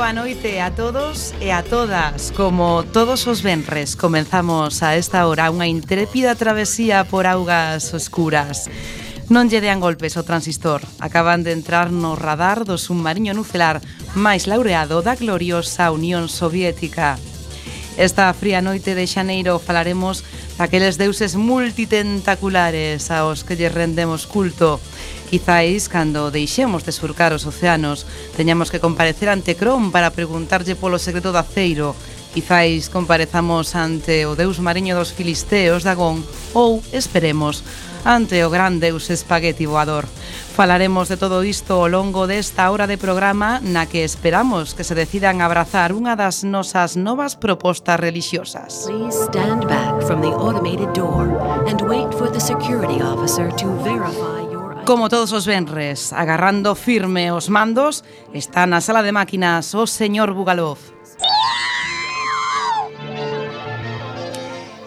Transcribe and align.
boa 0.00 0.14
noite 0.14 0.62
a 0.62 0.72
todos 0.72 1.34
e 1.44 1.52
a 1.52 1.60
todas. 1.60 2.32
Como 2.32 2.88
todos 2.88 3.28
os 3.28 3.44
venres, 3.44 4.00
comenzamos 4.00 4.80
a 4.80 4.96
esta 4.96 5.28
hora 5.28 5.52
unha 5.52 5.68
intrépida 5.68 6.32
travesía 6.40 7.04
por 7.04 7.28
augas 7.28 7.92
oscuras. 7.92 8.72
Non 9.28 9.52
lle 9.52 9.60
dean 9.60 9.76
golpes 9.76 10.16
ao 10.16 10.24
transistor. 10.24 10.80
Acaban 11.04 11.44
de 11.44 11.52
entrar 11.52 11.92
no 11.92 12.16
radar 12.16 12.64
do 12.64 12.80
submarino 12.80 13.36
nuclear 13.36 13.84
máis 14.16 14.48
laureado 14.48 15.04
da 15.04 15.20
gloriosa 15.20 15.92
Unión 15.92 16.32
Soviética. 16.32 17.20
Esta 18.00 18.32
fría 18.32 18.64
noite 18.64 18.96
de 18.96 19.04
xaneiro 19.04 19.60
falaremos 19.60 20.24
aqueles 20.60 21.00
deuses 21.00 21.40
multitentaculares 21.40 23.08
aos 23.08 23.48
que 23.48 23.56
lle 23.56 23.72
rendemos 23.72 24.28
culto. 24.28 24.76
Quizáis, 25.32 25.88
cando 25.88 26.28
deixemos 26.28 26.84
de 26.84 26.92
surcar 26.92 27.32
os 27.32 27.48
océanos, 27.48 28.04
teñamos 28.36 28.68
que 28.68 28.82
comparecer 28.84 29.32
ante 29.32 29.56
Cron 29.56 29.88
para 29.88 30.12
preguntarlle 30.12 30.76
polo 30.76 31.00
segredo 31.00 31.32
da 31.32 31.40
Ceiro, 31.40 31.96
Quizáis 32.30 32.86
comparezamos 32.86 33.74
ante 33.74 34.22
o 34.22 34.38
deus 34.38 34.62
mariño 34.62 34.94
dos 34.94 35.10
filisteos 35.10 35.82
Dagón 35.82 36.22
ou, 36.54 36.78
esperemos, 36.94 37.66
ante 38.04 38.44
o 38.44 38.50
gran 38.50 38.80
deus 38.80 39.10
espagueti 39.10 39.66
voador. 39.66 40.06
Falaremos 40.54 41.08
de 41.08 41.16
todo 41.16 41.44
isto 41.44 41.80
ao 41.80 41.88
longo 41.88 42.26
desta 42.26 42.68
hora 42.70 42.86
de 42.86 42.98
programa 43.00 43.60
na 43.64 43.86
que 43.86 44.04
esperamos 44.04 44.74
que 44.76 44.84
se 44.84 44.94
decidan 44.94 45.40
abrazar 45.40 45.96
unha 45.96 46.18
das 46.18 46.44
nosas 46.44 47.00
novas 47.00 47.36
propostas 47.36 47.96
religiosas. 47.96 48.84
Please 48.90 49.16
stand 49.30 49.64
back 49.64 50.00
from 50.04 50.20
the 50.20 50.32
automated 50.32 50.90
door 50.92 51.28
and 51.70 51.80
wait 51.88 52.12
for 52.16 52.28
the 52.28 52.40
security 52.40 53.00
officer 53.00 53.48
to 53.56 53.66
verify 53.80 54.40
Como 54.90 55.08
todos 55.08 55.32
os 55.32 55.46
venres, 55.46 56.12
agarrando 56.12 56.74
firme 56.74 57.30
os 57.30 57.48
mandos, 57.48 58.02
está 58.34 58.66
na 58.66 58.80
sala 58.80 59.06
de 59.06 59.12
máquinas 59.12 59.70
o 59.74 59.86
señor 59.86 60.34
Bugalov. 60.34 60.99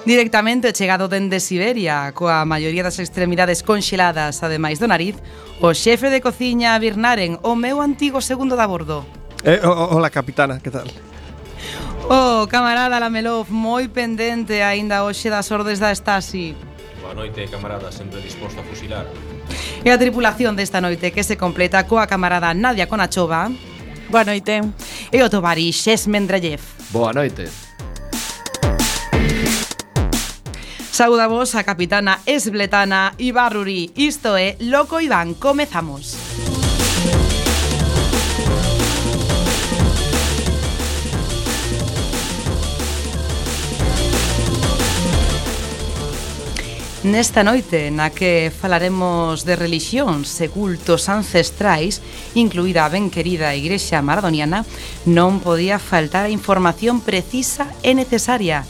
Directamente 0.05 0.73
chegado 0.73 1.07
dende 1.07 1.39
Siberia, 1.39 2.11
coa 2.11 2.43
maioría 2.43 2.83
das 2.83 2.99
extremidades 2.99 3.63
conxeladas, 3.63 4.43
ademais 4.43 4.75
do 4.75 4.91
nariz, 4.91 5.15
o 5.63 5.71
xefe 5.71 6.11
de 6.11 6.19
cociña 6.19 6.75
Birnaren, 6.75 7.39
o 7.39 7.55
meu 7.55 7.79
antigo 7.79 8.19
segundo 8.19 8.59
da 8.59 8.67
bordo. 8.67 9.07
Eh, 9.47 9.63
hola, 9.63 10.11
capitana, 10.11 10.59
que 10.59 10.75
tal? 10.75 10.91
O 12.11 12.43
oh, 12.43 12.51
camarada 12.51 12.99
Lamelov, 12.99 13.47
moi 13.47 13.87
pendente 13.87 14.59
aínda 14.59 15.07
hoxe 15.07 15.31
das 15.31 15.47
ordes 15.55 15.79
da 15.79 15.95
Stasi. 15.95 16.51
Boa 16.99 17.15
noite, 17.15 17.47
camarada, 17.47 17.87
sempre 17.87 18.19
disposto 18.19 18.59
a 18.59 18.63
fusilar. 18.67 19.07
E 19.83 19.87
a 19.87 19.95
tripulación 19.95 20.59
desta 20.59 20.83
noite 20.83 21.15
que 21.15 21.23
se 21.23 21.39
completa 21.39 21.87
coa 21.87 22.11
camarada 22.11 22.51
Nadia 22.51 22.91
Konachova. 22.91 23.47
Boa 24.11 24.27
noite. 24.27 24.67
E 25.15 25.23
o 25.23 25.31
tovarix 25.31 25.79
Xes 25.79 26.11
Boa 26.91 27.15
noite. 27.15 27.72
Saudamos 30.93 31.55
a 31.55 31.63
capitana 31.63 32.21
esbletana 32.27 33.15
Ibarruri. 33.17 33.89
Isto 33.95 34.37
é 34.37 34.55
Loco 34.59 35.01
Iván. 35.01 35.33
Comezamos. 35.33 36.13
Nesta 47.01 47.41
noite 47.41 47.89
na 47.89 48.13
que 48.13 48.53
falaremos 48.53 49.49
de 49.49 49.57
relixións 49.57 50.29
e 50.45 50.47
cultos 50.53 51.09
ancestrais, 51.09 52.05
incluída 52.37 52.85
a 52.85 52.93
ben 52.93 53.09
querida 53.09 53.57
Igrexa 53.57 54.05
Maradoniana, 54.05 54.61
non 55.09 55.41
podía 55.41 55.81
faltar 55.81 56.29
a 56.29 56.33
información 56.37 57.01
precisa 57.01 57.65
e 57.81 57.97
necesaria 57.97 58.61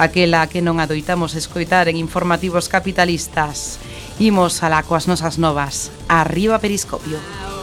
aquela 0.00 0.48
que 0.48 0.64
non 0.64 0.80
adoitamos 0.80 1.36
escoitar 1.36 1.92
en 1.92 2.00
informativos 2.00 2.72
capitalistas. 2.72 3.76
Imos 4.16 4.64
alá 4.64 4.80
coas 4.80 5.04
nosas 5.04 5.36
novas. 5.36 5.92
Arriba 6.08 6.56
Periscopio. 6.56 7.20
Periscopio. 7.20 7.59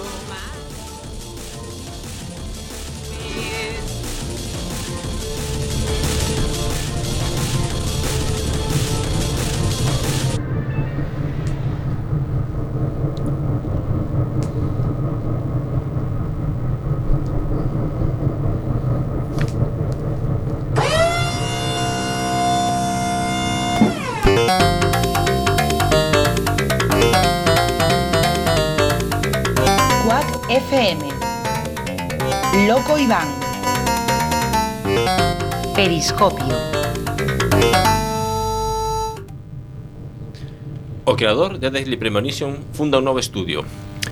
FM. 30.58 31.08
Loco 32.66 32.98
Iván. 32.98 33.28
Periscopio. 35.76 36.56
O 41.06 41.16
creador 41.16 41.60
de 41.60 41.70
Deadly 41.70 41.98
Premonition 41.98 42.58
funda 42.74 42.98
un 42.98 43.06
novo 43.06 43.20
estudio, 43.20 43.66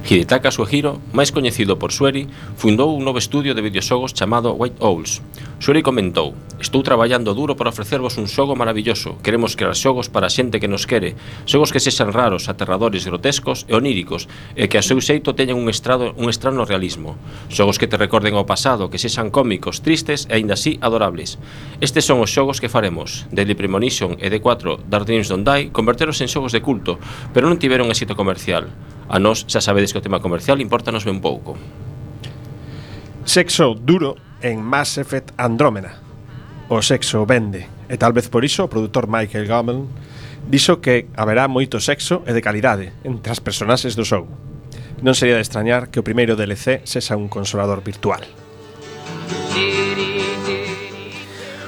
Hidetaka 0.06 0.54
Suehiro, 0.54 1.02
máis 1.18 1.34
coñecido 1.34 1.82
por 1.82 1.90
Sueri, 1.90 2.30
fundou 2.62 2.94
un 2.94 3.02
novo 3.02 3.18
estudio 3.18 3.58
de 3.58 3.66
videoxogos 3.66 4.14
chamado 4.14 4.54
White 4.54 4.78
Owls. 4.78 5.26
Sueri 5.58 5.82
comentou, 5.82 6.38
estou 6.62 6.86
traballando 6.86 7.34
duro 7.34 7.58
para 7.58 7.74
ofrecervos 7.74 8.22
un 8.22 8.30
xogo 8.30 8.54
maravilloso, 8.54 9.18
queremos 9.26 9.58
crear 9.58 9.74
xogos 9.74 10.06
para 10.06 10.30
a 10.30 10.34
xente 10.34 10.62
que 10.62 10.70
nos 10.70 10.86
quere, 10.86 11.18
xogos 11.50 11.74
que 11.74 11.82
sexan 11.82 12.14
raros, 12.14 12.54
aterradores, 12.54 13.10
grotescos 13.10 13.66
e 13.66 13.74
oníricos, 13.74 14.30
e 14.54 14.70
que 14.70 14.78
a 14.78 14.86
seu 14.86 15.02
xeito 15.02 15.34
teñan 15.34 15.58
un, 15.58 15.74
estrado, 15.74 16.14
un 16.22 16.30
estrano 16.30 16.70
realismo. 16.70 17.18
Xogos 17.50 17.82
que 17.82 17.90
te 17.90 17.98
recorden 17.98 18.38
ao 18.38 18.46
pasado, 18.46 18.94
que 18.94 19.02
sexan 19.02 19.34
cómicos, 19.34 19.82
tristes 19.82 20.30
e 20.30 20.38
aínda 20.38 20.54
así 20.54 20.78
adorables. 20.86 21.42
Estes 21.82 22.06
son 22.06 22.22
os 22.22 22.30
xogos 22.30 22.62
que 22.62 22.70
faremos, 22.70 23.26
Deadly 23.34 23.58
Premonition 23.58 24.22
e 24.22 24.30
D4 24.30 24.86
Dark 24.86 25.10
Dreams 25.10 25.34
Don't 25.34 25.50
Die, 25.50 25.74
converteros 25.74 26.22
en 26.22 26.30
xogos 26.30 26.54
de 26.54 26.62
culto, 26.62 27.02
pero 27.34 27.50
non 27.50 27.58
tiveron 27.58 27.90
éxito 27.90 28.14
comercial. 28.14 28.70
A 29.06 29.22
nós 29.22 29.46
xa 29.46 29.62
sabedes 29.62 29.94
que 29.94 30.02
o 30.02 30.06
tema 30.06 30.24
comercial 30.24 30.58
importanos 30.58 31.06
ben 31.06 31.22
pouco. 31.22 31.54
Sexo 33.26 33.78
duro 33.78 34.18
en 34.42 34.62
Mass 34.62 34.98
Effect 34.98 35.34
Andrómena. 35.38 36.02
O 36.70 36.82
sexo 36.82 37.26
vende, 37.30 37.70
e 37.86 37.96
tal 38.02 38.14
vez 38.14 38.30
por 38.30 38.42
iso 38.42 38.66
o 38.66 38.72
produtor 38.72 39.06
Michael 39.06 39.46
Gambon 39.46 39.86
dixo 40.50 40.82
que 40.82 41.10
haberá 41.18 41.46
moito 41.50 41.82
sexo 41.82 42.22
e 42.26 42.34
de 42.34 42.42
calidade 42.42 42.94
entre 43.06 43.34
as 43.34 43.42
personaxes 43.42 43.98
do 43.98 44.06
xogo. 44.06 44.30
Non 45.02 45.18
sería 45.18 45.38
de 45.38 45.46
extrañar 45.46 45.94
que 45.94 46.02
o 46.02 46.06
primeiro 46.06 46.38
DLC 46.38 46.86
sexa 46.86 47.18
un 47.18 47.30
consolador 47.30 47.82
virtual. 47.86 48.26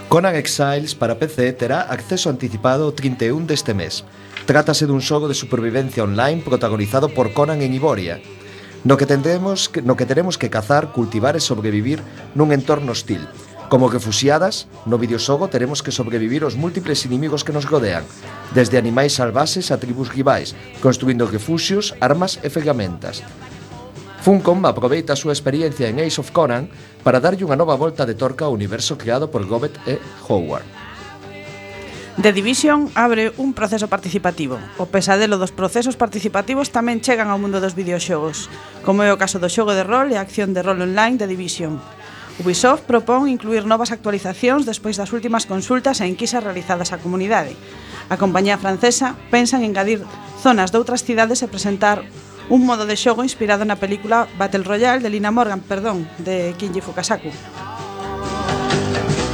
Conan 0.07 0.39
Exiles 0.39 0.95
para 0.95 1.19
PC 1.19 1.53
terá 1.53 1.83
acceso 1.91 2.31
anticipado 2.31 2.87
o 2.87 2.95
31 2.95 3.43
deste 3.43 3.75
mes. 3.75 4.07
Trátase 4.47 4.87
dun 4.87 5.03
xogo 5.03 5.27
de 5.27 5.35
supervivencia 5.35 6.07
online 6.07 6.39
protagonizado 6.39 7.11
por 7.11 7.35
Conan 7.35 7.59
en 7.59 7.75
Iboria, 7.75 8.23
no 8.87 8.95
que, 8.95 9.03
tendremos, 9.03 9.67
no 9.83 9.99
que 9.99 10.07
teremos 10.07 10.39
que 10.39 10.47
cazar, 10.47 10.95
cultivar 10.95 11.35
e 11.35 11.43
sobrevivir 11.43 11.99
nun 12.31 12.55
entorno 12.55 12.95
hostil, 12.95 13.27
Como 13.67 13.91
que 13.91 13.99
fusiadas, 13.99 14.71
no 14.87 14.95
videoxogo 14.95 15.51
teremos 15.51 15.83
que 15.83 15.91
sobrevivir 15.91 16.47
aos 16.47 16.55
múltiples 16.55 17.03
inimigos 17.03 17.43
que 17.43 17.51
nos 17.51 17.67
rodean, 17.67 18.07
desde 18.55 18.79
animais 18.79 19.19
salvases 19.19 19.75
a 19.75 19.77
tribus 19.77 20.07
rivais, 20.07 20.55
construindo 20.79 21.27
refuxios, 21.27 21.91
armas 21.99 22.39
e 22.39 22.47
ferramentas. 22.47 23.27
Funcom 24.23 24.63
aproveita 24.63 25.11
a 25.13 25.19
súa 25.19 25.35
experiencia 25.35 25.91
en 25.91 25.99
Ace 25.99 26.23
of 26.23 26.31
Conan 26.31 26.71
para 27.03 27.19
darlle 27.19 27.43
unha 27.43 27.59
nova 27.59 27.75
volta 27.75 28.07
de 28.07 28.15
torca 28.15 28.47
ao 28.47 28.55
universo 28.55 28.95
creado 28.95 29.27
por 29.27 29.43
Gobet 29.43 29.75
e 29.83 29.99
Howard. 30.31 30.76
The 32.21 32.33
Division 32.33 32.89
abre 32.95 33.31
un 33.37 33.53
proceso 33.53 33.87
participativo. 33.87 34.57
O 34.81 34.89
pesadelo 34.89 35.37
dos 35.37 35.53
procesos 35.53 36.01
participativos 36.01 36.73
tamén 36.73 36.97
chegan 36.97 37.29
ao 37.29 37.37
mundo 37.37 37.61
dos 37.61 37.77
videoxogos, 37.77 38.49
como 38.81 39.05
é 39.05 39.13
o 39.13 39.21
caso 39.21 39.37
do 39.37 39.53
xogo 39.53 39.77
de 39.77 39.85
rol 39.85 40.09
e 40.09 40.17
a 40.17 40.25
acción 40.25 40.49
de 40.57 40.65
rol 40.65 40.81
online 40.81 41.21
The 41.21 41.29
Division. 41.29 41.77
Ubisoft 42.41 42.89
propón 42.89 43.29
incluir 43.29 43.69
novas 43.69 43.93
actualizacións 43.93 44.65
despois 44.65 44.97
das 44.97 45.13
últimas 45.13 45.45
consultas 45.45 46.01
e 46.01 46.09
enquisas 46.09 46.41
realizadas 46.41 46.89
á 46.89 46.97
comunidade. 46.97 47.53
A 48.09 48.17
compañía 48.17 48.57
francesa 48.57 49.13
pensa 49.29 49.61
en 49.61 49.69
engadir 49.69 50.01
zonas 50.41 50.73
de 50.73 50.81
outras 50.81 51.05
cidades 51.05 51.45
e 51.45 51.53
presentar 51.53 52.01
un 52.49 52.65
modo 52.65 52.89
de 52.89 52.97
xogo 52.97 53.21
inspirado 53.21 53.61
na 53.61 53.77
película 53.77 54.25
Battle 54.41 54.65
Royale 54.65 55.05
de 55.05 55.13
Lina 55.13 55.29
Morgan, 55.29 55.61
perdón, 55.61 56.09
de 56.17 56.57
Kinji 56.57 56.81
Fukasaku. 56.81 57.29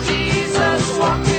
Jesus, 0.03 1.32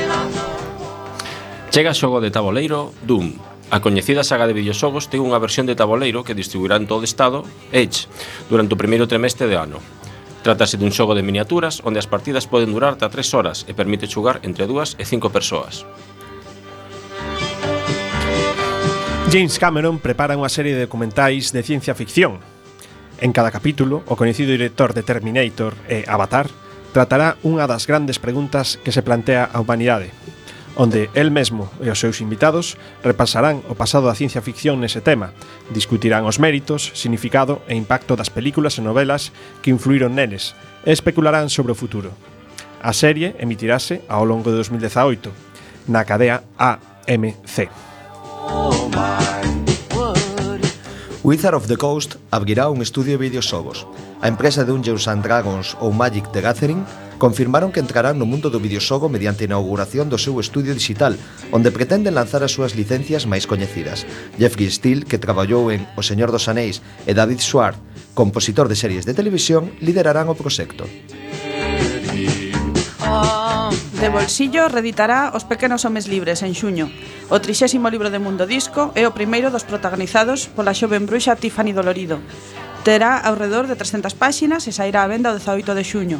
Chega 1.74 1.90
xogo 1.90 2.22
de 2.22 2.30
taboleiro 2.30 2.94
Doom. 3.02 3.34
A 3.74 3.82
coñecida 3.82 4.22
saga 4.22 4.46
de 4.46 4.54
videoxogos 4.54 5.10
ten 5.10 5.18
unha 5.18 5.42
versión 5.42 5.66
de 5.66 5.74
taboleiro 5.74 6.22
que 6.22 6.38
distribuirá 6.38 6.78
en 6.78 6.86
todo 6.86 7.02
o 7.02 7.08
estado 7.10 7.42
Edge 7.74 8.06
durante 8.46 8.78
o 8.78 8.78
primeiro 8.78 9.10
trimestre 9.10 9.50
de 9.50 9.58
ano. 9.58 9.82
Trátase 10.46 10.78
dun 10.78 10.94
xogo 10.94 11.18
de 11.18 11.26
miniaturas 11.26 11.82
onde 11.82 11.98
as 11.98 12.06
partidas 12.06 12.46
poden 12.46 12.70
durar 12.70 12.94
ata 12.94 13.10
3 13.10 13.26
horas 13.34 13.66
e 13.66 13.74
permite 13.74 14.06
xugar 14.06 14.38
entre 14.46 14.70
2 14.70 14.94
e 14.94 15.04
5 15.18 15.34
persoas. 15.34 15.82
James 19.34 19.58
Cameron 19.58 19.98
prepara 19.98 20.38
unha 20.38 20.54
serie 20.54 20.78
de 20.78 20.86
documentais 20.86 21.50
de 21.50 21.66
ciencia 21.66 21.98
ficción. 21.98 22.38
En 23.18 23.34
cada 23.34 23.50
capítulo, 23.50 24.06
o 24.06 24.14
coñecido 24.14 24.54
director 24.54 24.94
de 24.94 25.02
Terminator 25.02 25.74
e 25.90 26.06
Avatar 26.06 26.46
tratará 26.94 27.34
unha 27.42 27.66
das 27.66 27.90
grandes 27.90 28.22
preguntas 28.22 28.78
que 28.78 28.94
se 28.94 29.02
plantea 29.02 29.50
a 29.50 29.58
humanidade, 29.58 30.14
onde 30.76 31.10
el 31.14 31.30
mesmo 31.30 31.70
e 31.78 31.90
os 31.90 32.02
seus 32.02 32.18
invitados 32.20 32.76
repasarán 33.06 33.62
o 33.70 33.78
pasado 33.78 34.10
da 34.10 34.18
ciencia 34.18 34.42
ficción 34.42 34.82
nese 34.82 34.98
tema, 34.98 35.30
discutirán 35.70 36.26
os 36.26 36.42
méritos, 36.42 36.90
significado 36.98 37.62
e 37.70 37.78
impacto 37.78 38.18
das 38.18 38.30
películas 38.30 38.78
e 38.78 38.82
novelas 38.82 39.30
que 39.62 39.70
influíron 39.70 40.18
neles 40.18 40.58
e 40.82 40.90
especularán 40.90 41.46
sobre 41.46 41.72
o 41.72 41.78
futuro. 41.78 42.10
A 42.82 42.92
serie 42.92 43.38
emitirase 43.38 44.02
ao 44.10 44.26
longo 44.26 44.50
de 44.50 44.58
2018 44.60 45.30
na 45.86 46.04
cadea 46.04 46.42
AMC. 46.58 47.70
Wizard 51.24 51.56
of 51.56 51.68
the 51.68 51.78
Coast 51.78 52.16
abrirá 52.30 52.68
un 52.68 52.82
estudio 52.82 53.16
de 53.16 53.24
videoxogos. 53.24 53.86
A 54.20 54.28
empresa 54.28 54.64
de 54.64 54.72
Dungeons 54.72 55.08
and 55.08 55.24
Dragons 55.24 55.72
ou 55.80 55.88
Magic 55.88 56.28
the 56.36 56.44
Gathering 56.44 56.84
confirmaron 57.18 57.72
que 57.72 57.80
entrarán 57.80 58.18
no 58.18 58.26
mundo 58.26 58.50
do 58.50 58.62
videoxogo 58.62 59.08
mediante 59.08 59.44
a 59.44 59.48
inauguración 59.50 60.10
do 60.10 60.18
seu 60.18 60.38
estudio 60.40 60.74
digital, 60.74 61.16
onde 61.54 61.74
pretenden 61.74 62.14
lanzar 62.14 62.42
as 62.42 62.52
súas 62.52 62.74
licencias 62.74 63.24
máis 63.24 63.46
coñecidas. 63.46 64.06
Jeffrey 64.38 64.70
Steele, 64.70 65.06
que 65.06 65.20
traballou 65.20 65.70
en 65.70 65.86
O 65.94 66.02
Señor 66.02 66.34
dos 66.34 66.50
Anéis, 66.50 66.82
e 67.06 67.12
David 67.14 67.40
Schwartz, 67.40 67.80
compositor 68.14 68.66
de 68.68 68.76
series 68.78 69.06
de 69.06 69.14
televisión, 69.14 69.72
liderarán 69.80 70.30
o 70.30 70.38
proxecto. 70.38 70.86
Oh, 73.04 73.70
de 74.00 74.08
Bolsillo 74.08 74.68
reeditará 74.68 75.32
Os 75.34 75.44
pequenos 75.44 75.84
homes 75.84 76.08
libres 76.08 76.42
en 76.42 76.56
xuño. 76.56 76.88
O 77.28 77.40
trixésimo 77.40 77.92
libro 77.92 78.08
de 78.08 78.18
Mundo 78.18 78.48
Disco 78.48 78.92
é 78.96 79.04
o 79.04 79.12
primeiro 79.12 79.52
dos 79.52 79.68
protagonizados 79.68 80.48
pola 80.56 80.72
xoven 80.72 81.04
bruxa 81.04 81.36
Tiffany 81.36 81.76
Dolorido. 81.76 82.18
Terá 82.84 83.16
ao 83.20 83.36
redor 83.36 83.64
de 83.68 83.76
300 83.76 84.12
páxinas 84.16 84.64
e 84.68 84.72
sairá 84.72 85.04
á 85.04 85.08
venda 85.08 85.32
o 85.32 85.36
18 85.36 85.72
de 85.76 85.84
xuño. 85.84 86.18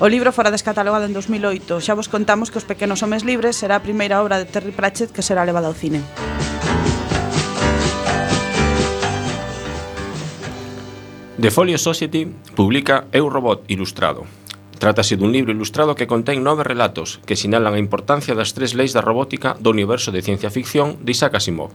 O 0.00 0.06
libro 0.06 0.30
fora 0.30 0.54
descatalogado 0.54 1.10
en 1.10 1.12
2008. 1.12 1.82
Xa 1.82 1.98
vos 1.98 2.06
contamos 2.06 2.54
que 2.54 2.62
Os 2.62 2.68
pequenos 2.70 3.02
homes 3.02 3.26
libres 3.26 3.58
será 3.58 3.74
a 3.74 3.82
primeira 3.82 4.22
obra 4.22 4.38
de 4.38 4.46
Terry 4.46 4.70
Pratchett 4.70 5.10
que 5.10 5.26
será 5.26 5.42
levada 5.42 5.66
ao 5.66 5.74
cine. 5.74 6.06
The 11.42 11.50
Folio 11.50 11.82
Society 11.82 12.30
publica 12.54 13.10
Eu 13.10 13.26
Robot 13.26 13.66
Ilustrado. 13.66 14.22
Trátase 14.78 15.18
dun 15.18 15.34
libro 15.34 15.50
ilustrado 15.50 15.98
que 15.98 16.06
contén 16.06 16.46
nove 16.46 16.62
relatos 16.62 17.18
que 17.26 17.34
sinalan 17.34 17.74
a 17.74 17.82
importancia 17.82 18.38
das 18.38 18.54
tres 18.54 18.78
leis 18.78 18.94
da 18.94 19.02
robótica 19.02 19.58
do 19.58 19.74
universo 19.74 20.14
de 20.14 20.22
ciencia 20.22 20.54
ficción 20.54 21.02
de 21.02 21.10
Isaac 21.10 21.34
Asimov. 21.42 21.74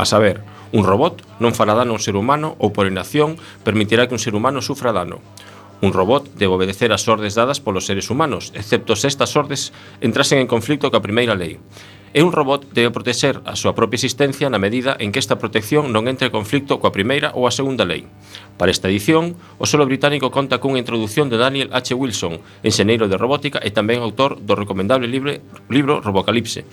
A 0.00 0.08
saber, 0.08 0.40
un 0.72 0.88
robot 0.88 1.20
non 1.36 1.52
fará 1.52 1.76
dano 1.76 1.92
a 1.92 2.00
un 2.00 2.04
ser 2.04 2.16
humano 2.16 2.56
ou 2.56 2.72
por 2.72 2.88
inacción 2.88 3.36
permitirá 3.60 4.08
que 4.08 4.16
un 4.16 4.24
ser 4.24 4.32
humano 4.32 4.64
sufra 4.64 4.96
dano. 4.96 5.20
Un 5.80 5.92
robot 5.92 6.26
debe 6.34 6.58
obedecer 6.58 6.90
as 6.90 7.06
ordes 7.06 7.38
dadas 7.38 7.62
polos 7.62 7.86
seres 7.86 8.10
humanos, 8.10 8.50
excepto 8.54 8.98
se 8.98 9.06
estas 9.06 9.38
ordes 9.38 9.70
entrasen 10.02 10.42
en 10.42 10.50
conflicto 10.50 10.90
coa 10.90 11.04
primeira 11.04 11.38
lei. 11.38 11.62
E 12.10 12.24
un 12.24 12.34
robot 12.34 12.66
debe 12.74 12.90
proteger 12.90 13.38
a 13.46 13.54
súa 13.54 13.78
propia 13.78 14.00
existencia 14.00 14.50
na 14.50 14.58
medida 14.58 14.98
en 14.98 15.14
que 15.14 15.22
esta 15.22 15.38
protección 15.38 15.94
non 15.94 16.10
entre 16.10 16.32
en 16.32 16.34
conflicto 16.34 16.82
coa 16.82 16.90
primeira 16.90 17.30
ou 17.38 17.46
a 17.46 17.54
segunda 17.54 17.86
lei. 17.86 18.10
Para 18.58 18.74
esta 18.74 18.90
edición, 18.90 19.38
o 19.60 19.70
solo 19.70 19.86
británico 19.86 20.34
conta 20.34 20.58
cunha 20.58 20.82
introdución 20.82 21.30
de 21.30 21.38
Daniel 21.38 21.70
H. 21.70 21.94
Wilson, 21.94 22.42
enxeneiro 22.66 23.06
de 23.06 23.20
robótica 23.20 23.62
e 23.62 23.70
tamén 23.70 24.02
autor 24.02 24.40
do 24.42 24.58
recomendable 24.58 25.06
libre, 25.06 25.46
libro 25.70 26.02
Robocalipse. 26.02 26.66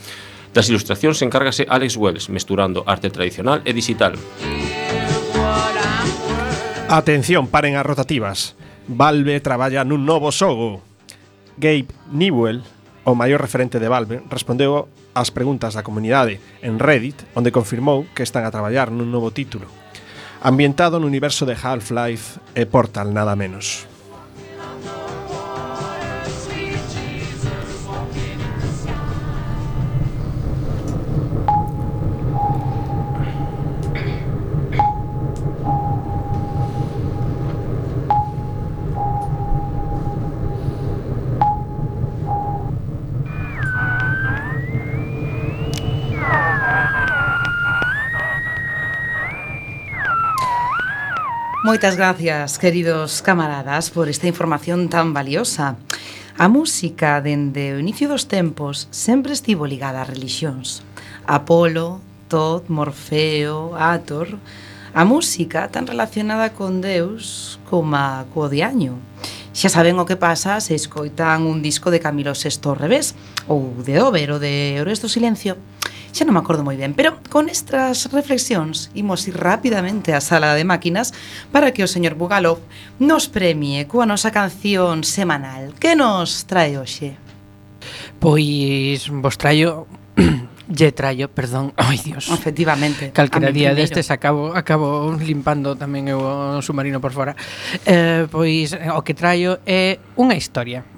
Das 0.56 0.66
ilustracións 0.72 1.22
encárgase 1.22 1.68
Alex 1.70 1.94
Wells, 2.00 2.32
mesturando 2.34 2.82
arte 2.90 3.14
tradicional 3.14 3.62
e 3.68 3.76
digital. 3.76 4.18
Atención, 6.90 7.52
paren 7.52 7.76
as 7.76 7.86
rotativas. 7.86 8.56
Valve 8.88 9.42
traballa 9.42 9.82
nun 9.82 10.06
novo 10.06 10.30
xogo. 10.30 10.86
Gabe 11.58 11.90
Newell, 12.14 12.62
o 13.02 13.18
maior 13.18 13.42
referente 13.42 13.82
de 13.82 13.90
Valve, 13.90 14.22
respondeu 14.30 14.86
ás 15.18 15.34
preguntas 15.34 15.74
da 15.74 15.82
comunidade 15.82 16.38
en 16.62 16.78
Reddit, 16.78 17.26
onde 17.34 17.56
confirmou 17.56 18.06
que 18.14 18.22
están 18.22 18.46
a 18.46 18.54
traballar 18.54 18.94
nun 18.94 19.10
novo 19.10 19.34
título, 19.34 19.66
ambientado 20.46 21.02
no 21.02 21.10
universo 21.10 21.50
de 21.50 21.58
Half-Life 21.58 22.38
e 22.54 22.70
Portal 22.70 23.10
nada 23.10 23.34
menos. 23.34 23.90
Moitas 51.66 51.98
gracias, 51.98 52.60
queridos 52.60 53.24
camaradas, 53.24 53.90
por 53.90 54.08
esta 54.08 54.28
información 54.28 54.88
tan 54.88 55.18
valiosa. 55.18 55.82
A 56.38 56.46
música, 56.46 57.18
dende 57.26 57.74
o 57.74 57.82
inicio 57.82 58.06
dos 58.06 58.30
tempos, 58.30 58.86
sempre 58.94 59.34
estivo 59.34 59.66
ligada 59.66 60.06
a 60.06 60.06
religións. 60.06 60.86
Apolo, 61.26 62.06
Tod, 62.30 62.70
Morfeo, 62.70 63.74
Ator... 63.74 64.38
A 64.94 65.04
música 65.04 65.68
tan 65.68 65.92
relacionada 65.92 66.54
con 66.54 66.80
Deus 66.80 67.60
como 67.68 67.98
a 67.98 68.24
co 68.32 68.48
diaño. 68.48 68.96
Xa 69.52 69.68
saben 69.68 70.00
o 70.00 70.08
que 70.08 70.16
pasa 70.16 70.62
se 70.64 70.72
escoitan 70.72 71.50
un 71.50 71.60
disco 71.60 71.92
de 71.92 72.00
Camilo 72.00 72.32
VI 72.32 72.62
ao 72.64 72.80
revés, 72.80 73.12
ou 73.50 73.76
de 73.84 74.00
Over, 74.00 74.38
ou 74.38 74.40
de 74.40 74.80
Ores 74.80 75.04
do 75.04 75.12
Silencio 75.12 75.60
xa 76.16 76.24
non 76.24 76.32
me 76.32 76.40
acordo 76.40 76.64
moi 76.64 76.80
ben, 76.80 76.96
pero 76.96 77.20
con 77.28 77.52
estas 77.52 78.08
reflexións 78.16 78.88
imos 78.96 79.28
ir 79.28 79.36
rapidamente 79.36 80.16
á 80.16 80.24
sala 80.24 80.56
de 80.56 80.64
máquinas 80.64 81.12
para 81.52 81.76
que 81.76 81.84
o 81.84 81.92
señor 81.92 82.16
Bugalov 82.16 82.64
nos 83.04 83.28
premie 83.28 83.84
coa 83.84 84.08
nosa 84.08 84.32
canción 84.32 85.04
semanal. 85.04 85.76
Que 85.76 86.00
nos 86.00 86.48
trae 86.48 86.80
hoxe? 86.80 87.20
Pois 88.24 89.12
vos 89.12 89.36
traio 89.36 89.92
lle 90.72 90.96
traio, 90.96 91.28
perdón, 91.28 91.76
ai 91.84 92.00
dios. 92.00 92.32
Efectivamente. 92.32 93.12
Calquera 93.12 93.52
día 93.52 93.76
destes 93.76 94.08
acabo 94.08 94.56
acabo 94.56 95.20
limpando 95.20 95.76
tamén 95.76 96.08
eu 96.08 96.24
o 96.24 96.64
submarino 96.64 97.04
por 97.04 97.12
fora. 97.12 97.36
Eh, 97.84 98.24
pois 98.32 98.72
eh, 98.72 98.88
o 98.88 99.04
que 99.04 99.12
traio 99.12 99.60
é 99.68 100.00
unha 100.16 100.40
historia 100.40 100.95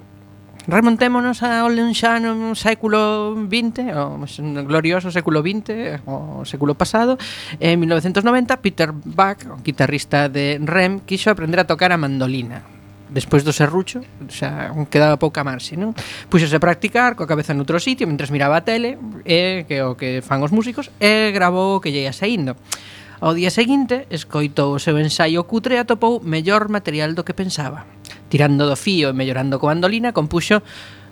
remontémonos 0.68 1.40
ao 1.40 1.72
lonxano 1.72 2.52
século 2.52 3.32
XX, 3.48 3.88
o 3.96 4.20
glorioso 4.68 5.08
século 5.08 5.40
XX, 5.40 6.04
o 6.04 6.44
século 6.44 6.76
pasado, 6.76 7.16
en 7.56 7.80
1990 7.80 8.60
Peter 8.60 8.92
Buck, 8.92 9.48
o 9.48 9.56
guitarrista 9.64 10.28
de 10.28 10.60
REM, 10.60 11.00
quixo 11.08 11.32
aprender 11.32 11.64
a 11.64 11.64
tocar 11.64 11.88
a 11.90 11.96
mandolina 11.96 12.78
despois 13.08 13.40
do 13.40 13.56
serrucho, 13.56 14.04
xa 14.28 14.68
quedaba 14.92 15.16
pouca 15.16 15.40
marxe, 15.40 15.80
non? 15.80 15.96
Puxose 16.28 16.52
a 16.52 16.60
practicar 16.60 17.16
coa 17.16 17.24
cabeza 17.24 17.56
noutro 17.56 17.80
sitio 17.80 18.04
mentres 18.04 18.28
miraba 18.28 18.60
a 18.60 18.64
tele, 18.68 19.00
e 19.24 19.64
que 19.64 19.80
o 19.80 19.96
que 19.96 20.20
fan 20.20 20.44
os 20.44 20.52
músicos, 20.52 20.92
e 21.00 21.32
grabou 21.32 21.80
o 21.80 21.82
que 21.82 21.88
lle 21.88 22.04
ia 22.04 22.12
saindo. 22.12 22.52
Ao 23.24 23.32
día 23.32 23.50
seguinte, 23.50 24.06
escoitou 24.12 24.76
o 24.76 24.78
seu 24.78 24.94
ensaio 25.00 25.42
cutre 25.48 25.74
e 25.74 25.82
atopou 25.82 26.20
mellor 26.20 26.68
material 26.68 27.16
do 27.16 27.24
que 27.24 27.32
pensaba 27.32 27.88
tirando 28.28 28.68
do 28.68 28.76
fío 28.76 29.10
e 29.10 29.16
mellorando 29.16 29.58
co 29.58 29.68
bandolina, 29.68 30.12
compuxo 30.12 30.62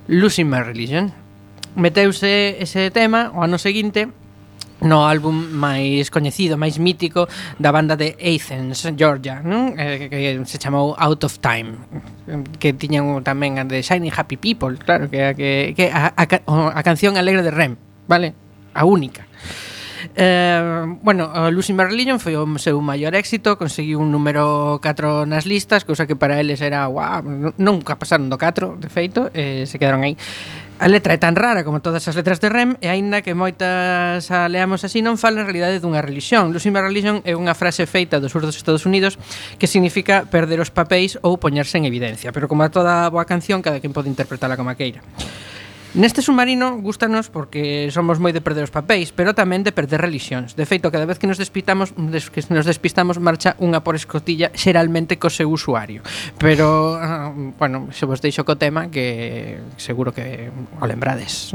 Losing 0.09 0.49
My 0.49 0.63
Religion. 0.63 1.13
Meteuse 1.77 2.57
ese 2.63 2.89
tema 2.89 3.33
o 3.37 3.45
ano 3.45 3.61
seguinte 3.61 4.09
no 4.81 5.09
álbum 5.09 5.33
máis 5.33 6.13
coñecido, 6.13 6.61
máis 6.61 6.77
mítico 6.77 7.25
da 7.57 7.73
banda 7.73 7.97
de 7.97 8.13
Athens, 8.21 8.85
Georgia, 8.93 9.41
non? 9.41 9.73
Eh, 9.73 10.13
que 10.13 10.21
se 10.45 10.61
chamou 10.61 10.93
Out 11.01 11.25
of 11.25 11.41
Time, 11.41 11.81
que 12.61 12.77
tiñan 12.77 13.25
tamén 13.25 13.57
a 13.57 13.65
de 13.65 13.81
Shiny 13.81 14.13
Happy 14.13 14.37
People, 14.37 14.77
claro, 14.77 15.09
que, 15.09 15.33
que, 15.33 15.49
que 15.73 15.85
a, 15.89 16.13
a, 16.13 16.25
a 16.29 16.83
canción 16.85 17.17
alegre 17.17 17.41
de 17.41 17.53
Rem, 17.53 17.81
vale? 18.05 18.37
A 18.77 18.85
única. 18.85 19.25
Eh, 20.15 20.97
bueno, 21.03 21.33
o 21.33 21.51
Lucy 21.51 21.73
Merlillon 21.73 22.21
foi 22.21 22.37
o 22.37 22.45
seu 22.63 22.79
maior 22.85 23.17
éxito, 23.17 23.59
conseguiu 23.59 23.99
un 23.99 24.13
número 24.13 24.79
4 24.79 25.27
nas 25.27 25.49
listas, 25.49 25.83
cousa 25.83 26.07
que 26.07 26.15
para 26.15 26.39
eles 26.39 26.63
era, 26.63 26.87
guau, 26.87 27.25
nunca 27.59 27.99
pasaron 27.99 28.31
do 28.31 28.39
4, 28.39 28.79
de 28.79 28.89
feito, 28.93 29.33
eh, 29.35 29.67
se 29.67 29.81
quedaron 29.81 30.07
aí. 30.07 30.15
A 30.77 30.93
letra 30.93 31.17
é 31.17 31.19
tan 31.19 31.33
rara 31.33 31.65
como 31.65 31.81
todas 31.81 32.05
as 32.05 32.13
letras 32.13 32.37
de 32.37 32.53
Rem 32.53 32.77
e 32.85 32.93
aínda 32.93 33.25
que 33.25 33.33
moitas 33.33 34.29
a 34.29 34.45
leamos 34.45 34.85
así 34.85 35.01
non 35.01 35.17
fala 35.17 35.41
en 35.41 35.49
realidade 35.49 35.81
dunha 35.81 36.05
religión. 36.05 36.53
Lucy 36.53 36.69
Religion 36.69 37.25
é 37.25 37.33
unha 37.33 37.57
frase 37.57 37.89
feita 37.89 38.21
do 38.21 38.29
sur 38.29 38.45
dos 38.45 38.61
Estados 38.61 38.85
Unidos 38.85 39.17
que 39.57 39.65
significa 39.65 40.29
perder 40.29 40.61
os 40.61 40.69
papéis 40.69 41.17
ou 41.25 41.41
poñerse 41.41 41.81
en 41.81 41.89
evidencia, 41.89 42.29
pero 42.29 42.45
como 42.45 42.61
a 42.61 42.69
toda 42.69 43.09
boa 43.09 43.25
canción 43.25 43.65
cada 43.65 43.81
quen 43.81 43.97
pode 43.97 44.13
interpretala 44.13 44.61
como 44.61 44.69
a 44.69 44.77
queira. 44.77 45.01
Neste 45.95 46.21
submarino 46.21 46.83
gustanos 46.83 47.31
porque 47.31 47.89
somos 47.95 48.19
moi 48.19 48.35
de 48.35 48.43
perder 48.43 48.67
os 48.67 48.75
papéis, 48.75 49.15
pero 49.15 49.33
tamén 49.33 49.63
de 49.63 49.71
perder 49.71 50.03
relixións. 50.03 50.59
De 50.59 50.67
feito, 50.67 50.91
cada 50.91 51.07
vez 51.07 51.17
que 51.17 51.31
nos 51.31 51.39
despistamos, 51.39 51.95
des, 51.95 52.29
que 52.29 52.43
nos 52.51 52.67
despistamos 52.67 53.23
marcha 53.23 53.55
unha 53.63 53.81
por 53.81 53.95
escotilla 53.95 54.51
xeralmente 54.53 55.17
co 55.17 55.31
seu 55.31 55.49
usuario. 55.49 56.03
Pero, 56.37 56.99
ah, 56.99 57.31
bueno, 57.33 57.89
se 57.95 58.05
vos 58.05 58.21
deixo 58.21 58.43
co 58.43 58.59
tema 58.59 58.91
que 58.91 59.63
seguro 59.79 60.11
que 60.13 60.51
o 60.81 60.85
lembrades. 60.85 61.55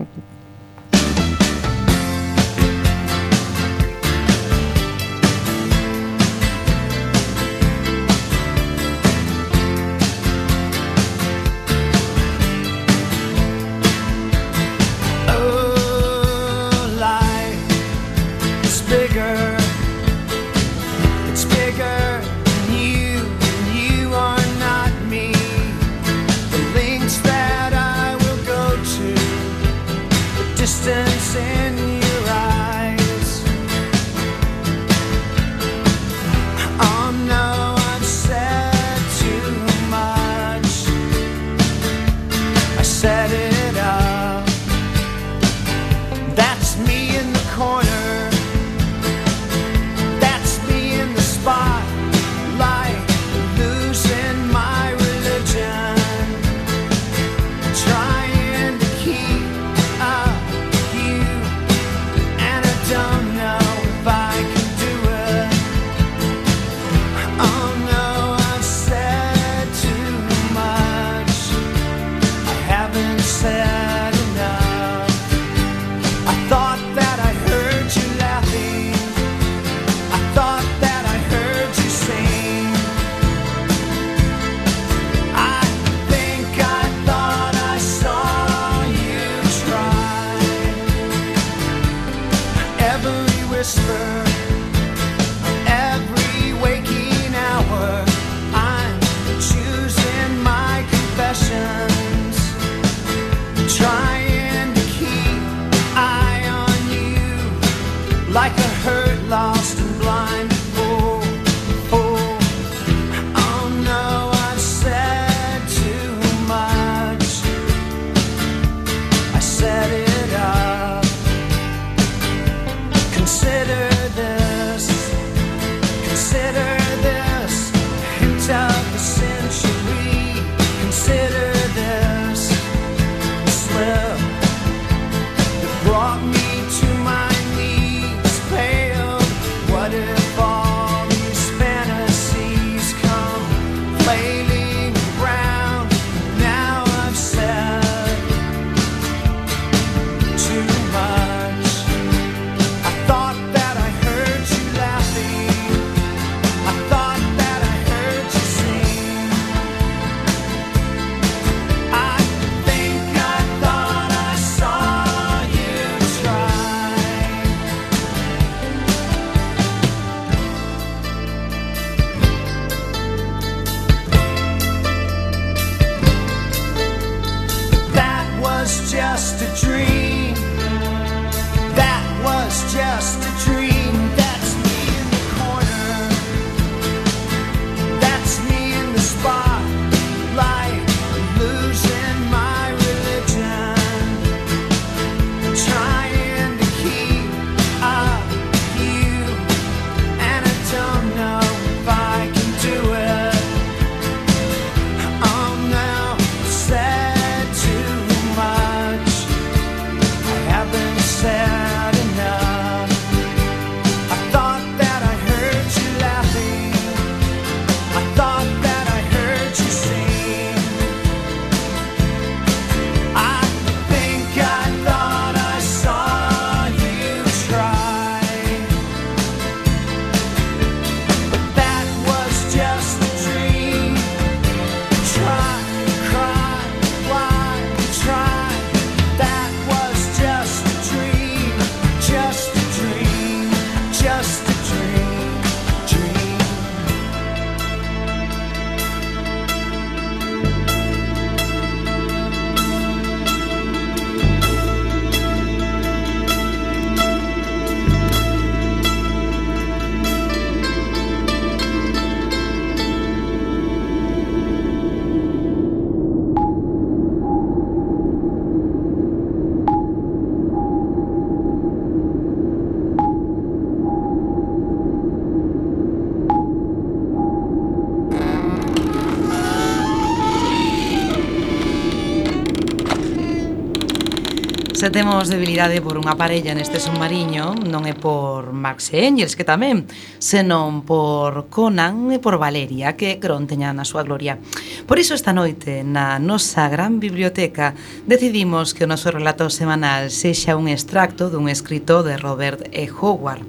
temos 284.91 285.29
debilidade 285.29 285.79
por 285.79 285.95
unha 285.95 286.19
parella 286.19 286.51
neste 286.51 286.75
submarino, 286.75 287.55
non 287.55 287.88
é 287.88 287.95
por 287.95 288.51
Max 288.51 288.91
e 288.91 289.07
Engels, 289.07 289.39
que 289.39 289.48
tamén, 289.48 289.88
senón 290.19 290.83
por 290.83 291.48
Conan 291.48 292.12
e 292.12 292.19
por 292.19 292.36
Valeria, 292.36 293.00
que 293.00 293.15
Cron 293.15 293.48
teña 293.48 293.71
na 293.71 293.88
súa 293.88 294.03
gloria. 294.03 294.36
Por 294.83 295.00
iso 295.00 295.15
esta 295.15 295.31
noite, 295.31 295.88
na 295.88 296.19
nosa 296.19 296.67
gran 296.67 297.00
biblioteca, 297.00 297.71
decidimos 298.03 298.75
que 298.75 298.83
o 298.83 298.91
noso 298.91 299.15
relato 299.15 299.48
semanal 299.48 300.12
sexa 300.12 300.60
un 300.60 300.67
extracto 300.67 301.31
dun 301.31 301.48
escrito 301.48 302.03
de 302.03 302.19
Robert 302.19 302.67
E. 302.75 302.91
Howard. 302.91 303.48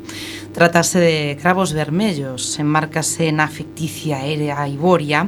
Tratase 0.54 1.02
de 1.02 1.16
Cravos 1.42 1.74
Vermellos, 1.74 2.54
enmárcase 2.62 3.34
na 3.34 3.50
ficticia 3.50 4.22
aérea 4.22 4.62
Iboria, 4.70 5.26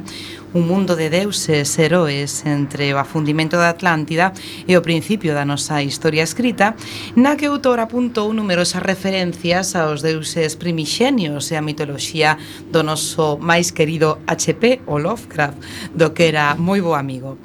un 0.55 0.67
mundo 0.67 0.95
de 0.95 1.09
deuses, 1.11 1.67
e 1.75 1.83
heróis 1.83 2.47
entre 2.47 2.95
o 2.95 2.97
afundimento 2.97 3.59
da 3.59 3.75
Atlántida 3.75 4.31
e 4.63 4.79
o 4.79 4.81
principio 4.81 5.35
da 5.35 5.43
nosa 5.43 5.83
historia 5.83 6.23
escrita, 6.23 6.79
na 7.19 7.35
que 7.35 7.51
o 7.51 7.59
autor 7.59 7.83
apuntou 7.83 8.31
numerosas 8.31 8.79
referencias 8.79 9.75
aos 9.75 9.99
deuses 9.99 10.55
primixenios 10.55 11.51
e 11.51 11.59
a 11.59 11.61
mitoloxía 11.61 12.39
do 12.71 12.87
noso 12.87 13.35
máis 13.35 13.75
querido 13.75 14.23
HP, 14.31 14.87
o 14.87 14.95
Lovecraft, 14.95 15.59
do 15.91 16.15
que 16.15 16.31
era 16.31 16.55
moi 16.55 16.79
bo 16.79 16.95
amigo. 16.95 17.35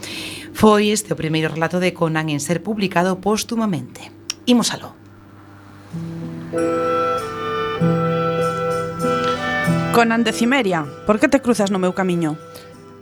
Foi 0.54 0.94
este 0.94 1.10
o 1.10 1.18
primeiro 1.18 1.50
relato 1.50 1.82
de 1.82 1.90
Conan 1.90 2.30
en 2.30 2.38
ser 2.38 2.62
publicado 2.62 3.18
póstumamente. 3.18 4.14
Imos 4.46 4.70
aló. 4.70 4.94
Conan 9.90 10.22
de 10.22 10.30
Cimeria, 10.30 10.86
por 11.10 11.18
que 11.18 11.26
te 11.26 11.42
cruzas 11.42 11.74
no 11.74 11.82
meu 11.82 11.90
camiño? 11.90 12.38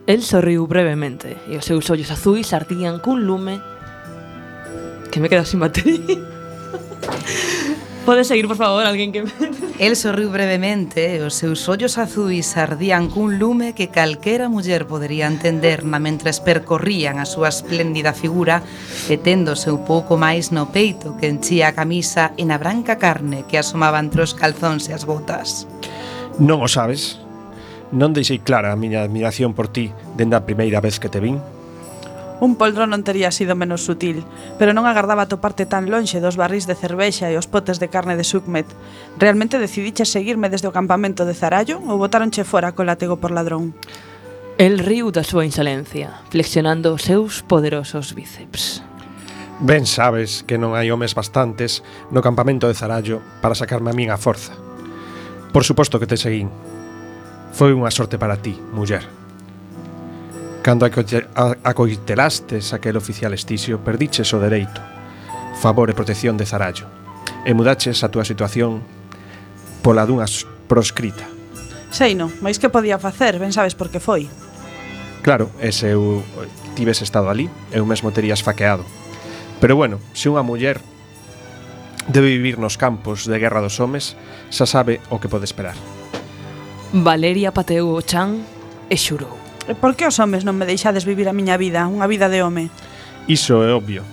El 0.08 0.22
sorriu 0.22 0.66
brevemente 0.66 1.36
e 1.52 1.60
os 1.60 1.68
seus 1.68 1.84
ollos 1.92 2.08
azuis 2.08 2.56
ardían 2.56 2.96
cun 2.96 3.28
lume 3.28 3.60
que 5.12 5.20
me 5.20 5.28
quedo 5.28 5.44
sin 5.44 5.60
batería. 5.60 6.00
Pode 8.08 8.24
seguir, 8.24 8.48
por 8.48 8.56
favor, 8.56 8.88
alguén 8.88 9.12
que 9.12 9.28
me... 9.28 9.32
El 9.76 10.00
sorriu 10.00 10.33
brevemente 10.33 11.12
e 11.12 11.20
os 11.20 11.37
seus 11.37 11.61
ollos 11.68 12.00
azuis 12.00 12.56
ardían 12.56 13.12
cun 13.12 13.37
lume 13.37 13.76
que 13.76 13.92
calquera 13.92 14.48
muller 14.48 14.88
podería 14.88 15.28
entender 15.28 15.85
na 15.85 16.00
mentres 16.00 16.40
percorrían 16.40 17.20
a 17.20 17.28
súa 17.28 17.52
espléndida 17.52 18.16
figura 18.16 18.64
e 19.12 19.20
tendos 19.20 19.68
seu 19.68 19.85
pouco 19.85 20.16
máis 20.16 20.56
no 20.56 20.72
peito 20.72 21.20
que 21.20 21.28
enchía 21.28 21.68
a 21.68 21.76
camisa 21.76 22.33
e 22.40 22.48
na 22.48 22.56
branca 22.56 22.96
carne 22.96 23.44
que 23.44 23.61
asomaba 23.61 24.00
entre 24.00 24.24
os 24.24 24.33
calzóns 24.33 24.88
e 24.88 24.96
as 24.96 25.04
botas. 25.04 25.68
Non 26.40 26.64
o 26.64 26.68
sabes, 26.72 27.27
Non 27.92 28.12
deixei 28.12 28.44
clara 28.44 28.68
a 28.68 28.81
miña 28.81 29.01
admiración 29.01 29.57
por 29.57 29.72
ti 29.72 29.92
dende 30.16 30.37
a 30.37 30.44
primeira 30.44 30.85
vez 30.85 31.01
que 31.01 31.09
te 31.09 31.24
vin? 31.24 31.40
Un 32.38 32.55
polro 32.55 32.87
non 32.87 33.03
tería 33.03 33.35
sido 33.35 33.59
menos 33.59 33.83
sutil, 33.83 34.22
pero 34.62 34.70
non 34.70 34.87
agardaba 34.87 35.27
toparte 35.27 35.66
tan 35.66 35.90
lonxe 35.90 36.22
dos 36.22 36.38
barris 36.38 36.70
de 36.70 36.79
cervexa 36.79 37.27
e 37.33 37.35
os 37.35 37.51
potes 37.51 37.83
de 37.83 37.90
carne 37.90 38.14
de 38.14 38.22
Sucmet. 38.22 38.68
Realmente 39.18 39.59
decidiche 39.59 40.07
seguirme 40.07 40.46
desde 40.46 40.70
o 40.70 40.77
campamento 40.77 41.27
de 41.27 41.35
Zarallo 41.35 41.83
ou 41.83 41.98
botáronche 41.98 42.46
fora 42.46 42.77
co 42.77 42.87
látego 42.87 43.18
por 43.18 43.35
ladrón? 43.35 43.74
El 44.55 44.79
riu 44.79 45.11
da 45.11 45.27
súa 45.27 45.42
insolencia, 45.42 46.22
flexionando 46.31 46.94
os 46.94 47.03
seus 47.03 47.42
poderosos 47.42 48.14
bíceps. 48.14 48.87
Ben 49.59 49.83
sabes 49.90 50.46
que 50.46 50.62
non 50.62 50.79
hai 50.79 50.94
homes 50.94 51.18
bastantes 51.18 51.83
no 52.14 52.22
campamento 52.22 52.70
de 52.70 52.79
Zarallo 52.79 53.18
para 53.42 53.59
sacarme 53.59 53.90
a 53.90 53.98
min 53.98 54.14
a 54.14 54.18
forza. 54.20 54.55
Por 55.51 55.66
suposto 55.66 55.98
que 55.98 56.07
te 56.07 56.14
seguín, 56.14 56.55
Foi 57.52 57.74
unha 57.74 57.90
sorte 57.90 58.20
para 58.20 58.38
ti, 58.38 58.56
muller. 58.72 59.02
Cando 60.62 60.84
acoitelastes 60.84 62.76
aquel 62.76 63.00
oficial 63.00 63.32
estisio, 63.32 63.80
perdiches 63.80 64.30
o 64.34 64.42
dereito, 64.42 64.82
favor 65.58 65.88
e 65.90 65.96
protección 65.96 66.37
de 66.37 66.44
Zarallo, 66.44 66.87
e 67.42 67.50
mudaches 67.56 68.04
a 68.04 68.12
túa 68.12 68.28
situación 68.28 68.84
pola 69.80 70.04
dunha 70.04 70.28
proscrita. 70.68 71.24
Sei 71.88 72.12
non, 72.12 72.28
máis 72.44 72.61
que 72.61 72.68
podía 72.68 73.00
facer, 73.00 73.40
ben 73.40 73.54
sabes 73.54 73.72
por 73.72 73.88
que 73.88 73.98
foi. 74.02 74.28
Claro, 75.24 75.48
e 75.58 75.72
se 75.72 75.96
eu 75.96 76.20
tives 76.76 77.00
estado 77.00 77.32
ali, 77.32 77.48
eu 77.72 77.82
mesmo 77.88 78.12
terías 78.12 78.44
faqueado. 78.44 78.84
Pero 79.58 79.74
bueno, 79.74 79.98
se 80.14 80.30
unha 80.30 80.44
muller 80.44 80.78
debe 82.06 82.30
vivir 82.30 82.61
nos 82.61 82.78
campos 82.78 83.26
de 83.26 83.40
guerra 83.40 83.64
dos 83.64 83.80
homes, 83.80 84.14
xa 84.52 84.68
sabe 84.68 85.00
o 85.11 85.18
que 85.18 85.32
pode 85.32 85.48
esperar. 85.48 85.74
Valeria 86.92 87.53
pateou 87.53 87.92
o 87.92 88.01
chan 88.01 88.40
e 88.88 88.96
xurou. 88.96 89.37
E 89.68 89.77
por 89.77 89.92
que 89.92 90.09
os 90.09 90.16
homes 90.16 90.40
non 90.40 90.57
me 90.57 90.64
deixades 90.64 91.05
vivir 91.05 91.29
a 91.29 91.37
miña 91.37 91.61
vida, 91.61 91.85
unha 91.85 92.09
vida 92.09 92.33
de 92.33 92.40
home? 92.40 92.72
Iso 93.29 93.61
é 93.61 93.77
obvio. 93.77 94.09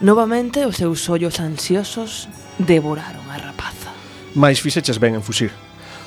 Novamente 0.00 0.64
os 0.64 0.80
seus 0.80 1.04
ollos 1.12 1.36
ansiosos 1.36 2.32
devoraron 2.56 3.28
a 3.28 3.36
rapaza. 3.36 3.92
Mais 4.32 4.56
fixeches 4.56 4.96
ben 4.96 5.20
en 5.20 5.20
fuxir. 5.20 5.52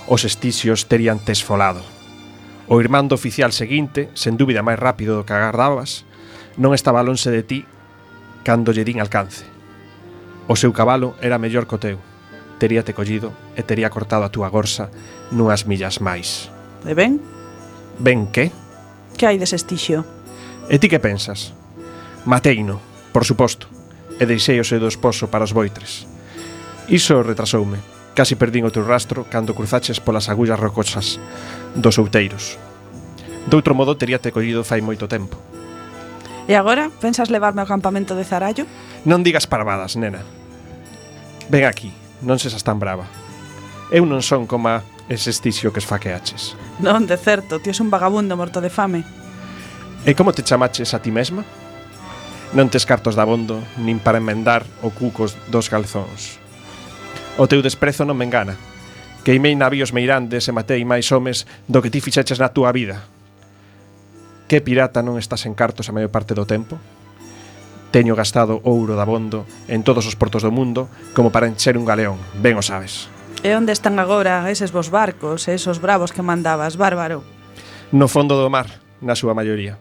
Os 0.10 0.26
estixios 0.26 0.90
terían 0.90 1.22
tesfolado. 1.22 1.86
O 2.66 2.82
irmán 2.82 3.06
do 3.06 3.14
oficial 3.14 3.54
seguinte, 3.54 4.10
sen 4.18 4.42
dúbida 4.42 4.66
máis 4.66 4.82
rápido 4.82 5.22
do 5.22 5.26
que 5.30 5.38
agardabas, 5.38 6.02
non 6.58 6.74
estaba 6.74 7.06
lonxe 7.06 7.30
de 7.30 7.46
ti 7.46 7.60
cando 8.42 8.74
lle 8.74 8.82
din 8.82 8.98
alcance. 8.98 9.46
O 10.50 10.58
seu 10.58 10.74
cabalo 10.74 11.14
era 11.22 11.38
mellor 11.38 11.70
co 11.70 11.78
teu 11.78 12.02
teríate 12.62 12.94
collido 12.94 13.34
e 13.58 13.66
tería 13.66 13.90
cortado 13.90 14.22
a 14.22 14.30
túa 14.30 14.46
gorsa 14.54 14.94
nunhas 15.34 15.66
millas 15.66 15.98
máis. 15.98 16.54
E 16.86 16.94
ben? 16.94 17.18
Ben 17.98 18.30
que? 18.30 18.54
Que 19.18 19.26
hai 19.26 19.42
desestixio? 19.42 20.06
E 20.70 20.78
ti 20.78 20.86
que 20.86 21.02
pensas? 21.02 21.58
Mateino, 22.30 22.78
por 23.10 23.26
suposto, 23.26 23.66
e 24.22 24.30
deixei 24.30 24.62
o 24.62 24.68
seu 24.68 24.78
do 24.78 24.86
esposo 24.86 25.26
para 25.34 25.42
os 25.42 25.58
boitres. 25.58 26.06
Iso 26.86 27.26
retrasoume. 27.26 27.82
Casi 28.14 28.38
perdín 28.38 28.68
o 28.68 28.74
teu 28.76 28.86
rastro 28.86 29.26
cando 29.26 29.58
cruzaches 29.58 29.98
polas 29.98 30.30
agullas 30.30 30.62
rocosas 30.62 31.18
dos 31.74 31.98
outeiros. 31.98 32.62
Doutro 33.50 33.74
modo 33.74 33.98
teríate 33.98 34.30
collido 34.30 34.62
fai 34.62 34.86
moito 34.86 35.10
tempo. 35.10 35.34
E 36.46 36.54
agora, 36.54 36.94
pensas 37.02 37.34
levarme 37.34 37.66
ao 37.66 37.70
campamento 37.70 38.14
de 38.14 38.28
Zarallo? 38.28 38.70
Non 39.08 39.26
digas 39.26 39.50
parvadas, 39.50 39.98
nena. 39.98 40.22
Ven 41.50 41.66
aquí, 41.66 41.90
non 42.22 42.38
sesas 42.38 42.64
tan 42.66 42.78
brava. 42.78 43.06
Eu 43.92 44.08
non 44.08 44.24
son 44.24 44.48
como 44.48 44.82
ese 45.12 45.30
estixio 45.30 45.76
que 45.76 45.84
esfaqueaches. 45.84 46.56
Non, 46.80 47.04
de 47.04 47.18
certo, 47.20 47.60
ti 47.60 47.74
és 47.74 47.82
un 47.84 47.92
vagabundo 47.92 48.40
morto 48.40 48.64
de 48.64 48.72
fame. 48.72 49.04
E 50.08 50.16
como 50.16 50.32
te 50.32 50.46
chamaches 50.46 50.96
a 50.96 51.04
ti 51.04 51.12
mesma? 51.12 51.44
Non 52.56 52.72
tes 52.72 52.88
cartos 52.88 53.14
de 53.16 53.22
abondo, 53.22 53.60
nin 53.80 54.00
para 54.00 54.20
enmendar 54.20 54.64
o 54.82 54.90
cucos 54.90 55.36
dos 55.52 55.68
calzóns. 55.68 56.40
O 57.40 57.48
teu 57.48 57.60
desprezo 57.64 58.08
non 58.08 58.16
me 58.16 58.28
engana. 58.28 58.56
Queimei 59.24 59.54
navíos 59.54 59.94
meirandes 59.94 60.50
e 60.50 60.56
matei 60.56 60.82
máis 60.82 61.12
homes 61.14 61.46
do 61.70 61.84
que 61.84 61.92
ti 61.94 62.02
fixeches 62.02 62.42
na 62.42 62.50
túa 62.52 62.74
vida. 62.74 63.06
Que 64.52 64.60
pirata 64.60 65.00
non 65.00 65.16
estás 65.16 65.48
en 65.48 65.56
cartos 65.56 65.88
a 65.88 65.96
maior 65.96 66.12
parte 66.12 66.36
do 66.36 66.44
tempo? 66.44 66.76
Teño 67.92 68.16
gastado 68.16 68.64
ouro 68.64 68.96
dabondo 68.96 69.44
en 69.68 69.84
todos 69.84 70.08
os 70.08 70.16
portos 70.16 70.48
do 70.48 70.52
mundo 70.52 70.88
como 71.12 71.28
para 71.28 71.52
encher 71.52 71.76
un 71.76 71.84
galeón, 71.84 72.16
ben 72.40 72.56
o 72.56 72.64
sabes. 72.64 73.12
E 73.44 73.52
onde 73.52 73.76
están 73.76 74.00
agora 74.00 74.48
eses 74.48 74.72
vos 74.72 74.88
barcos, 74.88 75.52
esos 75.52 75.84
bravos 75.84 76.16
que 76.16 76.24
mandabas, 76.24 76.80
bárbaro? 76.80 77.20
No 77.92 78.08
fondo 78.08 78.40
do 78.40 78.48
mar, 78.48 78.80
na 79.04 79.20
súa 79.20 79.36
maioría. 79.36 79.76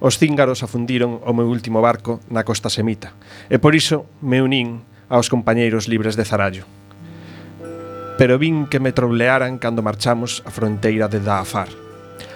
Os 0.00 0.16
cíngaros 0.16 0.64
afundiron 0.64 1.20
o 1.20 1.36
meu 1.36 1.44
último 1.44 1.84
barco 1.84 2.24
na 2.32 2.48
costa 2.48 2.72
semita, 2.72 3.12
e 3.52 3.60
por 3.60 3.76
iso 3.76 4.08
me 4.24 4.40
unín 4.40 4.80
aos 5.12 5.28
compañeiros 5.28 5.84
libres 5.84 6.16
de 6.16 6.24
Zarallo. 6.24 6.64
Pero 8.16 8.40
vin 8.40 8.64
que 8.72 8.80
me 8.80 8.96
troblearan 8.96 9.60
cando 9.60 9.84
marchamos 9.84 10.40
a 10.48 10.50
fronteira 10.54 11.12
de 11.12 11.20
Daafar. 11.20 11.68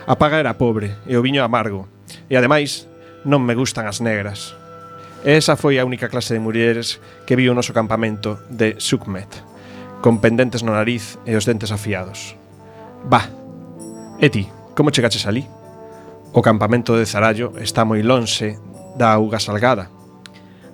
A 0.05 0.21
paga 0.21 0.37
era 0.37 0.61
pobre 0.61 1.01
e 1.09 1.17
o 1.17 1.25
viño 1.25 1.41
amargo, 1.41 1.89
e 2.29 2.37
ademais 2.37 2.85
non 3.25 3.41
me 3.41 3.57
gustan 3.57 3.89
as 3.89 4.05
negras. 4.05 4.53
E 5.27 5.35
esa 5.35 5.59
foi 5.59 5.83
a 5.83 5.85
única 5.85 6.07
clase 6.07 6.31
de 6.31 6.43
mulleres 6.43 7.03
que 7.27 7.35
viu 7.35 7.51
o 7.51 7.59
noso 7.59 7.75
campamento 7.75 8.39
de 8.47 8.79
Sukmet, 8.79 9.27
con 9.99 10.23
pendentes 10.23 10.63
no 10.63 10.75
nariz 10.79 11.19
e 11.27 11.35
os 11.35 11.43
dentes 11.43 11.75
afiados. 11.75 12.39
Bah, 13.03 13.27
e 14.23 14.31
ti, 14.31 14.47
como 14.79 14.95
chegaches 14.95 15.27
alí? 15.27 15.43
O 16.31 16.43
campamento 16.43 16.95
de 16.95 17.03
Zarallo 17.03 17.59
está 17.59 17.83
moi 17.83 17.99
lonxe 18.07 18.63
da 18.95 19.11
auga 19.11 19.43
salgada. 19.43 19.91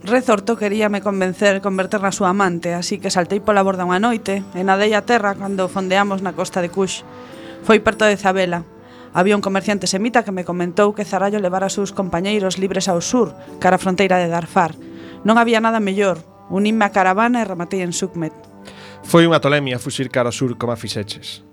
Rezorto 0.05 0.61
queríame 0.61 1.01
convencer 1.01 1.65
converter 1.65 2.05
na 2.05 2.13
súa 2.13 2.29
amante, 2.29 2.77
así 2.77 3.01
que 3.01 3.09
saltei 3.09 3.41
pola 3.41 3.65
borda 3.65 3.89
unha 3.89 3.97
noite 3.97 4.45
e 4.53 4.61
nadei 4.61 4.93
a 4.93 5.09
terra 5.09 5.33
cando 5.33 5.73
fondeamos 5.73 6.21
na 6.21 6.37
costa 6.37 6.61
de 6.61 6.69
Cush. 6.69 7.01
Foi 7.65 7.81
perto 7.81 8.05
de 8.05 8.21
Zabela, 8.21 8.69
Había 9.15 9.37
un 9.37 9.47
comerciante 9.47 9.87
semita 9.87 10.27
que 10.27 10.35
me 10.35 10.43
comentou 10.43 10.91
que 10.91 11.07
Zarallo 11.07 11.39
levara 11.39 11.71
os 11.71 11.79
seus 11.79 11.95
compañeiros 11.95 12.59
libres 12.59 12.91
ao 12.91 12.99
sur, 12.99 13.31
cara 13.63 13.79
a 13.79 13.83
fronteira 13.83 14.19
de 14.19 14.27
Darfar. 14.27 14.75
Non 15.23 15.39
había 15.39 15.63
nada 15.63 15.79
mellor. 15.79 16.19
Unime 16.51 16.83
a 16.83 16.91
caravana 16.91 17.39
e 17.39 17.47
rematei 17.47 17.87
en 17.87 17.95
Sukmet. 17.95 18.35
Foi 19.07 19.23
unha 19.23 19.39
tolemia 19.39 19.79
fuxir 19.79 20.11
cara 20.11 20.35
ao 20.35 20.37
sur 20.37 20.59
como 20.59 20.75
a 20.75 20.81
fixeches. 20.81 21.47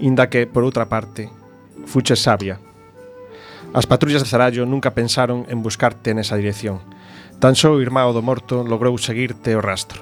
Inda 0.00 0.32
que, 0.32 0.48
por 0.48 0.64
outra 0.64 0.88
parte, 0.88 1.28
fuches 1.84 2.24
sabia. 2.24 2.56
As 3.76 3.84
patrullas 3.84 4.24
de 4.24 4.30
Zarallo 4.32 4.64
nunca 4.64 4.96
pensaron 4.96 5.44
en 5.52 5.60
buscarte 5.60 6.16
nesa 6.16 6.40
dirección. 6.40 6.80
Tan 7.36 7.52
só 7.52 7.68
o 7.68 7.84
irmão 7.84 8.16
do 8.16 8.24
morto 8.24 8.64
logrou 8.64 8.96
seguirte 8.96 9.52
o 9.52 9.60
rastro. 9.60 10.00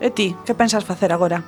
E 0.00 0.08
ti, 0.08 0.32
que 0.48 0.56
pensas 0.56 0.88
facer 0.88 1.12
agora? 1.12 1.44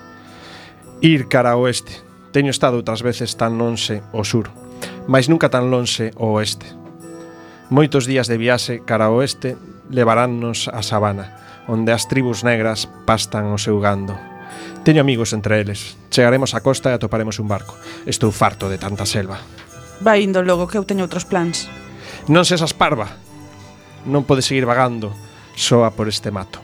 Ir 1.01 1.25
cara 1.33 1.57
a 1.57 1.59
oeste. 1.59 2.05
Teño 2.37 2.53
estado 2.53 2.77
outras 2.77 3.01
veces 3.01 3.33
tan 3.41 3.57
lonxe 3.57 4.05
ao 4.13 4.29
sur 4.29 4.64
mas 5.07 5.29
nunca 5.29 5.51
tan 5.51 5.69
lonxe 5.69 6.11
ao 6.17 6.39
oeste. 6.39 6.67
Moitos 7.69 8.05
días 8.05 8.29
de 8.29 8.37
viaxe 8.37 8.85
cara 8.85 9.09
ao 9.09 9.21
oeste 9.21 9.57
levarannos 9.89 10.69
á 10.73 10.81
sabana, 10.85 11.37
onde 11.69 11.93
as 11.93 12.09
tribus 12.09 12.45
negras 12.45 12.89
pastan 13.09 13.53
o 13.53 13.59
seu 13.59 13.81
gando. 13.81 14.17
Teño 14.85 15.01
amigos 15.01 15.33
entre 15.33 15.61
eles. 15.61 15.97
Chegaremos 16.13 16.53
á 16.53 16.61
costa 16.61 16.93
e 16.93 16.97
atoparemos 16.97 17.41
un 17.41 17.49
barco. 17.49 17.75
Estou 18.05 18.29
farto 18.29 18.69
de 18.69 18.77
tanta 18.77 19.09
selva. 19.09 19.41
Vai 20.05 20.21
indo 20.21 20.45
logo 20.45 20.69
que 20.69 20.77
eu 20.77 20.85
teño 20.85 21.09
outros 21.09 21.25
plans. 21.25 21.67
Non 22.29 22.45
sesas 22.45 22.77
parva. 22.77 23.17
Non 24.05 24.29
podes 24.29 24.45
seguir 24.45 24.69
vagando 24.69 25.13
soa 25.57 25.95
por 25.95 26.11
este 26.11 26.29
mato. 26.29 26.61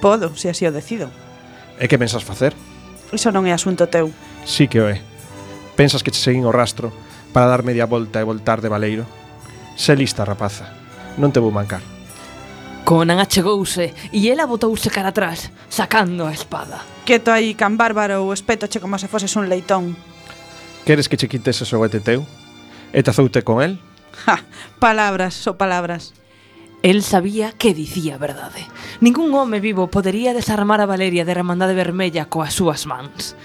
Podo, 0.00 0.30
se 0.36 0.52
así 0.52 0.62
o 0.62 0.70
decido. 0.70 1.10
E 1.80 1.90
que 1.90 1.98
pensas 1.98 2.22
facer? 2.22 2.54
Iso 3.10 3.34
non 3.34 3.48
é 3.48 3.52
asunto 3.52 3.90
teu. 3.90 4.12
Sí 4.46 4.70
que 4.70 4.78
o 4.78 4.86
é. 4.86 5.02
Pensas 5.74 6.06
que 6.06 6.14
che 6.14 6.20
seguín 6.20 6.46
o 6.46 6.54
rastro 6.54 6.94
para 7.36 7.48
dar 7.48 7.64
media 7.64 7.84
volta 7.84 8.16
e 8.16 8.24
voltar 8.24 8.64
de 8.64 8.72
Baleiro. 8.72 9.04
Se 9.76 9.92
lista, 9.92 10.24
rapaza, 10.24 10.72
non 11.20 11.36
te 11.36 11.36
vou 11.36 11.52
mancar. 11.52 11.84
Conan 12.80 13.20
achegouse 13.20 13.92
e 14.08 14.32
ela 14.32 14.48
botouse 14.48 14.88
cara 14.88 15.12
atrás, 15.12 15.52
sacando 15.68 16.24
a 16.24 16.32
espada. 16.32 16.80
Quieto 17.04 17.28
aí, 17.28 17.52
can 17.52 17.76
bárbaro, 17.76 18.24
ou 18.24 18.32
espétache 18.32 18.80
como 18.80 18.96
se 18.96 19.04
foses 19.04 19.36
un 19.36 19.52
leitón. 19.52 20.00
Queres 20.88 21.12
que 21.12 21.20
che 21.20 21.28
quites 21.28 21.60
ese 21.60 21.68
xoguete 21.68 22.00
teu? 22.00 22.24
E 22.96 23.04
tazoute 23.04 23.44
con 23.44 23.60
el? 23.60 23.84
Ja, 24.24 24.40
palabras, 24.80 25.36
so 25.36 25.60
palabras. 25.60 26.16
El 26.80 27.04
sabía 27.04 27.52
que 27.52 27.76
dicía 27.76 28.16
a 28.16 28.22
verdade. 28.32 28.64
Ningún 29.04 29.28
home 29.36 29.60
vivo 29.60 29.92
podería 29.92 30.32
desarmar 30.32 30.80
a 30.80 30.88
Valeria 30.88 31.28
de 31.28 31.36
Remandade 31.36 31.76
Vermella 31.76 32.32
coas 32.32 32.56
súas 32.56 32.88
mans. 32.88 33.36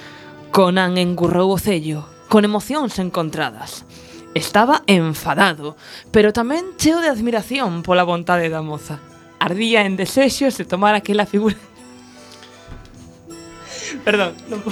Conan 0.55 0.95
engurrou 0.95 1.51
o 1.51 1.59
cello 1.59 2.07
con 2.31 2.47
emocións 2.47 2.95
encontradas. 2.95 3.83
Estaba 4.31 4.87
enfadado, 4.87 5.75
pero 6.15 6.31
tamén 6.31 6.79
cheo 6.79 7.03
de 7.03 7.11
admiración 7.11 7.83
pola 7.83 8.07
vontade 8.07 8.47
da 8.47 8.63
moza. 8.63 9.03
Ardía 9.35 9.83
en 9.83 9.99
desexos 9.99 10.55
de 10.55 10.63
tomar 10.63 10.95
aquela 10.95 11.27
figura... 11.27 11.59
Perdón, 14.07 14.31
non. 14.47 14.63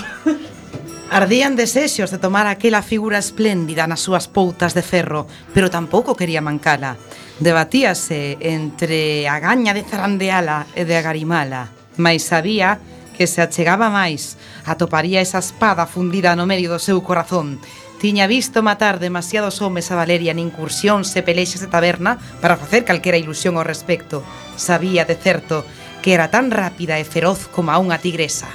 Ardían 1.12 1.60
desexos 1.60 2.16
de 2.16 2.22
tomar 2.24 2.48
aquela 2.48 2.80
figura 2.80 3.20
espléndida 3.20 3.92
nas 3.92 4.00
súas 4.00 4.32
poutas 4.32 4.72
de 4.72 4.86
ferro, 4.86 5.28
pero 5.52 5.68
tampouco 5.68 6.16
quería 6.16 6.40
mancala. 6.40 6.96
Debatíase 7.44 8.40
entre 8.40 9.28
a 9.28 9.36
gaña 9.44 9.76
de 9.76 9.84
zarandeala 9.84 10.64
e 10.80 10.88
de 10.88 10.96
agarimala, 10.96 11.68
mais 12.00 12.24
sabía 12.24 12.80
que 13.20 13.28
se 13.28 13.44
achegaba 13.44 13.92
máis, 13.92 14.40
atoparía 14.64 15.20
esa 15.20 15.44
espada 15.44 15.84
fundida 15.84 16.40
no 16.40 16.48
medio 16.48 16.72
do 16.72 16.80
seu 16.80 17.04
corazón. 17.04 17.60
Tiña 18.00 18.32
visto 18.32 18.64
matar 18.64 18.96
demasiados 18.96 19.60
homes 19.60 19.92
a 19.92 20.00
Valeria 20.00 20.32
en 20.32 20.40
incursións 20.40 21.12
e 21.20 21.22
pelexas 21.28 21.60
de 21.60 21.68
taberna 21.68 22.16
para 22.40 22.56
facer 22.56 22.88
calquera 22.88 23.20
ilusión 23.20 23.60
ao 23.60 23.68
respecto. 23.68 24.24
Sabía 24.56 25.04
de 25.04 25.20
certo 25.20 25.68
que 26.00 26.16
era 26.16 26.32
tan 26.32 26.48
rápida 26.48 26.96
e 26.96 27.04
feroz 27.04 27.52
como 27.52 27.76
a 27.76 27.78
unha 27.84 28.00
tigresa. 28.00 28.48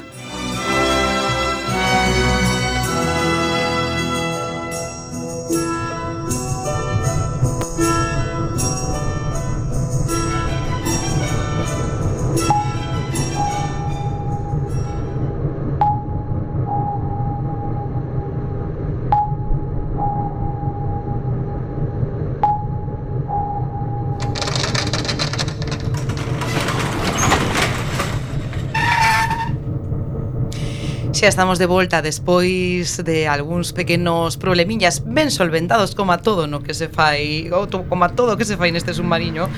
xa 31.24 31.28
estamos 31.28 31.58
de 31.58 31.64
volta 31.64 32.02
despois 32.02 33.00
de 33.00 33.24
algúns 33.24 33.72
pequenos 33.72 34.36
problemiñas 34.36 35.00
ben 35.08 35.32
solventados 35.32 35.96
como 35.96 36.12
a 36.12 36.20
todo 36.20 36.44
no 36.44 36.60
que 36.60 36.76
se 36.76 36.92
fai, 36.92 37.48
ou 37.48 37.64
como 37.64 38.04
a 38.04 38.12
todo 38.12 38.36
que 38.36 38.44
se 38.44 38.60
fai 38.60 38.68
neste 38.68 38.92
submarino, 38.92 39.48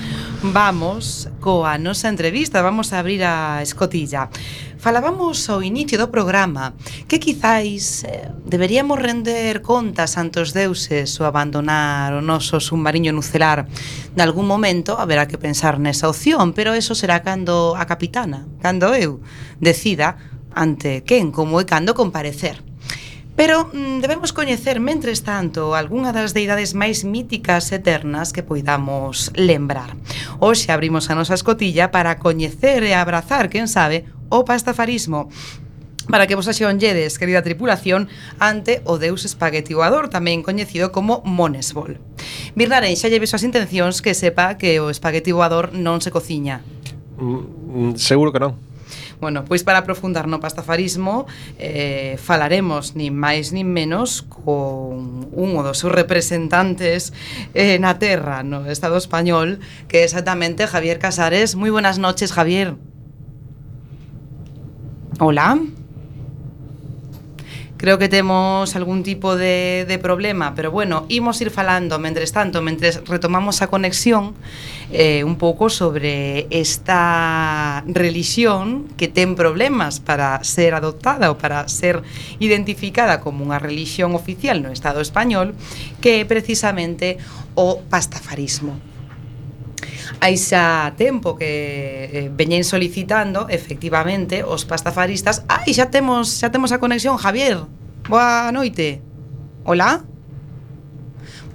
vamos 0.47 1.27
coa 1.43 1.75
nosa 1.75 2.07
entrevista, 2.07 2.63
vamos 2.63 2.95
a 2.95 3.03
abrir 3.03 3.19
a 3.27 3.59
escotilla. 3.59 4.31
Falábamos 4.79 5.43
ao 5.51 5.59
inicio 5.59 5.99
do 5.99 6.07
programa 6.07 6.71
que 7.11 7.19
quizáis 7.19 8.07
eh, 8.07 8.31
deberíamos 8.47 8.95
render 8.95 9.59
contas 9.59 10.15
ante 10.15 10.39
os 10.39 10.55
deuses 10.55 11.19
ou 11.19 11.27
abandonar 11.27 12.15
o 12.15 12.23
noso 12.23 12.63
submarino 12.63 13.11
nucelar. 13.11 13.67
Nalgún 14.15 14.47
momento 14.47 14.95
haberá 14.95 15.27
que 15.27 15.35
pensar 15.35 15.83
nesa 15.83 16.07
opción, 16.07 16.55
pero 16.55 16.71
eso 16.71 16.95
será 16.95 17.27
cando 17.27 17.75
a 17.75 17.83
capitana, 17.83 18.47
cando 18.63 18.95
eu 18.95 19.19
decida 19.59 20.36
ante 20.57 21.05
quen, 21.05 21.29
como 21.29 21.61
e 21.61 21.69
cando 21.69 21.93
comparecer. 21.93 22.65
Pero 23.37 23.69
mm, 23.69 24.01
debemos 24.01 24.33
coñecer, 24.33 24.81
mentres 24.81 25.21
tanto, 25.21 25.77
algunha 25.77 26.09
das 26.09 26.33
deidades 26.33 26.73
máis 26.73 27.05
míticas 27.05 27.69
eternas 27.69 28.33
que 28.33 28.41
poidamos 28.41 29.29
lembrar. 29.37 29.93
Hoxe 30.41 30.73
abrimos 30.73 31.13
a 31.13 31.13
nosa 31.13 31.37
escotilla 31.37 31.93
para 31.93 32.17
coñecer 32.17 32.81
e 32.81 32.97
abrazar, 32.97 33.53
quen 33.53 33.69
sabe, 33.69 34.09
o 34.33 34.41
pastafarismo 34.41 35.29
para 36.07 36.25
que 36.25 36.35
vos 36.35 36.47
axeonlledes, 36.47 37.19
querida 37.19 37.43
tripulación, 37.43 38.07
ante 38.39 38.81
o 38.87 38.97
deus 38.97 39.27
espaguetioador, 39.27 40.07
tamén 40.07 40.39
coñecido 40.39 40.95
como 40.95 41.19
Monesbol. 41.27 41.99
Birnaren, 42.55 42.95
xa 42.95 43.11
lleves 43.11 43.35
as 43.35 43.43
intencións 43.43 43.99
que 43.99 44.15
sepa 44.15 44.55
que 44.55 44.79
o 44.79 44.87
espaguetioador 44.87 45.75
non 45.75 45.99
se 45.99 46.09
cociña. 46.09 46.63
Mm, 47.19 47.91
mm 47.91 47.91
seguro 47.99 48.31
que 48.31 48.39
non. 48.39 48.55
Bueno, 49.19 49.45
pois 49.45 49.63
para 49.63 49.79
aprofundar 49.79 50.27
no 50.27 50.39
pastafarismo 50.39 51.25
eh, 51.57 52.21
falaremos 52.21 52.93
nin 52.93 53.17
máis 53.17 53.49
nin 53.49 53.65
menos 53.65 54.21
con 54.21 55.25
un 55.33 55.49
dos 55.57 55.81
seus 55.81 55.89
representantes 55.89 57.17
eh, 57.57 57.81
na 57.81 57.97
terra, 57.97 58.45
no 58.45 58.69
Estado 58.69 58.97
español, 58.97 59.57
que 59.89 60.01
é 60.01 60.03
exactamente 60.05 60.69
Javier 60.69 61.01
Casares. 61.01 61.57
Moi 61.57 61.73
buenas 61.73 61.97
noches, 61.97 62.29
Javier. 62.29 62.77
Hola. 65.17 65.57
Hola 65.57 65.86
creo 67.77 67.97
que 67.97 68.09
temos 68.09 68.75
algún 68.75 69.03
tipo 69.03 69.35
de, 69.35 69.85
de 69.87 69.99
problema, 69.99 70.53
pero 70.55 70.71
bueno, 70.71 71.05
imos 71.09 71.39
ir 71.41 71.51
falando, 71.51 71.99
mentres 71.99 72.31
tanto, 72.33 72.61
mentres 72.61 73.01
retomamos 73.05 73.61
a 73.61 73.67
conexión, 73.67 74.33
eh, 74.91 75.23
un 75.23 75.37
pouco 75.37 75.69
sobre 75.69 76.47
esta 76.49 77.83
religión 77.87 78.89
que 78.97 79.07
ten 79.07 79.37
problemas 79.37 80.01
para 80.01 80.41
ser 80.43 80.73
adoptada 80.73 81.29
ou 81.29 81.37
para 81.37 81.69
ser 81.69 82.01
identificada 82.41 83.21
como 83.21 83.45
unha 83.45 83.61
religión 83.61 84.17
oficial 84.17 84.65
no 84.65 84.73
Estado 84.73 84.99
español, 84.99 85.53
que 86.01 86.21
é 86.21 86.25
precisamente 86.25 87.21
o 87.53 87.85
pastafarismo 87.85 88.86
hai 90.19 90.35
xa 90.37 90.93
tempo 90.97 91.37
que 91.37 92.09
eh, 92.09 92.27
veñen 92.33 92.65
solicitando 92.65 93.45
efectivamente 93.49 94.41
os 94.41 94.65
pastafaristas. 94.65 95.45
Ai, 95.45 95.73
xa 95.73 95.93
temos, 95.93 96.41
xa 96.41 96.49
temos 96.49 96.73
a 96.73 96.81
conexión, 96.81 97.17
Javier. 97.17 97.61
Boa 98.09 98.49
noite. 98.55 99.01
Hola. 99.67 100.07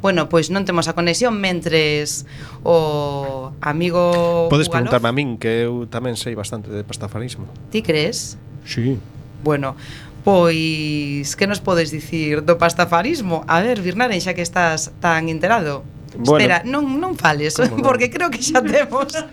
Bueno, 0.03 0.27
pois 0.27 0.51
non 0.51 0.67
temos 0.67 0.91
a 0.91 0.99
conexión 0.99 1.39
mentres 1.39 2.27
o 2.67 3.55
amigo 3.63 4.51
Podes 4.51 4.67
Ugalov, 4.67 4.91
preguntarme 4.91 5.09
a 5.09 5.15
min 5.15 5.39
que 5.39 5.63
eu 5.63 5.87
tamén 5.87 6.19
sei 6.19 6.35
bastante 6.35 6.75
de 6.75 6.83
pastafarismo. 6.83 7.47
Ti 7.71 7.87
crees? 7.87 8.35
Sí. 8.67 8.99
Bueno, 9.47 9.79
pois 10.27 11.39
que 11.39 11.47
nos 11.47 11.63
podes 11.63 11.95
dicir 11.95 12.43
do 12.43 12.59
pastafarismo? 12.59 13.47
A 13.47 13.63
ver, 13.63 13.79
Birnaren, 13.79 14.19
xa 14.19 14.35
que 14.35 14.43
estás 14.43 14.91
tan 14.99 15.31
enterado. 15.31 15.87
Bueno. 16.17 16.37
Espera, 16.45 16.63
non, 16.65 16.85
non 17.01 17.17
fales, 17.17 17.57
Como 17.57 17.79
non? 17.79 17.83
porque 17.83 18.11
creo 18.13 18.29
que 18.29 18.41
xa 18.43 18.61
temos 18.61 19.13
a 19.21 19.25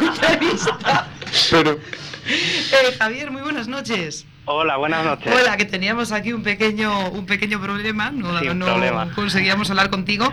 entrevista. 0.00 1.06
Pero 1.50 1.78
Eh, 2.26 2.90
Javier, 2.98 3.30
muy 3.30 3.42
buenas 3.42 3.68
noches. 3.68 4.26
Hola, 4.46 4.76
buenas 4.78 5.04
noches. 5.04 5.32
Hola, 5.32 5.56
que 5.56 5.64
teníamos 5.64 6.10
aquí 6.10 6.32
un 6.32 6.42
pequeño 6.42 7.10
un 7.10 7.24
pequeño 7.26 7.60
problema, 7.62 8.10
no, 8.10 8.36
Sin 8.40 8.58
no 8.58 8.66
problema. 8.66 9.14
conseguíamos 9.14 9.70
hablar 9.70 9.90
contigo. 9.90 10.26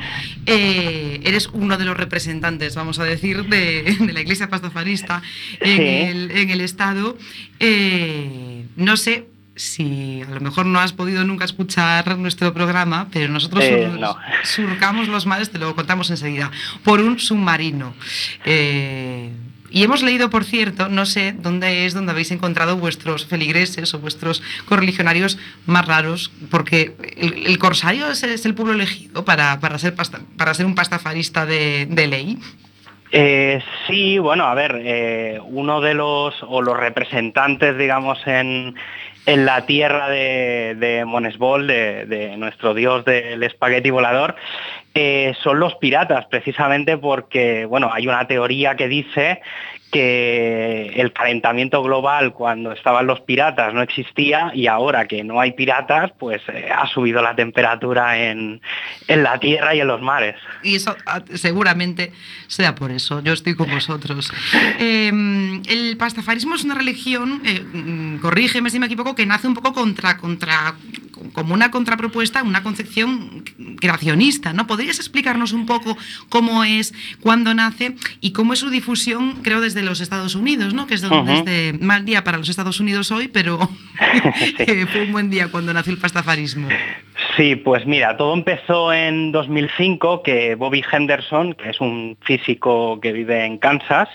Eh, 0.48 1.22
eres 1.24 1.50
uno 1.54 1.78
de 1.78 1.86
los 1.86 1.96
representantes, 1.96 2.74
vamos 2.76 2.98
a 2.98 3.04
decir, 3.06 3.46
de, 3.46 3.96
de 4.00 4.12
la 4.14 4.22
Iglesia 4.22 4.50
Pastafarista 4.50 5.22
en, 5.60 5.78
Sí. 5.78 5.84
el, 6.10 6.32
en 6.32 6.50
el 6.50 6.62
Estado. 6.62 7.16
Eh, 7.60 8.66
no 8.76 8.98
sé 8.98 9.28
si 9.56 10.22
a 10.28 10.30
lo 10.32 10.40
mejor 10.40 10.66
no 10.66 10.80
has 10.80 10.94
podido 10.94 11.24
nunca 11.24 11.46
escuchar 11.46 12.18
nuestro 12.18 12.54
programa, 12.54 13.08
pero 13.12 13.32
nosotros 13.32 13.64
Eh, 13.64 13.88
sur- 13.90 14.00
no. 14.00 14.18
surcamos 14.44 15.08
los 15.08 15.26
mares, 15.26 15.52
te 15.52 15.60
lo 15.60 15.76
contamos 15.76 16.10
enseguida, 16.10 16.50
por 16.84 17.00
un 17.02 17.20
submarino. 17.20 17.94
Eh, 18.46 19.30
Y 19.76 19.82
hemos 19.84 20.04
leído, 20.04 20.30
por 20.30 20.44
cierto, 20.46 20.88
no 20.88 21.04
sé 21.08 21.32
dónde 21.36 21.88
es 21.88 21.96
donde 21.96 22.12
habéis 22.12 22.30
encontrado 22.30 22.78
vuestros 22.78 23.26
feligreses 23.26 23.92
o 23.96 24.00
vuestros 24.00 24.44
correligionarios 24.66 25.40
más 25.66 25.88
raros, 25.88 26.32
porque 26.52 26.94
el, 27.18 27.48
el 27.48 27.58
corsario 27.58 28.08
es, 28.12 28.22
es 28.22 28.46
el 28.46 28.54
pueblo 28.54 28.74
elegido 28.76 29.26
para, 29.26 29.60
para, 29.60 29.80
ser, 29.80 29.96
pasta- 29.96 30.22
para 30.38 30.54
ser 30.54 30.68
un 30.68 30.76
pastafarista 30.76 31.48
de, 31.48 31.88
de 31.90 32.06
ley. 32.06 32.38
Eh, 33.12 33.64
sí, 33.88 34.20
bueno, 34.20 34.46
a 34.46 34.54
ver, 34.54 34.80
eh, 34.84 35.40
uno 35.44 35.82
de 35.82 35.96
los, 35.96 36.36
o 36.44 36.62
los 36.62 36.78
representantes, 36.78 37.76
digamos, 37.76 38.20
en, 38.28 38.76
en 39.26 39.46
la 39.46 39.66
tierra 39.66 40.10
de, 40.10 40.76
de 40.78 41.06
Monesbol, 41.06 41.68
de, 41.68 42.36
nuestro 42.38 42.74
dios 42.74 43.06
del 43.06 43.44
espagueti 43.44 43.90
volador, 43.90 44.36
eh, 44.94 45.34
son 45.42 45.60
los 45.60 45.76
piratas, 45.76 46.26
precisamente 46.26 46.98
porque, 46.98 47.66
bueno, 47.66 47.90
hay 47.92 48.08
una 48.08 48.28
teoría 48.28 48.76
que 48.76 48.88
dice 48.88 49.42
que 49.94 50.88
el 50.96 51.14
calentamiento 51.14 51.84
global 51.84 52.34
cuando 52.34 52.72
estaban 52.72 53.06
los 53.06 53.22
piratas 53.22 53.74
no 53.76 53.84
existía 53.84 54.52
y 54.56 54.66
ahora 54.66 55.08
que 55.08 55.24
no 55.24 55.40
hay 55.40 55.52
piratas, 55.52 56.12
pues 56.18 56.42
eh, 56.52 56.70
ha 56.76 56.88
subido 56.88 57.22
la 57.22 57.36
temperatura 57.36 58.18
en, 58.18 58.60
en 59.08 59.24
la 59.24 59.40
tierra 59.40 59.76
y 59.76 59.82
en 59.82 59.88
los 59.88 60.02
mares. 60.02 60.36
Y 60.64 60.76
eso 60.76 60.96
ah, 61.06 61.22
seguramente 61.36 62.12
sea 62.48 62.74
por 62.74 62.92
eso. 62.92 63.22
Yo 63.22 63.34
estoy 63.34 63.56
con 63.56 63.70
vosotros. 63.70 64.32
Eh, 64.80 65.12
el 65.70 65.98
pastafarismo 65.98 66.56
es 66.56 66.64
una 66.64 66.74
religión, 66.76 67.42
eh, 67.46 67.62
mm, 67.62 68.18
corrígeme 68.18 68.70
si 68.70 68.80
me 68.80 68.88
equivoco, 68.88 69.14
que 69.14 69.26
nace 69.26 69.48
un 69.48 69.54
poco 69.54 69.72
contra, 69.74 70.18
contra, 70.18 70.74
como 71.32 71.54
una 71.54 71.72
contrapropuesta, 71.72 72.44
una 72.44 72.64
concepción 72.64 73.44
creacionista, 73.80 74.54
¿no? 74.54 74.68
¿Podrías 74.68 74.98
explicarnos 74.98 75.54
un 75.54 75.66
poco 75.66 75.98
cómo 76.30 76.64
es, 76.64 76.94
cuándo 77.22 77.54
nace 77.54 77.96
y 78.22 78.32
cómo 78.32 78.54
es 78.54 78.60
su 78.60 78.70
difusión, 78.70 79.40
creo, 79.42 79.62
desde 79.62 79.82
los 79.84 80.02
Estados 80.02 80.36
Unidos, 80.36 80.74
¿no? 80.74 80.88
Que 80.88 80.96
es 80.96 81.02
donde 81.02 81.32
Ujú. 81.34 81.44
desde 81.46 81.74
mal 81.80 82.06
día 82.06 82.24
para 82.24 82.38
los 82.38 82.50
Estados 82.50 82.80
Unidos 82.80 83.12
hoy, 83.12 83.28
pero 83.28 83.70
eh, 84.60 84.86
fue 84.92 85.02
un 85.06 85.12
buen 85.12 85.30
día 85.30 85.50
cuando 85.50 85.74
nació 85.74 85.94
el 85.94 86.00
pastafarismo. 86.00 86.68
Sí, 87.36 87.56
pues 87.56 87.86
mira, 87.86 88.16
todo 88.18 88.34
empezó 88.34 88.94
en 88.94 89.32
2005 89.32 90.24
que 90.24 90.56
Bobby 90.56 90.84
Henderson, 90.92 91.54
que 91.54 91.70
es 91.70 91.82
un 91.82 92.18
físico 92.22 93.00
que 93.02 93.12
vive 93.12 93.46
en 93.46 93.58
Kansas, 93.58 94.10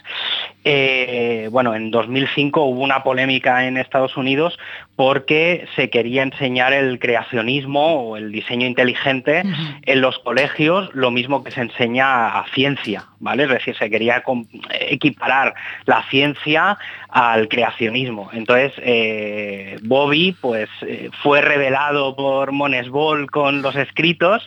eh, 0.65 1.49
bueno, 1.51 1.75
en 1.75 1.91
2005 1.91 2.63
hubo 2.63 2.83
una 2.83 3.03
polémica 3.03 3.67
en 3.67 3.77
Estados 3.77 4.17
Unidos 4.17 4.59
porque 4.97 5.67
se 5.77 5.89
quería 5.91 6.23
enseñar 6.23 6.73
el 6.73 6.99
creacionismo 6.99 8.03
o 8.03 8.17
el 8.17 8.31
diseño 8.33 8.67
inteligente 8.67 9.45
en 9.83 10.01
los 10.01 10.19
colegios, 10.19 10.91
lo 10.93 11.11
mismo 11.11 11.43
que 11.43 11.53
se 11.53 11.63
enseña 11.63 12.39
a 12.39 12.45
ciencia, 12.55 13.07
¿vale? 13.21 13.45
Es 13.45 13.51
decir, 13.51 13.77
se 13.77 13.91
quería 13.91 14.23
com- 14.23 14.47
equiparar 14.71 15.55
la 15.87 16.03
ciencia 16.11 16.79
al 17.09 17.49
creacionismo. 17.49 18.31
Entonces, 18.33 18.73
eh, 18.79 19.79
Bobby 19.83 20.37
pues 20.41 20.69
eh, 20.83 21.11
fue 21.23 21.41
revelado 21.41 22.15
por 22.15 22.53
Monesbol 22.53 23.31
con 23.31 23.63
los 23.63 23.77
escritos 23.77 24.47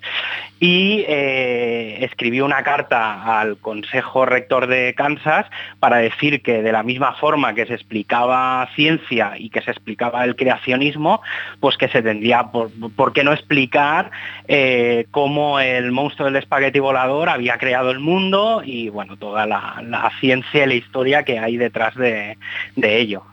y 0.59 1.03
eh, 1.07 1.97
escribió 2.01 2.45
una 2.45 2.63
carta 2.63 3.39
al 3.39 3.57
Consejo 3.57 4.25
Rector 4.25 4.67
de 4.67 4.93
Kansas 4.95 5.47
para 5.79 5.97
decir 5.97 6.41
que 6.41 6.61
de 6.61 6.71
la 6.71 6.83
misma 6.83 7.13
forma 7.13 7.53
que 7.55 7.65
se 7.65 7.73
explicaba 7.73 8.69
ciencia 8.75 9.33
y 9.37 9.49
que 9.49 9.61
se 9.61 9.71
explicaba 9.71 10.23
el 10.23 10.35
creacionismo, 10.35 11.21
pues 11.59 11.77
que 11.77 11.87
se 11.87 12.01
tendría 12.03 12.51
por, 12.51 12.69
por 12.95 13.13
qué 13.13 13.23
no 13.23 13.33
explicar 13.33 14.11
eh, 14.47 15.07
cómo 15.11 15.59
el 15.59 15.91
monstruo 15.91 16.27
del 16.27 16.35
espagueti 16.35 16.79
volador 16.79 17.29
había 17.29 17.57
creado 17.57 17.89
el 17.91 17.99
mundo 17.99 18.60
y 18.63 18.89
bueno, 18.89 19.17
toda 19.17 19.45
la, 19.45 19.81
la 19.85 20.11
ciencia 20.19 20.63
y 20.63 20.67
la 20.67 20.73
historia 20.75 21.23
que 21.23 21.39
hay 21.39 21.57
detrás 21.57 21.95
de, 21.95 22.37
de 22.75 22.99
ello. 22.99 23.23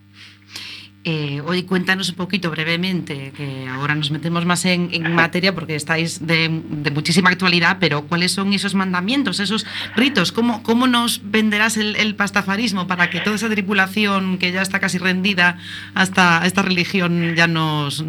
Eh, 1.11 1.40
hoy 1.47 1.62
cuéntanos 1.62 2.11
un 2.11 2.16
poquito 2.16 2.51
brevemente, 2.51 3.33
que 3.35 3.66
ahora 3.66 3.94
nos 3.94 4.11
metemos 4.11 4.44
más 4.44 4.66
en, 4.66 4.90
materia 5.14 5.55
porque 5.55 5.75
estáis 5.75 6.27
de, 6.27 6.51
muchísima 6.92 7.31
actualidad, 7.31 7.79
pero 7.81 8.03
¿cuáles 8.03 8.33
son 8.33 8.53
esos 8.53 8.75
mandamientos, 8.75 9.40
esos 9.40 9.64
ritos? 9.97 10.33
¿Cómo, 10.33 10.62
cómo 10.62 10.87
nos 10.87 11.23
venderás 11.25 11.79
el, 11.79 12.14
pastafarismo 12.14 12.87
para 12.87 13.09
que 13.09 13.21
toda 13.21 13.37
esa 13.37 13.49
tripulación 13.49 14.37
que 14.37 14.53
ya 14.53 14.61
está 14.61 14.81
casi 14.81 14.99
rendida 14.99 15.57
hasta 15.94 16.42
esta 16.44 16.61
religión 16.61 17.35
ya 17.35 17.47
nos, 17.47 18.05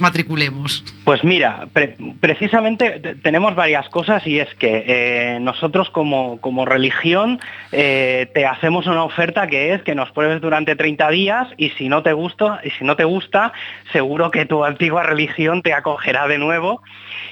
matriculemos? 0.00 0.82
Pues 1.04 1.22
mira, 1.22 1.68
pre- 1.72 1.94
precisamente 2.18 2.98
te- 2.98 3.14
tenemos 3.14 3.54
varias 3.54 3.88
cosas 3.90 4.26
y 4.26 4.40
es 4.40 4.52
que 4.56 4.84
eh, 4.88 5.38
nosotros 5.40 5.88
como, 5.90 6.40
como 6.40 6.64
religión 6.64 7.38
eh, 7.70 8.28
te 8.34 8.44
hacemos 8.44 8.88
una 8.88 9.04
oferta 9.04 9.46
que 9.46 9.72
es 9.72 9.82
que 9.82 9.94
nos 9.94 10.10
pruebes 10.10 10.40
durante 10.40 10.74
30 10.74 11.10
días 11.10 11.46
y 11.56 11.70
si 11.70 11.88
no 11.88 12.02
te 12.02 12.12
gusta, 12.12 12.39
y 12.64 12.70
si 12.70 12.84
no 12.84 12.96
te 12.96 13.04
gusta, 13.04 13.52
seguro 13.92 14.30
que 14.30 14.46
tu 14.46 14.64
antigua 14.64 15.02
religión 15.02 15.62
te 15.62 15.72
acogerá 15.72 16.26
de 16.26 16.38
nuevo. 16.38 16.82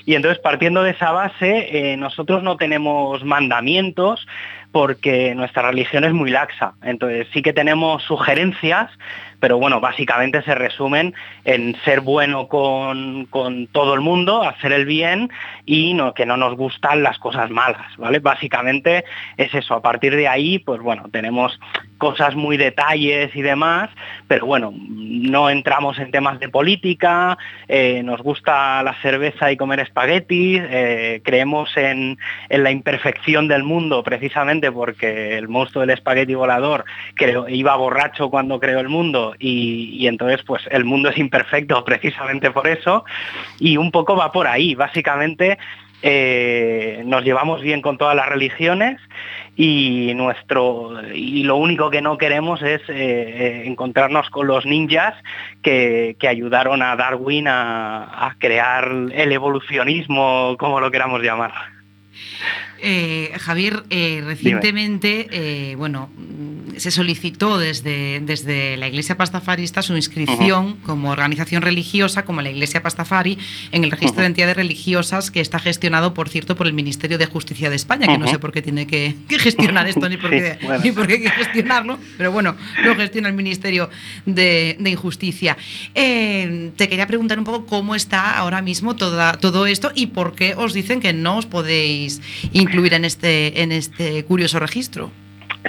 Y 0.04 0.14
entonces 0.14 0.38
partiendo 0.38 0.82
de 0.82 0.90
esa 0.90 1.12
base, 1.12 1.92
eh, 1.92 1.96
nosotros 1.96 2.42
no 2.42 2.56
tenemos 2.56 3.24
mandamientos 3.24 4.26
porque 4.72 5.34
nuestra 5.34 5.62
religión 5.62 6.04
es 6.04 6.12
muy 6.12 6.30
laxa. 6.30 6.74
Entonces 6.82 7.26
sí 7.32 7.42
que 7.42 7.52
tenemos 7.52 8.02
sugerencias, 8.02 8.90
pero 9.40 9.58
bueno, 9.58 9.80
básicamente 9.80 10.42
se 10.42 10.54
resumen 10.54 11.14
en 11.44 11.76
ser 11.84 12.00
bueno 12.00 12.48
con, 12.48 13.26
con 13.26 13.66
todo 13.68 13.94
el 13.94 14.00
mundo, 14.00 14.42
hacer 14.42 14.72
el 14.72 14.84
bien 14.84 15.30
y 15.66 15.88
que 16.14 16.26
no 16.26 16.36
nos 16.36 16.56
gustan 16.56 17.02
las 17.02 17.18
cosas 17.18 17.50
malas, 17.50 17.96
¿vale? 17.96 18.18
Básicamente 18.18 19.04
es 19.36 19.54
eso. 19.54 19.74
A 19.74 19.82
partir 19.82 20.14
de 20.14 20.28
ahí, 20.28 20.58
pues 20.58 20.80
bueno, 20.80 21.04
tenemos 21.10 21.58
cosas 21.98 22.36
muy 22.36 22.56
detalles 22.56 23.34
y 23.34 23.42
demás, 23.42 23.90
pero 24.28 24.46
bueno, 24.46 24.72
no 24.72 25.50
entramos 25.50 25.98
en 25.98 26.10
temas 26.10 26.38
de 26.38 26.48
política, 26.48 27.36
eh, 27.66 28.02
nos 28.04 28.22
gusta 28.22 28.82
la 28.82 28.94
cerveza 29.02 29.50
y 29.50 29.56
comer 29.56 29.80
espaguetis, 29.80 30.62
eh, 30.70 31.20
creemos 31.24 31.76
en, 31.76 32.18
en 32.48 32.62
la 32.62 32.70
imperfección 32.70 33.48
del 33.48 33.64
mundo 33.64 34.02
precisamente 34.02 34.70
porque 34.70 35.36
el 35.36 35.48
monstruo 35.48 35.80
del 35.80 35.90
espagueti 35.90 36.34
volador 36.34 36.84
creo, 37.14 37.48
iba 37.48 37.74
borracho 37.76 38.30
cuando 38.30 38.60
creó 38.60 38.78
el 38.78 38.88
mundo 38.88 39.27
y, 39.38 40.06
entonces 40.06 40.42
pues 40.46 40.62
el 40.70 40.84
mundo 40.84 41.08
es 41.08 41.18
imperfecto 41.18 41.84
precisamente 41.86 42.50
por 42.50 42.66
eso 42.66 43.04
y 43.58 43.76
un 43.76 43.90
poco 43.90 44.16
va 44.16 44.32
por 44.32 44.46
ahí, 44.46 44.74
básicamente 44.74 45.58
eh, 46.02 47.02
nos 47.04 47.24
llevamos 47.24 47.60
bien 47.60 47.82
con 47.82 47.98
todas 47.98 48.14
las 48.14 48.28
religiones 48.28 49.00
y 49.56 50.12
nuestro 50.14 50.92
y 51.12 51.42
lo 51.42 51.56
único 51.56 51.90
que 51.90 52.00
no 52.00 52.18
queremos 52.18 52.62
es 52.62 52.80
eh, 52.82 52.94
eh, 52.94 53.62
encontrarnos 53.66 54.30
con 54.30 54.46
los 54.46 54.64
ninjas 54.64 55.14
que, 55.62 56.16
que 56.20 56.28
ayudaron 56.28 56.82
a 56.82 56.94
Darwin 56.94 57.48
a 57.48 58.36
crear 58.38 58.88
el 59.12 59.32
evolucionismo, 59.32 60.56
como 60.58 60.78
lo 60.78 60.92
queramos 60.92 61.20
llamar. 61.22 61.52
Eh, 62.80 63.32
Javier, 63.40 63.82
eh, 63.90 64.22
recientemente, 64.24 65.26
eh, 65.30 65.74
bueno, 65.76 66.10
mm, 66.16 66.76
se 66.76 66.92
solicitó 66.92 67.58
desde, 67.58 68.20
desde 68.20 68.76
la 68.76 68.86
Iglesia 68.86 69.16
Pastafarista 69.16 69.82
su 69.82 69.96
inscripción 69.96 70.76
como 70.84 71.10
organización 71.10 71.62
religiosa, 71.62 72.24
como 72.24 72.40
la 72.40 72.50
Iglesia 72.50 72.82
Pastafari, 72.82 73.36
en 73.72 73.82
el 73.82 73.90
registro 73.90 74.20
de 74.20 74.28
entidades 74.28 74.56
religiosas 74.56 75.32
que 75.32 75.40
está 75.40 75.58
gestionado, 75.58 76.14
por 76.14 76.28
cierto, 76.28 76.54
por 76.54 76.68
el 76.68 76.72
Ministerio 76.72 77.18
de 77.18 77.26
Justicia 77.26 77.68
de 77.68 77.76
España, 77.76 78.06
que 78.06 78.18
no 78.18 78.28
sé 78.28 78.38
por 78.38 78.52
qué 78.52 78.62
tiene 78.62 78.86
que, 78.86 79.16
que 79.28 79.38
gestionar 79.38 79.88
esto 79.88 80.08
ni 80.08 80.16
por, 80.16 80.30
Sí, 80.30 80.36
qué, 80.36 80.58
bueno. 80.66 80.84
ni 80.84 80.92
por 80.92 81.06
qué 81.08 81.14
hay 81.14 81.22
que 81.22 81.30
gestionarlo, 81.30 81.98
pero 82.16 82.30
bueno, 82.30 82.54
lo 82.84 82.94
gestiona 82.94 83.28
el 83.28 83.34
Ministerio 83.34 83.90
de, 84.24 84.76
de 84.78 84.90
Injusticia. 84.90 85.56
Te 85.94 86.88
quería 86.88 87.06
preguntar 87.06 87.38
un 87.38 87.44
poco 87.44 87.66
cómo 87.66 87.94
está 87.96 88.38
ahora 88.38 88.62
mismo 88.62 88.94
toda, 88.94 89.32
todo 89.32 89.66
esto 89.66 89.90
y 89.94 90.08
por 90.08 90.34
qué 90.34 90.54
os 90.54 90.74
dicen 90.74 91.00
que 91.00 91.12
no 91.12 91.38
os 91.38 91.46
podéis 91.46 92.20
incluir 92.68 92.94
en 92.94 93.04
este, 93.04 93.62
en 93.62 93.72
este 93.72 94.24
curioso 94.24 94.58
registro. 94.58 95.10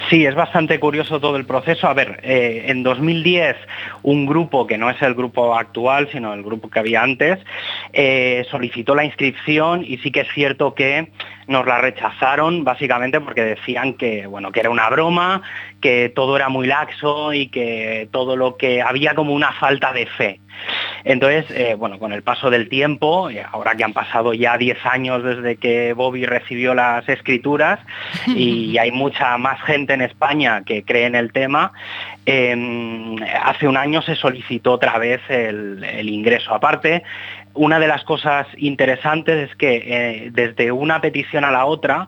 Sí, 0.09 0.23
es 0.23 0.35
bastante 0.35 0.79
curioso 0.79 1.19
todo 1.19 1.35
el 1.35 1.45
proceso. 1.45 1.88
A 1.88 1.93
ver, 1.93 2.19
eh, 2.23 2.65
en 2.67 2.83
2010 2.83 3.57
un 4.03 4.27
grupo 4.27 4.67
que 4.67 4.77
no 4.77 4.89
es 4.89 5.01
el 5.01 5.15
grupo 5.15 5.55
actual, 5.55 6.07
sino 6.12 6.33
el 6.33 6.43
grupo 6.43 6.69
que 6.69 6.79
había 6.79 7.01
antes, 7.01 7.39
eh, 7.91 8.45
solicitó 8.51 8.93
la 8.93 9.03
inscripción 9.03 9.83
y 9.83 9.97
sí 9.97 10.12
que 10.12 10.21
es 10.21 10.27
cierto 10.33 10.75
que 10.75 11.12
nos 11.47 11.65
la 11.65 11.81
rechazaron 11.81 12.63
básicamente 12.63 13.19
porque 13.19 13.43
decían 13.43 13.95
que, 13.95 14.27
bueno, 14.27 14.51
que 14.51 14.59
era 14.59 14.69
una 14.69 14.89
broma, 14.89 15.41
que 15.81 16.09
todo 16.09 16.35
era 16.35 16.49
muy 16.49 16.67
laxo 16.67 17.33
y 17.33 17.47
que 17.47 18.07
todo 18.12 18.35
lo 18.35 18.57
que 18.57 18.83
había 18.83 19.15
como 19.15 19.33
una 19.33 19.53
falta 19.53 19.91
de 19.91 20.05
fe. 20.05 20.39
Entonces, 21.03 21.45
eh, 21.51 21.75
bueno, 21.75 21.99
con 21.99 22.13
el 22.13 22.23
paso 22.23 22.49
del 22.49 22.69
tiempo, 22.69 23.29
eh, 23.29 23.43
ahora 23.51 23.75
que 23.75 23.83
han 23.83 23.93
pasado 23.93 24.33
ya 24.33 24.57
10 24.57 24.85
años 24.85 25.23
desde 25.23 25.57
que 25.57 25.93
Bobby 25.93 26.25
recibió 26.25 26.73
las 26.73 27.07
escrituras 27.07 27.79
y 28.27 28.77
hay 28.77 28.91
mucha 28.91 29.38
más 29.38 29.62
gente 29.62 29.93
en 29.93 30.01
España 30.01 30.63
que 30.65 30.83
cree 30.83 31.05
en 31.05 31.15
el 31.15 31.31
tema, 31.31 31.71
eh, 32.25 33.15
hace 33.43 33.67
un 33.67 33.77
año 33.77 34.01
se 34.01 34.15
solicitó 34.15 34.73
otra 34.73 34.97
vez 34.99 35.21
el, 35.29 35.83
el 35.83 36.09
ingreso. 36.09 36.53
Aparte, 36.53 37.03
una 37.53 37.79
de 37.79 37.88
las 37.88 38.03
cosas 38.03 38.47
interesantes 38.57 39.49
es 39.49 39.55
que 39.55 39.83
eh, 39.85 40.29
desde 40.31 40.71
una 40.71 41.01
petición 41.01 41.43
a 41.43 41.51
la 41.51 41.65
otra, 41.65 42.07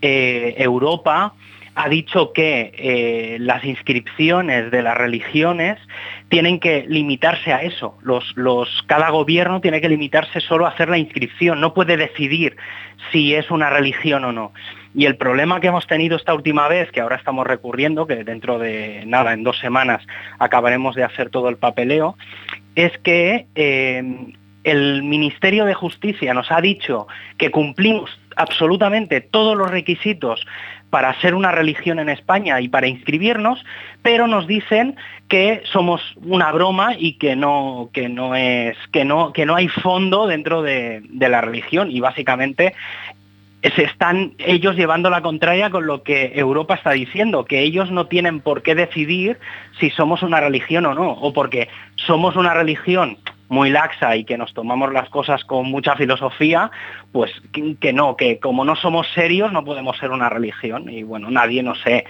eh, 0.00 0.54
Europa 0.58 1.34
ha 1.76 1.90
dicho 1.90 2.32
que 2.32 2.72
eh, 2.74 3.36
las 3.38 3.62
inscripciones 3.62 4.70
de 4.70 4.82
las 4.82 4.96
religiones 4.96 5.78
tienen 6.30 6.58
que 6.58 6.86
limitarse 6.88 7.52
a 7.52 7.60
eso. 7.60 7.98
Cada 8.86 9.10
gobierno 9.10 9.60
tiene 9.60 9.82
que 9.82 9.90
limitarse 9.90 10.40
solo 10.40 10.64
a 10.64 10.70
hacer 10.70 10.88
la 10.88 10.96
inscripción, 10.96 11.60
no 11.60 11.74
puede 11.74 11.98
decidir 11.98 12.56
si 13.12 13.34
es 13.34 13.50
una 13.50 13.68
religión 13.68 14.24
o 14.24 14.32
no. 14.32 14.52
Y 14.94 15.04
el 15.04 15.16
problema 15.16 15.60
que 15.60 15.66
hemos 15.66 15.86
tenido 15.86 16.16
esta 16.16 16.32
última 16.32 16.66
vez, 16.66 16.90
que 16.90 17.02
ahora 17.02 17.16
estamos 17.16 17.46
recurriendo, 17.46 18.06
que 18.06 18.24
dentro 18.24 18.58
de 18.58 19.04
nada, 19.06 19.34
en 19.34 19.44
dos 19.44 19.58
semanas, 19.58 20.02
acabaremos 20.38 20.96
de 20.96 21.04
hacer 21.04 21.28
todo 21.28 21.50
el 21.50 21.58
papeleo, 21.58 22.16
es 22.74 22.96
que 22.98 23.46
eh, 23.54 24.02
el 24.64 25.02
Ministerio 25.02 25.66
de 25.66 25.74
Justicia 25.74 26.32
nos 26.32 26.50
ha 26.50 26.62
dicho 26.62 27.06
que 27.36 27.50
cumplimos 27.50 28.18
absolutamente 28.36 29.20
todos 29.20 29.56
los 29.56 29.70
requisitos 29.70 30.46
para 30.90 31.18
ser 31.20 31.34
una 31.34 31.52
religión 31.52 31.98
en 31.98 32.08
España 32.08 32.60
y 32.60 32.68
para 32.68 32.86
inscribirnos, 32.86 33.64
pero 34.02 34.26
nos 34.26 34.46
dicen 34.46 34.96
que 35.28 35.62
somos 35.72 36.00
una 36.24 36.52
broma 36.52 36.94
y 36.96 37.14
que 37.14 37.34
no, 37.36 37.90
que 37.92 38.08
no 38.08 38.34
es, 38.34 38.76
que 38.92 39.04
no, 39.04 39.32
que 39.32 39.46
no 39.46 39.56
hay 39.56 39.68
fondo 39.68 40.26
dentro 40.26 40.62
de, 40.62 41.02
de 41.08 41.28
la 41.28 41.40
religión. 41.40 41.90
Y 41.90 42.00
básicamente 42.00 42.74
se 43.74 43.84
están 43.84 44.34
ellos 44.38 44.76
llevando 44.76 45.10
la 45.10 45.22
contraria 45.22 45.70
con 45.70 45.86
lo 45.86 46.02
que 46.02 46.32
Europa 46.34 46.74
está 46.74 46.92
diciendo, 46.92 47.44
que 47.44 47.60
ellos 47.60 47.90
no 47.90 48.06
tienen 48.06 48.40
por 48.40 48.62
qué 48.62 48.74
decidir 48.74 49.38
si 49.80 49.90
somos 49.90 50.22
una 50.22 50.40
religión 50.40 50.86
o 50.86 50.94
no, 50.94 51.10
o 51.10 51.32
porque 51.32 51.68
somos 51.96 52.36
una 52.36 52.54
religión 52.54 53.18
muy 53.48 53.70
laxa 53.70 54.16
y 54.16 54.24
que 54.24 54.36
nos 54.36 54.52
tomamos 54.54 54.92
las 54.92 55.08
cosas 55.08 55.44
con 55.44 55.66
mucha 55.66 55.94
filosofía, 55.96 56.70
pues 57.12 57.30
que, 57.52 57.76
que 57.80 57.92
no, 57.92 58.16
que 58.16 58.38
como 58.38 58.64
no 58.64 58.76
somos 58.76 59.06
serios 59.14 59.52
no 59.52 59.64
podemos 59.64 59.96
ser 59.98 60.10
una 60.10 60.28
religión. 60.28 60.90
Y 60.90 61.02
bueno, 61.04 61.30
nadie, 61.30 61.62
no 61.62 61.74
sé, 61.76 62.04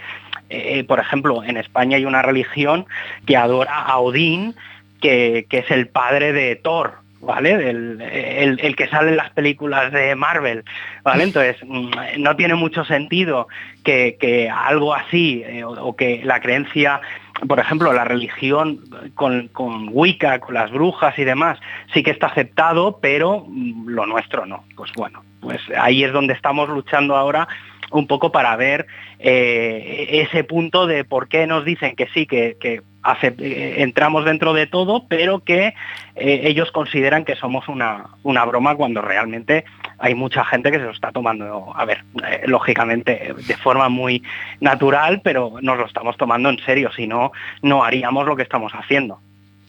eh, 0.49 0.85
por 0.85 0.99
ejemplo, 1.01 1.42
en 1.44 1.57
España 1.57 1.96
hay 1.96 2.05
una 2.05 2.22
religión 2.22 2.87
que 3.27 3.37
adora 3.37 3.83
a 3.83 3.99
Odín, 3.99 4.55
que, 5.01 5.46
que 5.51 5.59
es 5.59 5.70
el 5.70 5.88
padre 5.88 6.33
de 6.33 6.57
Thor, 6.57 6.94
¿vale? 7.20 7.57
Del- 7.57 8.01
el, 8.01 8.61
el 8.61 8.77
que 8.77 8.88
sale 8.88 9.11
en 9.11 9.16
las 9.16 9.31
películas 9.31 9.92
de 9.92 10.14
Marvel, 10.14 10.64
¿vale? 11.03 11.25
Entonces, 11.25 11.57
mm, 11.66 11.90
no 12.18 12.37
tiene 12.37 12.55
mucho 12.55 12.85
sentido 12.85 13.49
que, 13.85 14.16
que 14.18 14.49
algo 14.49 14.94
así, 14.94 15.42
eh, 15.46 15.64
o, 15.64 15.70
o 15.70 15.96
que 15.96 16.22
la 16.25 16.40
creencia, 16.40 17.01
por 17.46 17.61
ejemplo, 17.61 17.92
la 17.92 18.05
religión 18.05 18.81
con, 19.14 19.49
con 19.49 19.88
Wicca, 19.92 20.40
con 20.40 20.55
las 20.55 20.70
brujas 20.70 21.18
y 21.18 21.25
demás, 21.25 21.59
sí 21.92 22.03
que 22.03 22.11
está 22.11 22.29
aceptado, 22.29 22.99
pero 23.01 23.44
mm, 23.46 23.88
lo 23.88 24.07
nuestro 24.07 24.46
no. 24.46 24.64
Pues 24.77 24.90
bueno, 24.96 25.22
pues 25.40 25.61
ahí 25.79 26.05
es 26.05 26.12
donde 26.12 26.35
estamos 26.35 26.68
luchando 26.68 27.16
ahora 27.16 27.46
un 27.92 28.07
poco 28.07 28.33
para 28.33 28.55
ver 28.57 28.87
eh, 29.18 30.25
ese 30.29 30.44
punto 30.44 30.87
de 30.87 31.05
por 31.05 31.29
qué 31.29 31.46
nos 31.46 31.64
dicen 31.64 31.94
que 31.96 32.09
sí, 32.14 32.27
que, 32.27 32.57
que 32.61 32.83
eh, 33.22 33.75
entramos 33.79 34.25
dentro 34.25 34.53
de 34.53 34.66
todo, 34.66 35.05
pero 35.09 35.40
que 35.44 35.75
eh, 36.16 36.40
ellos 36.44 36.72
consideran 36.72 37.25
que 37.25 37.37
somos 37.37 37.68
una, 37.68 38.07
una 38.25 38.44
broma 38.44 38.75
cuando 38.75 39.01
realmente 39.03 39.64
hay 39.99 40.14
mucha 40.14 40.44
gente 40.44 40.70
que 40.72 40.79
se 40.79 40.85
lo 40.85 40.90
está 40.90 41.12
tomando, 41.12 41.72
a 41.75 41.85
ver, 41.85 42.03
eh, 42.29 42.42
lógicamente 42.46 43.33
de 43.46 43.57
forma 43.57 43.88
muy 43.88 44.22
natural, 44.61 45.20
pero 45.22 45.55
nos 45.62 45.79
lo 45.79 45.87
estamos 45.87 46.16
tomando 46.16 46.51
en 46.51 46.59
serio, 46.64 46.90
si 46.94 47.07
no, 47.07 47.31
no 47.62 47.85
haríamos 47.85 48.27
lo 48.27 48.35
que 48.37 48.42
estamos 48.42 48.72
haciendo. 48.72 49.20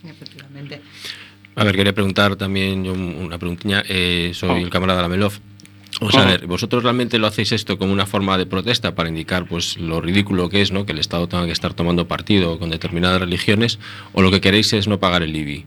Efectivamente. 0.03 0.81
A 1.55 1.63
ver, 1.63 1.75
quería 1.75 1.93
preguntar 1.93 2.35
también 2.35 2.83
yo 2.83 2.93
un- 2.93 3.15
una 3.19 3.37
preguntilla. 3.37 3.83
Eh, 3.89 4.31
soy 4.33 4.61
el 4.63 4.69
camarada 4.69 5.01
Lamelov. 5.01 5.33
Vamos 5.99 6.15
a 6.15 6.25
ver, 6.25 6.45
¿vosotros 6.45 6.83
realmente 6.83 7.17
lo 7.17 7.25
hacéis 7.25 7.51
esto 7.51 7.77
como 7.77 7.91
una 7.91 8.05
forma 8.05 8.37
de 8.37 8.45
protesta 8.45 8.93
para 8.93 9.09
indicar 9.09 9.47
pues 9.47 9.77
lo 9.77 9.99
ridículo 9.99 10.47
que 10.49 10.61
es 10.61 10.71
¿no? 10.71 10.85
que 10.85 10.91
el 10.91 10.99
Estado 10.99 11.27
tenga 11.27 11.45
que 11.45 11.51
estar 11.51 11.73
tomando 11.73 12.07
partido 12.07 12.59
con 12.59 12.69
determinadas 12.69 13.19
religiones 13.19 13.79
o 14.13 14.21
lo 14.21 14.29
que 14.29 14.41
queréis 14.41 14.73
es 14.73 14.87
no 14.87 14.99
pagar 14.99 15.23
el 15.23 15.35
IBI? 15.35 15.65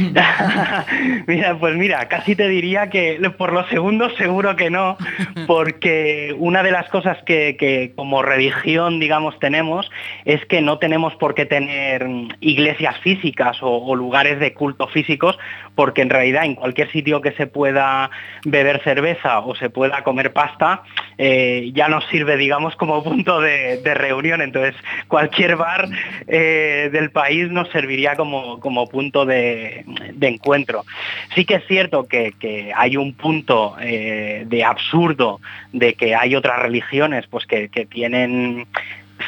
mira, 1.26 1.58
pues 1.58 1.76
mira, 1.76 2.08
casi 2.08 2.36
te 2.36 2.48
diría 2.48 2.90
que 2.90 3.18
por 3.36 3.52
los 3.52 3.68
segundos 3.68 4.14
seguro 4.16 4.56
que 4.56 4.70
no, 4.70 4.96
porque 5.46 6.34
una 6.38 6.62
de 6.62 6.70
las 6.70 6.88
cosas 6.88 7.18
que, 7.24 7.56
que 7.58 7.92
como 7.94 8.22
religión, 8.22 9.00
digamos, 9.00 9.38
tenemos 9.38 9.90
es 10.24 10.44
que 10.46 10.60
no 10.60 10.78
tenemos 10.78 11.14
por 11.16 11.34
qué 11.34 11.46
tener 11.46 12.06
iglesias 12.40 12.98
físicas 12.98 13.62
o, 13.62 13.70
o 13.70 13.94
lugares 13.94 14.40
de 14.40 14.54
culto 14.54 14.88
físicos, 14.88 15.38
porque 15.74 16.02
en 16.02 16.10
realidad 16.10 16.44
en 16.44 16.54
cualquier 16.54 16.90
sitio 16.90 17.20
que 17.20 17.32
se 17.32 17.46
pueda 17.46 18.10
beber 18.44 18.82
cerveza 18.82 19.40
o 19.40 19.54
se 19.54 19.70
pueda 19.70 20.02
comer 20.02 20.32
pasta, 20.32 20.82
eh, 21.18 21.70
ya 21.74 21.88
nos 21.88 22.06
sirve, 22.06 22.36
digamos, 22.36 22.76
como 22.76 23.02
punto 23.04 23.40
de, 23.40 23.78
de 23.82 23.94
reunión. 23.94 24.40
Entonces, 24.40 24.74
cualquier 25.08 25.56
bar 25.56 25.88
eh, 26.26 26.88
del 26.92 27.10
país 27.10 27.50
nos 27.50 27.68
serviría 27.70 28.16
como, 28.16 28.58
como 28.60 28.86
punto 28.88 29.26
de, 29.26 29.69
de 30.14 30.28
encuentro. 30.28 30.84
Sí 31.34 31.44
que 31.44 31.54
es 31.56 31.66
cierto 31.66 32.06
que, 32.06 32.32
que 32.38 32.72
hay 32.74 32.96
un 32.96 33.14
punto 33.14 33.76
eh, 33.80 34.44
de 34.46 34.64
absurdo 34.64 35.40
de 35.72 35.94
que 35.94 36.14
hay 36.14 36.34
otras 36.34 36.60
religiones 36.60 37.26
pues 37.28 37.46
que, 37.46 37.68
que 37.68 37.86
tienen 37.86 38.66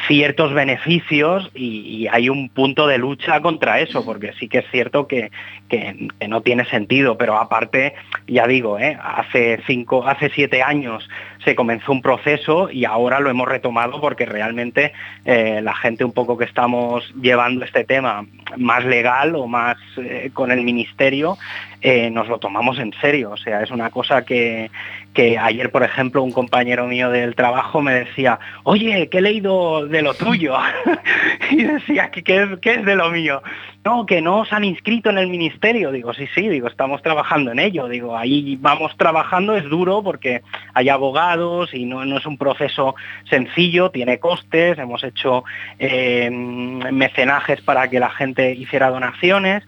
ciertos 0.07 0.53
beneficios 0.53 1.51
y, 1.53 2.07
hay 2.11 2.27
un 2.27 2.49
punto 2.49 2.87
de 2.87 2.97
lucha 2.97 3.39
contra 3.41 3.79
eso, 3.79 4.03
porque 4.03 4.33
sí 4.39 4.47
que 4.49 4.59
es 4.59 4.65
cierto 4.71 5.07
que, 5.07 5.31
que- 5.69 6.09
que 6.19 6.27
no 6.27 6.41
tiene 6.41 6.65
sentido, 6.65 7.17
pero 7.17 7.37
aparte, 7.37 7.93
ya 8.27 8.47
digo, 8.47 8.79
¿eh? 8.79 8.97
hace 9.01 9.61
cinco, 9.67 10.05
hace 10.07 10.29
siete 10.29 10.61
años 10.63 11.07
se 11.43 11.55
comenzó 11.55 11.91
un 11.91 12.01
proceso 12.01 12.69
y 12.69 12.85
ahora 12.85 13.19
lo 13.19 13.29
hemos 13.29 13.47
retomado 13.47 13.99
porque 13.99 14.25
realmente 14.25 14.93
eh, 15.25 15.61
la 15.61 15.75
gente 15.75 16.03
un 16.03 16.13
poco 16.13 16.37
que 16.37 16.45
estamos 16.45 17.13
llevando 17.21 17.65
este 17.65 17.83
tema 17.83 18.25
más 18.57 18.85
legal 18.85 19.35
o 19.35 19.47
más 19.47 19.77
eh, 19.97 20.29
con 20.33 20.51
el 20.51 20.63
ministerio, 20.63 21.37
eh, 21.81 22.09
nos 22.09 22.27
lo 22.27 22.37
tomamos 22.37 22.79
en 22.79 22.93
serio. 23.01 23.31
O 23.31 23.37
sea, 23.37 23.61
es 23.61 23.71
una 23.71 23.89
cosa 23.89 24.23
que, 24.23 24.71
que 25.13 25.37
ayer, 25.37 25.71
por 25.71 25.83
ejemplo, 25.83 26.23
un 26.23 26.31
compañero 26.31 26.87
mío 26.87 27.09
del 27.09 27.35
trabajo 27.35 27.81
me 27.81 27.93
decía, 27.93 28.39
oye, 28.63 29.09
que 29.09 29.17
he 29.17 29.21
leído 29.21 29.85
de 29.87 30.01
lo 30.01 30.13
tuyo. 30.13 30.55
y 31.51 31.63
decía, 31.63 32.09
¿qué, 32.11 32.23
qué 32.23 32.43
es, 32.43 32.59
qué 32.59 32.75
es 32.75 32.85
de 32.85 32.95
lo 32.95 33.09
mío? 33.09 33.41
No, 33.85 34.05
que 34.05 34.21
no 34.21 34.39
os 34.39 34.53
han 34.53 34.63
inscrito 34.63 35.09
en 35.09 35.17
el 35.17 35.27
ministerio. 35.27 35.91
Digo, 35.91 36.13
sí, 36.13 36.27
sí, 36.33 36.47
digo, 36.47 36.67
estamos 36.67 37.01
trabajando 37.01 37.51
en 37.51 37.59
ello. 37.59 37.89
Digo, 37.89 38.15
ahí 38.15 38.57
vamos 38.61 38.95
trabajando, 38.97 39.55
es 39.55 39.65
duro 39.65 40.01
porque 40.01 40.41
hay 40.73 40.87
abogados 40.87 41.73
y 41.73 41.85
no, 41.85 42.03
es 42.17 42.25
un 42.25 42.37
proceso 42.37 42.95
sencillo, 43.29 43.91
tiene 43.91 44.19
costes, 44.19 44.77
hemos 44.77 45.03
hecho 45.03 45.43
eh, 45.79 46.29
mecenajes 46.29 47.61
para 47.61 47.89
que 47.89 47.99
la 47.99 48.09
gente 48.09 48.53
hiciera 48.53 48.89
donaciones 48.89 49.63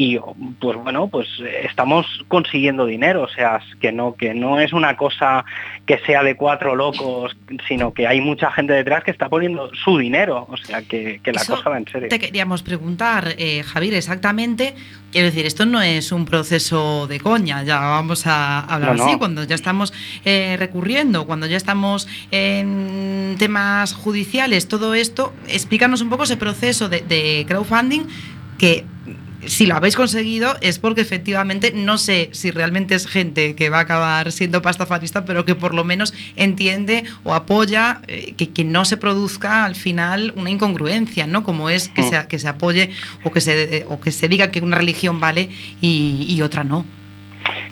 y 0.00 0.16
pues 0.60 0.78
bueno 0.78 1.08
pues 1.08 1.26
estamos 1.64 2.06
consiguiendo 2.28 2.86
dinero 2.86 3.22
o 3.24 3.28
sea 3.28 3.60
que 3.80 3.90
no 3.90 4.14
que 4.14 4.32
no 4.32 4.60
es 4.60 4.72
una 4.72 4.96
cosa 4.96 5.44
que 5.86 5.98
sea 6.06 6.22
de 6.22 6.36
cuatro 6.36 6.76
locos 6.76 7.36
sino 7.66 7.92
que 7.92 8.06
hay 8.06 8.20
mucha 8.20 8.52
gente 8.52 8.74
detrás 8.74 9.02
que 9.02 9.10
está 9.10 9.28
poniendo 9.28 9.74
su 9.74 9.98
dinero 9.98 10.46
o 10.48 10.56
sea 10.56 10.82
que, 10.82 11.20
que 11.20 11.32
la 11.32 11.40
Eso 11.40 11.56
cosa 11.56 11.70
va 11.70 11.78
en 11.78 11.86
serio 11.86 12.08
Te 12.08 12.20
queríamos 12.20 12.62
preguntar, 12.62 13.34
eh, 13.38 13.64
Javier, 13.64 13.94
exactamente. 13.94 14.74
Quiero 15.10 15.26
decir, 15.26 15.46
esto 15.46 15.66
no 15.66 15.82
es 15.82 16.12
un 16.12 16.26
proceso 16.26 17.08
de 17.08 17.18
coña, 17.18 17.64
ya 17.64 17.80
vamos 17.80 18.24
a 18.28 18.60
hablar 18.60 18.94
No, 18.96 19.02
así, 19.02 19.12
no. 19.14 19.18
cuando 19.18 19.42
ya 19.42 19.56
estamos 19.56 19.92
eh, 20.24 20.54
recurriendo, 20.60 21.26
cuando 21.26 21.46
ya 21.46 21.56
estamos 21.56 22.06
en 22.30 23.34
temas 23.36 23.94
judiciales, 23.94 24.68
todo 24.68 24.94
esto, 24.94 25.32
explícanos 25.48 26.02
un 26.02 26.08
poco 26.08 26.22
ese 26.22 26.36
proceso 26.36 26.88
de, 26.88 27.00
de 27.00 27.44
crowdfunding 27.48 28.02
que 28.58 28.84
si 29.46 29.66
lo 29.66 29.76
habéis 29.76 29.96
conseguido 29.96 30.56
es 30.60 30.78
porque 30.78 31.00
efectivamente 31.00 31.72
no 31.74 31.98
sé 31.98 32.28
si 32.32 32.50
realmente 32.50 32.94
es 32.94 33.06
gente 33.06 33.54
que 33.54 33.70
va 33.70 33.78
a 33.78 33.82
acabar 33.82 34.32
siendo 34.32 34.62
pastafarista, 34.62 35.24
pero 35.24 35.44
que 35.44 35.54
por 35.54 35.74
lo 35.74 35.84
menos 35.84 36.12
entiende 36.36 37.04
o 37.24 37.34
apoya 37.34 38.00
eh, 38.08 38.34
que, 38.36 38.50
que 38.50 38.64
no 38.64 38.84
se 38.84 38.96
produzca 38.96 39.64
al 39.64 39.74
final 39.74 40.32
una 40.36 40.50
incongruencia, 40.50 41.26
¿no? 41.26 41.42
Como 41.44 41.70
es 41.70 41.88
que, 41.88 42.02
Mm. 42.02 42.10
se, 42.10 42.28
que 42.28 42.38
se 42.38 42.48
apoye 42.48 42.90
o 43.24 43.30
que 43.30 43.40
se, 43.40 43.84
o 43.88 44.00
que 44.00 44.10
se 44.10 44.28
diga 44.28 44.50
que 44.50 44.60
una 44.60 44.76
religión 44.78 45.20
vale 45.20 45.50
y, 45.80 46.26
y 46.28 46.42
otra 46.42 46.64
no. 46.64 46.84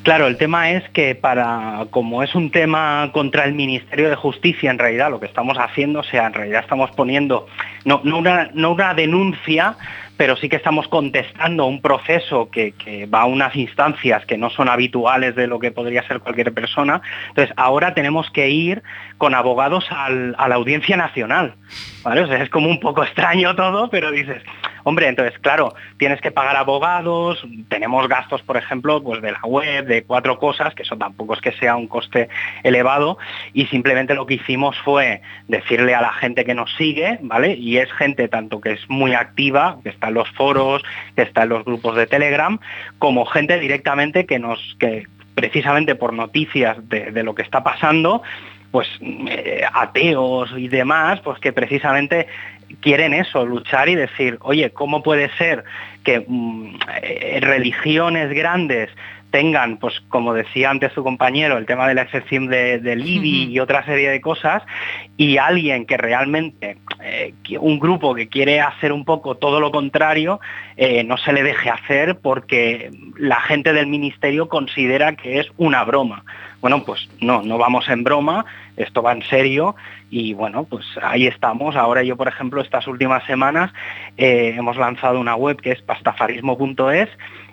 Claro, 0.02 0.28
el 0.28 0.36
tema 0.36 0.70
es 0.70 0.88
que 0.90 1.16
para, 1.16 1.86
como 1.90 2.22
es 2.22 2.34
un 2.36 2.50
tema 2.50 3.10
contra 3.12 3.44
el 3.44 3.54
Ministerio 3.54 4.08
de 4.08 4.14
Justicia, 4.14 4.70
en 4.70 4.78
realidad 4.78 5.10
lo 5.10 5.18
que 5.18 5.26
estamos 5.26 5.58
haciendo, 5.58 6.00
o 6.00 6.04
sea, 6.04 6.28
en 6.28 6.32
realidad 6.32 6.60
estamos 6.62 6.90
poniendo, 6.92 7.48
no, 7.84 8.00
no, 8.04 8.18
una, 8.18 8.50
no 8.54 8.70
una 8.70 8.94
denuncia, 8.94 9.76
pero 10.16 10.36
sí 10.36 10.48
que 10.48 10.56
estamos 10.56 10.88
contestando 10.88 11.66
un 11.66 11.80
proceso 11.82 12.50
que, 12.50 12.72
va 13.12 13.22
a 13.22 13.26
unas 13.26 13.54
instancias 13.56 14.24
que 14.26 14.38
no 14.38 14.50
son 14.50 14.68
habituales 14.68 15.34
de 15.36 15.46
lo 15.46 15.58
que 15.58 15.70
podría 15.72 16.06
ser 16.06 16.20
cualquier 16.20 16.52
persona. 16.54 17.02
Entonces, 17.28 17.52
ahora 17.56 17.94
tenemos 17.94 18.30
que 18.30 18.48
ir 18.48 18.82
con 19.18 19.34
abogados 19.34 19.86
al- 19.90 20.34
a 20.38 20.48
la 20.48 20.54
Audiencia 20.54 20.96
Nacional. 20.96 21.54
¿vale? 22.02 22.42
Es 22.42 22.48
como 22.50 22.68
un 22.68 22.80
poco 22.80 23.02
extraño 23.04 23.54
todo, 23.56 23.90
pero 23.90 24.10
dices, 24.10 24.42
Hombre, 24.88 25.08
entonces, 25.08 25.36
claro, 25.40 25.74
tienes 25.98 26.20
que 26.20 26.30
pagar 26.30 26.54
abogados, 26.54 27.44
tenemos 27.68 28.06
gastos, 28.06 28.40
por 28.42 28.56
ejemplo, 28.56 29.02
pues 29.02 29.20
de 29.20 29.32
la 29.32 29.40
web, 29.40 29.84
de 29.84 30.04
cuatro 30.04 30.38
cosas, 30.38 30.76
que 30.76 30.84
eso 30.84 30.96
tampoco 30.96 31.34
es 31.34 31.40
que 31.40 31.50
sea 31.50 31.74
un 31.74 31.88
coste 31.88 32.28
elevado, 32.62 33.18
y 33.52 33.66
simplemente 33.66 34.14
lo 34.14 34.26
que 34.26 34.34
hicimos 34.34 34.78
fue 34.84 35.22
decirle 35.48 35.96
a 35.96 36.00
la 36.00 36.12
gente 36.12 36.44
que 36.44 36.54
nos 36.54 36.72
sigue, 36.76 37.18
¿vale? 37.22 37.54
Y 37.54 37.78
es 37.78 37.92
gente 37.94 38.28
tanto 38.28 38.60
que 38.60 38.74
es 38.74 38.88
muy 38.88 39.12
activa, 39.12 39.78
que 39.82 39.88
está 39.88 40.06
en 40.06 40.14
los 40.14 40.30
foros, 40.30 40.84
que 41.16 41.22
está 41.22 41.42
en 41.42 41.48
los 41.48 41.64
grupos 41.64 41.96
de 41.96 42.06
Telegram, 42.06 42.60
como 43.00 43.26
gente 43.26 43.58
directamente 43.58 44.24
que 44.24 44.38
nos, 44.38 44.76
que 44.78 45.08
precisamente 45.34 45.96
por 45.96 46.12
noticias 46.12 46.76
de, 46.88 47.24
lo 47.24 47.34
que 47.34 47.42
está 47.42 47.64
pasando, 47.64 48.22
pues 48.70 48.86
eh, 49.02 49.62
ateos 49.72 50.52
y 50.56 50.68
demás, 50.68 51.18
pues 51.24 51.40
que 51.40 51.52
precisamente 51.52 52.28
quieren 52.80 53.14
eso, 53.14 53.44
luchar 53.44 53.88
y 53.88 53.94
decir, 53.94 54.38
oye, 54.42 54.70
¿cómo 54.70 55.02
puede 55.02 55.30
ser 55.36 55.64
que 56.04 56.24
mm, 56.26 56.76
eh, 57.02 57.38
religiones 57.42 58.30
grandes 58.30 58.90
tengan, 59.30 59.76
pues 59.76 60.00
como 60.08 60.32
decía 60.32 60.70
antes 60.70 60.92
su 60.92 61.02
compañero, 61.02 61.58
el 61.58 61.66
tema 61.66 61.86
de 61.88 61.94
la 61.94 62.02
excepción 62.02 62.46
de, 62.46 62.78
del 62.78 63.06
IBI 63.06 63.52
y 63.52 63.60
otra 63.60 63.84
serie 63.84 64.08
de 64.08 64.20
cosas, 64.20 64.62
y 65.16 65.36
alguien 65.36 65.84
que 65.84 65.96
realmente, 65.96 66.78
eh, 67.02 67.34
un 67.60 67.78
grupo 67.78 68.14
que 68.14 68.28
quiere 68.28 68.60
hacer 68.60 68.92
un 68.92 69.04
poco 69.04 69.36
todo 69.36 69.60
lo 69.60 69.70
contrario, 69.70 70.40
eh, 70.76 71.04
no 71.04 71.16
se 71.18 71.32
le 71.32 71.42
deje 71.42 71.68
hacer 71.70 72.18
porque 72.22 72.90
la 73.18 73.40
gente 73.42 73.72
del 73.72 73.88
ministerio 73.88 74.48
considera 74.48 75.16
que 75.16 75.40
es 75.40 75.48
una 75.56 75.84
broma. 75.84 76.24
Bueno, 76.60 76.84
pues 76.84 77.08
no, 77.20 77.42
no 77.42 77.58
vamos 77.58 77.88
en 77.88 78.02
broma, 78.02 78.44
esto 78.76 79.02
va 79.02 79.12
en 79.12 79.22
serio 79.22 79.76
y 80.10 80.34
bueno, 80.34 80.64
pues 80.64 80.84
ahí 81.02 81.26
estamos. 81.26 81.76
Ahora 81.76 82.02
yo, 82.02 82.16
por 82.16 82.28
ejemplo, 82.28 82.60
estas 82.60 82.86
últimas 82.86 83.24
semanas 83.24 83.72
eh, 84.16 84.54
hemos 84.56 84.76
lanzado 84.76 85.20
una 85.20 85.36
web 85.36 85.60
que 85.60 85.72
es 85.72 85.82
pastafarismo.es 85.82 87.08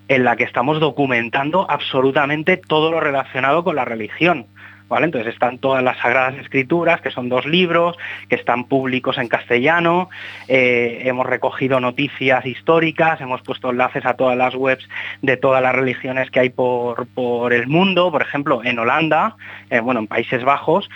en 0.07 0.23
la 0.23 0.35
que 0.35 0.43
estamos 0.43 0.79
documentando 0.79 1.69
absolutamente 1.69 2.57
todo 2.57 2.91
lo 2.91 2.99
relacionado 2.99 3.63
con 3.63 3.75
la 3.75 3.85
religión. 3.85 4.47
¿Vale? 4.93 5.05
Entonces 5.05 5.33
están 5.33 5.57
todas 5.57 5.83
las 5.83 5.97
Sagradas 5.97 6.35
Escrituras, 6.35 7.01
que 7.01 7.09
son 7.09 7.27
dos 7.27 7.47
libros, 7.47 7.97
que 8.29 8.35
están 8.35 8.65
públicos 8.65 9.17
en 9.17 9.27
castellano, 9.27 10.11
eh, 10.47 11.01
hemos 11.05 11.25
recogido 11.25 11.79
noticias 11.79 12.45
históricas, 12.45 13.19
hemos 13.19 13.41
puesto 13.41 13.71
enlaces 13.71 14.05
a 14.05 14.13
todas 14.13 14.37
las 14.37 14.53
webs 14.53 14.87
de 15.23 15.35
todas 15.35 15.63
las 15.63 15.73
religiones 15.73 16.29
que 16.29 16.41
hay 16.41 16.49
por, 16.51 17.07
por 17.07 17.53
el 17.53 17.65
mundo, 17.65 18.11
por 18.11 18.21
ejemplo, 18.21 18.61
en 18.63 18.77
Holanda, 18.77 19.35
eh, 19.71 19.79
bueno, 19.79 20.01
en 20.01 20.05
Países 20.05 20.43
Bajos, 20.43 20.87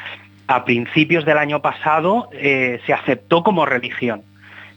a 0.45 0.63
principios 0.63 1.25
del 1.25 1.39
año 1.39 1.63
pasado 1.63 2.29
eh, 2.33 2.79
se 2.85 2.93
aceptó 2.93 3.41
como 3.41 3.65
religión. 3.65 4.21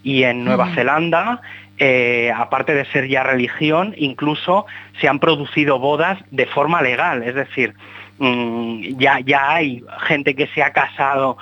Y 0.03 0.23
en 0.23 0.47
Nueva 0.47 0.65
Ujú. 0.65 0.77
Zelanda, 0.77 1.43
eh, 1.77 2.33
aparte 2.35 2.75
de 2.75 2.87
ser 2.87 3.07
ya 3.07 3.23
religión, 3.23 3.95
incluso 3.99 4.65
se 4.99 5.09
han 5.09 5.19
producido 5.19 5.79
bodas 5.79 6.19
de 6.31 6.47
forma 6.47 6.81
legal, 6.81 7.23
es 7.23 7.35
decir, 7.35 7.75
mm, 8.21 8.99
ya, 8.99 9.19
ya 9.21 9.55
hay 9.55 9.83
gente 10.07 10.35
que 10.37 10.47
se 10.49 10.63
ha 10.63 10.73
casado 10.73 11.37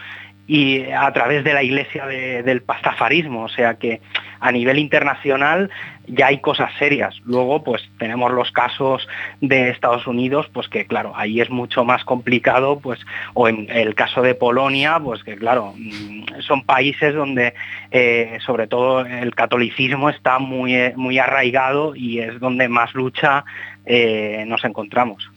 y 0.46 0.84
a 0.92 1.12
través 1.12 1.44
de 1.44 1.52
la 1.52 1.62
iglesia 1.62 2.06
de- 2.06 2.42
del 2.42 2.62
pastafarismo, 2.62 3.42
o 3.44 3.48
sea 3.50 3.74
que 3.74 4.00
a 4.40 4.50
nivel 4.50 4.78
internacional 4.78 5.68
ya 6.06 6.28
hay 6.28 6.40
cosas 6.40 6.70
serias. 6.78 7.20
Luego, 7.26 7.62
pues 7.62 7.82
tenemos 7.98 8.32
los 8.32 8.50
casos 8.50 9.06
de 9.42 9.68
Estados 9.68 10.06
Unidos, 10.06 10.48
pues 10.54 10.66
que 10.68 10.86
claro, 10.86 11.12
ahí 11.14 11.42
es 11.42 11.50
mucho 11.50 11.84
más 11.84 12.02
complicado, 12.04 12.80
pues, 12.80 12.98
o 13.34 13.46
en 13.46 13.66
el 13.68 13.94
caso 13.94 14.22
de 14.22 14.34
Polonia, 14.34 14.98
pues 14.98 15.22
que 15.22 15.36
claro, 15.36 15.74
mm, 15.76 16.40
son 16.40 16.62
países 16.64 17.14
donde 17.14 17.52
eh, 17.90 18.38
sobre 18.46 18.68
todo 18.68 19.04
el 19.04 19.34
catolicismo 19.34 20.08
está 20.08 20.38
muy, 20.38 20.74
eh, 20.74 20.94
muy 20.96 21.18
arraigado 21.18 21.94
y 21.94 22.20
es 22.20 22.40
donde 22.40 22.68
más 22.68 22.94
lucha 22.94 23.44
eh, 23.84 24.44
nos 24.46 24.64
encontramos. 24.64 25.30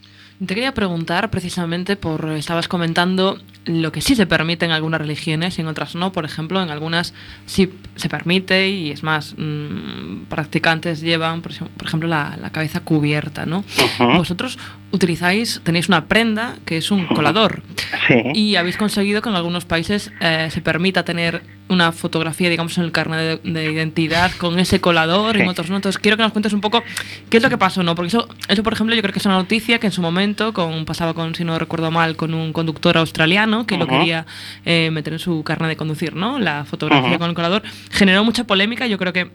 Te 0.46 0.54
quería 0.54 0.74
preguntar 0.74 1.30
precisamente 1.30 1.96
por, 1.96 2.28
estabas 2.30 2.66
comentando 2.68 3.38
lo 3.64 3.92
que 3.92 4.00
sí 4.00 4.16
se 4.16 4.26
permite 4.26 4.64
en 4.64 4.72
algunas 4.72 5.00
religiones 5.00 5.56
y 5.56 5.60
en 5.60 5.68
otras 5.68 5.94
no. 5.94 6.10
Por 6.10 6.24
ejemplo, 6.24 6.60
en 6.60 6.70
algunas 6.70 7.14
sí 7.46 7.72
se 7.94 8.08
permite 8.08 8.68
y 8.68 8.90
es 8.90 9.04
más, 9.04 9.34
mm, 9.38 10.24
practicantes 10.28 11.00
llevan, 11.00 11.42
por, 11.42 11.52
ej- 11.52 11.68
por 11.76 11.86
ejemplo, 11.86 12.08
la, 12.08 12.36
la 12.40 12.50
cabeza 12.50 12.80
cubierta, 12.80 13.46
¿no? 13.46 13.58
Ujú. 13.60 14.12
Vosotros 14.18 14.58
utilizáis, 14.92 15.60
tenéis 15.64 15.88
una 15.88 16.06
prenda 16.06 16.56
que 16.64 16.76
es 16.76 16.90
un 16.90 17.06
colador 17.06 17.62
Sí. 18.08 18.14
y 18.34 18.56
habéis 18.56 18.76
conseguido 18.76 19.22
que 19.22 19.28
en 19.28 19.34
algunos 19.36 19.64
países 19.64 20.12
eh, 20.20 20.48
se 20.50 20.60
permita 20.60 21.04
tener 21.04 21.42
una 21.68 21.92
fotografía, 21.92 22.50
digamos, 22.50 22.76
en 22.76 22.84
el 22.84 22.92
carnet 22.92 23.42
de, 23.42 23.52
de 23.52 23.72
identidad 23.72 24.30
con 24.32 24.58
ese 24.58 24.80
colador 24.80 25.36
y 25.36 25.40
en 25.40 25.48
otros 25.48 25.70
no. 25.70 25.76
Entonces 25.76 25.98
quiero 26.00 26.16
que 26.18 26.22
nos 26.22 26.32
cuentes 26.32 26.52
un 26.52 26.60
poco 26.60 26.82
qué 27.30 27.38
es 27.38 27.42
lo 27.42 27.48
que 27.48 27.56
pasó, 27.56 27.82
¿no? 27.82 27.94
Porque 27.94 28.08
eso, 28.08 28.28
eso, 28.48 28.62
por 28.62 28.74
ejemplo, 28.74 28.94
yo 28.94 29.00
creo 29.00 29.12
que 29.12 29.18
es 29.20 29.26
una 29.26 29.36
noticia 29.36 29.78
que 29.78 29.86
en 29.86 29.92
su 29.92 30.02
momento 30.02 30.52
con, 30.52 30.84
pasaba 30.84 31.14
con, 31.14 31.34
si 31.34 31.44
no 31.44 31.58
recuerdo 31.58 31.90
mal, 31.90 32.16
con 32.16 32.34
un 32.34 32.52
conductor 32.52 32.98
australiano 32.98 33.66
que 33.66 33.78
lo 33.78 33.86
quería 33.86 34.26
eh, 34.66 34.90
meter 34.92 35.14
en 35.14 35.18
su 35.18 35.42
carnet 35.44 35.70
de 35.70 35.76
conducir, 35.76 36.14
¿no? 36.14 36.38
La 36.38 36.64
fotografía 36.66 37.18
con 37.18 37.30
el 37.30 37.34
colador. 37.34 37.62
Generó 37.90 38.22
mucha 38.24 38.44
polémica, 38.44 38.86
yo 38.86 38.98
creo 38.98 39.12
que 39.14 39.30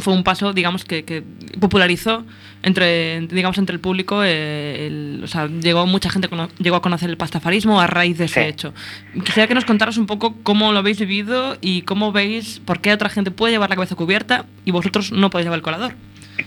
fue 0.00 0.12
un 0.14 0.24
paso, 0.24 0.52
digamos, 0.52 0.84
que, 0.84 1.04
que 1.04 1.22
popularizó 1.60 2.24
entre, 2.62 3.20
digamos, 3.28 3.58
entre 3.58 3.74
el 3.74 3.80
público, 3.80 4.22
eh, 4.24 4.86
el- 4.86 5.20
o 5.24 5.26
sea, 5.26 5.46
llegó 5.46 5.86
mucha 5.86 6.10
gente, 6.10 6.28
cono- 6.28 6.48
llegó 6.58 6.76
a 6.76 6.82
conocer 6.82 7.08
el 7.10 7.16
pastafarismo 7.16 7.80
a 7.80 7.86
raíz 7.86 8.18
de 8.18 8.24
ese 8.26 8.42
Sí. 8.42 8.48
hecho. 8.48 8.74
Quisiera 9.24 9.46
que 9.46 9.54
nos 9.54 9.64
contaras 9.64 9.96
un 9.98 10.06
poco 10.06 10.34
cómo 10.42 10.72
lo 10.72 10.78
habéis 10.80 10.98
vivido 10.98 11.56
y 11.60 11.82
cómo 11.82 12.12
veis 12.12 12.60
por 12.64 12.80
qué 12.80 12.92
otra 12.92 13.08
gente 13.08 13.30
puede 13.30 13.52
llevar 13.52 13.70
la 13.70 13.76
cabeza 13.76 13.94
cubierta 13.94 14.46
y 14.64 14.70
vosotros 14.70 15.12
no 15.12 15.30
podéis 15.30 15.46
llevar 15.46 15.58
el 15.58 15.62
colador. 15.62 15.94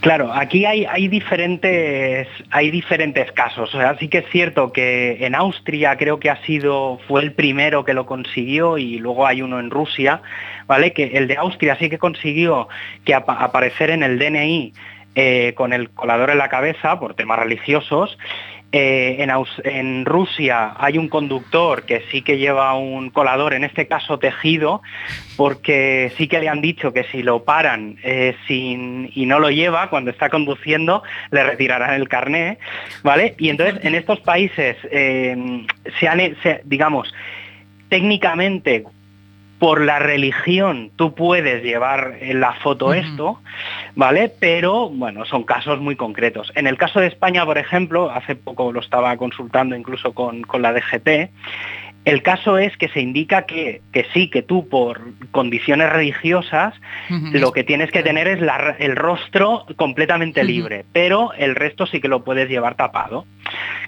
Claro, 0.02 0.32
aquí 0.32 0.66
hay, 0.66 1.08
diferentes 1.08 2.28
hay 2.52 2.72
diferentes 2.72 3.32
casos. 3.32 3.74
O 3.74 3.78
sea, 3.78 3.98
sí 3.98 4.08
que 4.08 4.20
es 4.20 4.26
cierto 4.32 4.72
que 4.72 5.26
en 5.26 5.36
Austria 5.36 5.98
creo 5.98 6.20
que 6.20 6.30
ha 6.30 6.42
sido 6.44 7.00
fue 7.08 7.22
el 7.22 7.34
primero 7.34 7.84
que 7.84 7.94
lo 7.94 8.06
consiguió 8.06 8.78
y 8.78 9.00
luego 9.00 9.26
hay 9.26 9.42
uno 9.42 9.60
en 9.60 9.72
Rusia, 9.72 10.22
¿vale? 10.68 10.94
Que 10.94 11.18
el 11.18 11.28
de 11.28 11.38
Austria 11.38 11.76
sí 11.80 11.90
que 11.90 11.98
consiguió 11.98 12.70
que 13.04 13.14
apa- 13.16 13.44
aparecer 13.44 13.90
en 13.90 14.04
el 14.04 14.20
DNI 14.20 14.74
eh, 15.16 15.54
con 15.56 15.74
el 15.74 15.90
colador 15.90 16.30
en 16.30 16.38
la 16.38 16.50
cabeza 16.50 17.00
por 17.00 17.16
temas 17.16 17.40
religiosos. 17.40 18.18
Eh, 18.72 19.26
en, 19.64 20.06
Rusia 20.06 20.76
hay 20.78 21.00
un 21.00 21.10
conductor 21.10 21.84
que 21.84 22.04
sí 22.12 22.22
que 22.22 22.38
lleva 22.38 22.76
un 22.76 23.10
colador, 23.10 23.54
en 23.54 23.64
este 23.64 23.88
caso 23.88 24.20
tejido, 24.20 24.84
porque 25.38 26.14
sí 26.18 26.28
que 26.28 26.40
le 26.40 26.50
han 26.50 26.62
dicho 26.62 26.94
que 26.94 27.04
si 27.06 27.24
lo 27.24 27.44
paran 27.44 27.98
eh, 28.04 28.36
y 28.48 29.26
no 29.26 29.40
lo 29.40 29.50
lleva 29.50 29.90
cuando 29.90 30.12
está 30.12 30.30
conduciendo, 30.30 31.02
le 31.32 31.44
retirarán 31.44 31.96
el 31.96 32.08
carné, 32.08 32.60
¿vale? 33.02 33.34
Y 33.40 33.50
entonces 33.50 33.84
en 33.84 33.96
estos 33.96 34.20
países 34.20 34.78
eh, 34.92 35.66
se 36.00 36.08
han, 36.08 36.20
digamos, 36.66 37.12
técnicamente 37.90 38.86
por 39.60 39.82
la 39.82 40.00
religión 40.00 40.90
tú 40.96 41.14
puedes 41.14 41.64
llevar 41.64 42.16
en 42.22 42.40
la 42.40 42.54
foto 42.54 42.94
esto, 42.94 43.40
¿vale? 43.96 44.32
Pero 44.40 44.90
bueno, 44.90 45.26
son 45.26 45.44
casos 45.44 45.80
muy 45.80 45.96
concretos. 45.96 46.52
En 46.56 46.66
el 46.66 46.78
caso 46.78 47.00
de 47.02 47.08
España, 47.08 47.46
por 47.46 47.58
ejemplo, 47.58 48.10
hace 48.10 48.36
poco 48.36 48.72
lo 48.72 48.80
estaba 48.80 49.16
consultando 49.18 49.76
incluso 49.76 50.14
con, 50.14 50.42
con 50.44 50.62
la 50.62 50.72
DGT, 50.74 51.30
el 52.06 52.24
caso 52.24 52.58
es 52.58 52.76
que 52.78 52.88
se 52.88 53.02
indica 53.02 53.46
que, 53.46 53.82
que 53.92 54.06
sí, 54.14 54.30
que 54.30 54.42
tú 54.42 54.70
por 54.70 55.02
condiciones 55.32 55.90
religiosas 55.92 56.74
lo 57.42 57.52
que 57.52 57.66
tienes 57.66 57.92
que 57.92 58.02
tener 58.02 58.28
es 58.30 58.40
la- 58.40 58.76
el 58.80 58.96
rostro 58.96 59.66
completamente 59.76 60.42
libre, 60.46 60.86
pero 60.94 61.34
el 61.38 61.56
resto 61.56 61.86
sí 61.86 62.00
que 62.00 62.08
lo 62.08 62.24
puedes 62.24 62.48
llevar 62.50 62.76
tapado. 62.76 63.26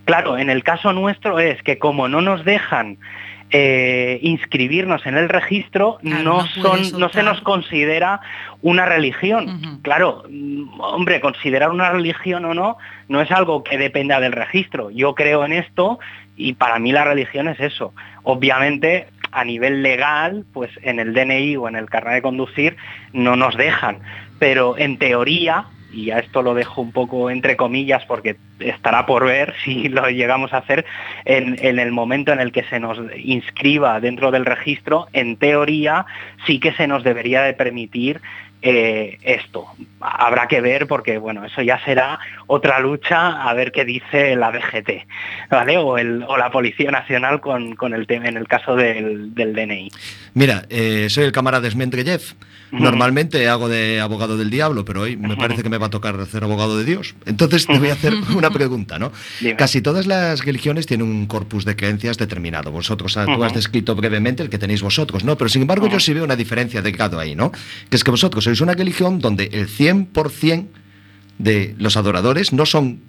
Claro, 0.03 0.37
en 0.37 0.49
el 0.49 0.63
caso 0.63 0.91
nuestro 0.91 1.39
es 1.39 1.63
que 1.63 1.77
como 1.77 2.09
no 2.09 2.19
nos 2.21 2.43
dejan 2.43 2.97
eh, 3.51 4.19
inscribirnos 4.21 5.05
en 5.05 5.17
el 5.17 5.27
registro, 5.27 5.97
no, 6.01 6.47
son, 6.47 6.97
no 6.97 7.09
se 7.09 7.21
nos 7.21 7.41
considera 7.41 8.21
una 8.61 8.85
religión. 8.85 9.79
Claro, 9.81 10.23
hombre, 10.79 11.19
considerar 11.19 11.71
una 11.71 11.91
religión 11.91 12.45
o 12.45 12.53
no 12.53 12.77
no 13.09 13.21
es 13.21 13.29
algo 13.29 13.63
que 13.63 13.77
dependa 13.77 14.21
del 14.21 14.31
registro. 14.31 14.89
Yo 14.89 15.15
creo 15.15 15.43
en 15.43 15.51
esto 15.51 15.99
y 16.37 16.53
para 16.53 16.79
mí 16.79 16.91
la 16.91 17.03
religión 17.03 17.49
es 17.49 17.59
eso. 17.59 17.93
Obviamente, 18.23 19.07
a 19.31 19.43
nivel 19.43 19.83
legal, 19.83 20.45
pues 20.53 20.71
en 20.81 20.99
el 20.99 21.13
DNI 21.13 21.57
o 21.57 21.67
en 21.67 21.75
el 21.75 21.89
carnet 21.89 22.15
de 22.15 22.21
conducir 22.21 22.77
no 23.13 23.35
nos 23.35 23.57
dejan, 23.57 23.99
pero 24.39 24.77
en 24.77 24.97
teoría, 24.97 25.65
y 25.93 26.11
a 26.11 26.19
esto 26.19 26.41
lo 26.41 26.53
dejo 26.53 26.81
un 26.81 26.91
poco 26.91 27.29
entre 27.29 27.57
comillas 27.57 28.05
porque 28.05 28.37
estará 28.59 29.05
por 29.05 29.25
ver 29.25 29.53
si 29.63 29.89
lo 29.89 30.09
llegamos 30.09 30.53
a 30.53 30.57
hacer 30.57 30.85
en, 31.25 31.57
en 31.61 31.79
el 31.79 31.91
momento 31.91 32.31
en 32.31 32.39
el 32.39 32.51
que 32.51 32.63
se 32.63 32.79
nos 32.79 32.99
inscriba 33.17 33.99
dentro 33.99 34.31
del 34.31 34.45
registro, 34.45 35.07
en 35.13 35.37
teoría 35.37 36.05
sí 36.45 36.59
que 36.59 36.73
se 36.73 36.87
nos 36.87 37.03
debería 37.03 37.41
de 37.43 37.53
permitir 37.53 38.21
eh, 38.61 39.17
esto. 39.23 39.65
habrá 39.99 40.47
que 40.47 40.61
ver 40.61 40.87
porque, 40.87 41.17
bueno, 41.17 41.45
eso 41.45 41.61
ya 41.61 41.83
será 41.83 42.19
otra 42.47 42.79
lucha 42.79 43.41
a 43.43 43.53
ver 43.53 43.71
qué 43.71 43.85
dice 43.85 44.35
la 44.35 44.51
DGT, 44.51 45.07
¿vale? 45.49 45.77
O, 45.77 45.97
el, 45.97 46.23
o 46.27 46.37
la 46.37 46.51
Policía 46.51 46.91
Nacional 46.91 47.41
con, 47.41 47.75
con 47.75 47.93
el 47.93 48.07
tema, 48.07 48.27
en 48.27 48.37
el 48.37 48.47
caso 48.47 48.75
del, 48.75 49.33
del 49.33 49.53
DNI. 49.53 49.91
Mira, 50.33 50.65
eh, 50.69 51.07
soy 51.09 51.25
el 51.25 51.31
camarada 51.31 51.69
Smendreyev. 51.69 52.21
Normalmente 52.71 53.49
hago 53.49 53.67
de 53.67 53.99
abogado 53.99 54.37
del 54.37 54.49
diablo, 54.49 54.85
pero 54.85 55.01
hoy 55.01 55.17
me 55.17 55.35
parece 55.35 55.61
que 55.61 55.69
me 55.69 55.77
va 55.77 55.87
a 55.87 55.89
tocar 55.89 56.17
hacer 56.19 56.43
abogado 56.43 56.77
de 56.77 56.85
Dios. 56.85 57.15
Entonces 57.25 57.67
te 57.67 57.77
voy 57.77 57.89
a 57.89 57.93
hacer 57.93 58.13
una 58.35 58.49
pregunta, 58.49 58.97
¿no? 58.97 59.11
Dime. 59.41 59.57
Casi 59.57 59.81
todas 59.81 60.07
las 60.07 60.45
religiones 60.45 60.85
tienen 60.85 61.05
un 61.05 61.25
corpus 61.25 61.65
de 61.65 61.75
creencias 61.75 62.17
determinado. 62.17 62.71
Vosotros, 62.71 63.13
tú 63.13 63.43
has 63.43 63.53
descrito 63.53 63.93
brevemente 63.95 64.41
el 64.41 64.49
que 64.49 64.57
tenéis 64.57 64.81
vosotros, 64.81 65.25
¿no? 65.25 65.37
Pero 65.37 65.49
sin 65.49 65.63
embargo 65.63 65.87
yo 65.87 65.99
sí 65.99 66.13
veo 66.13 66.23
una 66.23 66.37
diferencia 66.37 66.81
de 66.81 66.91
grado 66.93 67.19
ahí, 67.19 67.35
¿no? 67.35 67.51
Que 67.89 67.97
es 67.97 68.03
que 68.05 68.11
vosotros 68.11 68.47
sois 68.51 68.61
una 68.61 68.73
religión 68.73 69.19
donde 69.19 69.45
el 69.53 69.69
100% 69.69 70.67
de 71.37 71.73
los 71.77 71.95
adoradores 71.95 72.51
no 72.51 72.65
son 72.65 72.99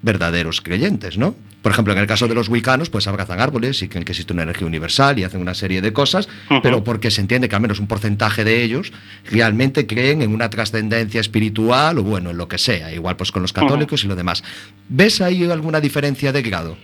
verdaderos 0.00 0.62
creyentes, 0.62 1.18
¿no? 1.18 1.34
Por 1.60 1.72
ejemplo, 1.72 1.92
en 1.92 1.98
el 1.98 2.06
caso 2.06 2.28
de 2.28 2.34
los 2.34 2.48
wicanos, 2.48 2.90
pues 2.90 3.08
abrazan 3.08 3.40
árboles 3.40 3.82
y 3.82 3.88
creen 3.88 4.04
que 4.04 4.12
existe 4.12 4.32
una 4.32 4.44
energía 4.44 4.66
universal 4.66 5.18
y 5.18 5.24
hacen 5.24 5.40
una 5.40 5.52
serie 5.52 5.82
de 5.82 5.92
cosas, 5.92 6.28
pero 6.62 6.84
porque 6.84 7.10
se 7.10 7.20
entiende 7.20 7.48
que 7.48 7.56
al 7.56 7.60
menos 7.60 7.80
un 7.80 7.88
porcentaje 7.88 8.44
de 8.44 8.62
ellos 8.62 8.92
realmente 9.28 9.86
creen 9.86 10.22
en 10.22 10.32
una 10.32 10.48
trascendencia 10.48 11.20
espiritual 11.20 11.98
o 11.98 12.04
bueno, 12.04 12.30
en 12.30 12.36
lo 12.36 12.46
que 12.46 12.56
sea, 12.56 12.92
igual 12.94 13.16
pues 13.16 13.32
con 13.32 13.42
los 13.42 13.52
católicos 13.52 14.04
y 14.04 14.06
lo 14.06 14.14
demás. 14.14 14.44
¿Ves 14.88 15.20
ahí 15.20 15.44
alguna 15.50 15.80
diferencia 15.80 16.32
de 16.32 16.42
grado? 16.42 16.78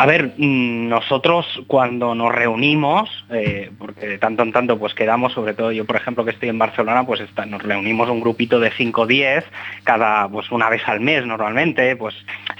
A 0.00 0.06
ver, 0.06 0.32
mm, 0.38 0.88
nosotros 0.88 1.46
cuando 1.66 2.14
nos 2.14 2.34
reunimos, 2.34 3.10
eh, 3.30 3.70
porque 3.78 4.08
de 4.08 4.16
tanto 4.16 4.42
en 4.42 4.50
tanto 4.50 4.78
pues 4.78 4.94
quedamos, 4.94 5.34
sobre 5.34 5.52
todo 5.52 5.72
yo 5.72 5.84
por 5.84 5.96
ejemplo 5.96 6.24
que 6.24 6.30
estoy 6.30 6.48
en 6.48 6.58
Barcelona, 6.58 7.04
pues 7.04 7.20
nos 7.46 7.62
reunimos 7.62 8.08
un 8.08 8.22
grupito 8.22 8.58
de 8.60 8.70
5 8.70 9.02
o 9.02 9.06
10, 9.06 9.44
cada 9.84 10.26
pues 10.26 10.50
una 10.52 10.70
vez 10.70 10.80
al 10.88 11.00
mes 11.00 11.26
normalmente, 11.26 11.96
pues 11.96 12.14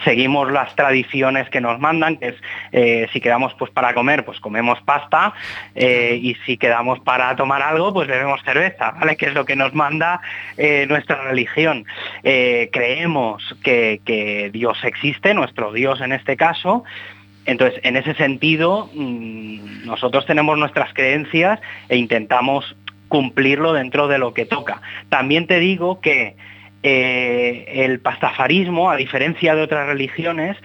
seguimos 0.05 0.53
las 0.53 0.77
tradiciones 0.77 1.49
que 1.49 1.63
nos 1.63 1.81
mandan, 1.81 2.19
que 2.19 2.29
es 2.29 2.35
eh, 2.73 3.09
si 3.11 3.23
quedamos 3.23 3.55
pues 3.55 3.71
para 3.71 3.95
comer, 3.95 4.23
pues 4.27 4.39
comemos 4.39 4.79
pasta, 4.83 5.33
eh, 5.75 6.21
y 6.21 6.35
si 6.45 6.59
quedamos 6.59 7.01
para 7.01 7.35
tomar 7.37 7.63
algo, 7.63 7.91
pues 7.95 8.07
bebemos 8.07 8.43
cerveza, 8.43 8.91
¿vale? 8.91 9.17
Que 9.17 9.29
es 9.29 9.33
lo 9.33 9.47
que 9.47 9.57
nos 9.57 9.73
manda 9.73 10.21
nuestra 10.89 11.23
religión. 11.23 11.87
Creemos 12.23 13.57
que 13.63 14.51
Dios 14.53 14.77
existe, 14.85 15.33
nuestro 15.33 15.73
Dios 15.73 16.03
en 16.03 16.13
este 16.13 16.37
caso, 16.37 16.85
entonces, 17.47 17.81
en 17.83 17.97
ese 17.97 18.15
sentido, 18.15 18.91
mm, 18.95 19.87
nosotros 19.87 20.27
tenemos 20.27 20.59
nuestras 20.59 20.93
creencias 20.93 21.61
e 21.89 21.97
intentamos 21.97 22.77
cumplirlo 23.09 23.73
dentro 23.73 24.09
de 24.09 24.19
lo 24.19 24.35
que 24.35 24.47
toca. 24.47 24.81
También 25.09 25.47
te 25.47 25.59
digo 25.59 26.01
que 26.01 26.37
eh, 26.83 27.65
el 27.85 28.01
pastafarismo, 28.01 28.91
a 28.91 28.97
diferencia 28.97 29.55
de 29.55 29.63
otras 29.63 29.87
religiones, 29.87 30.57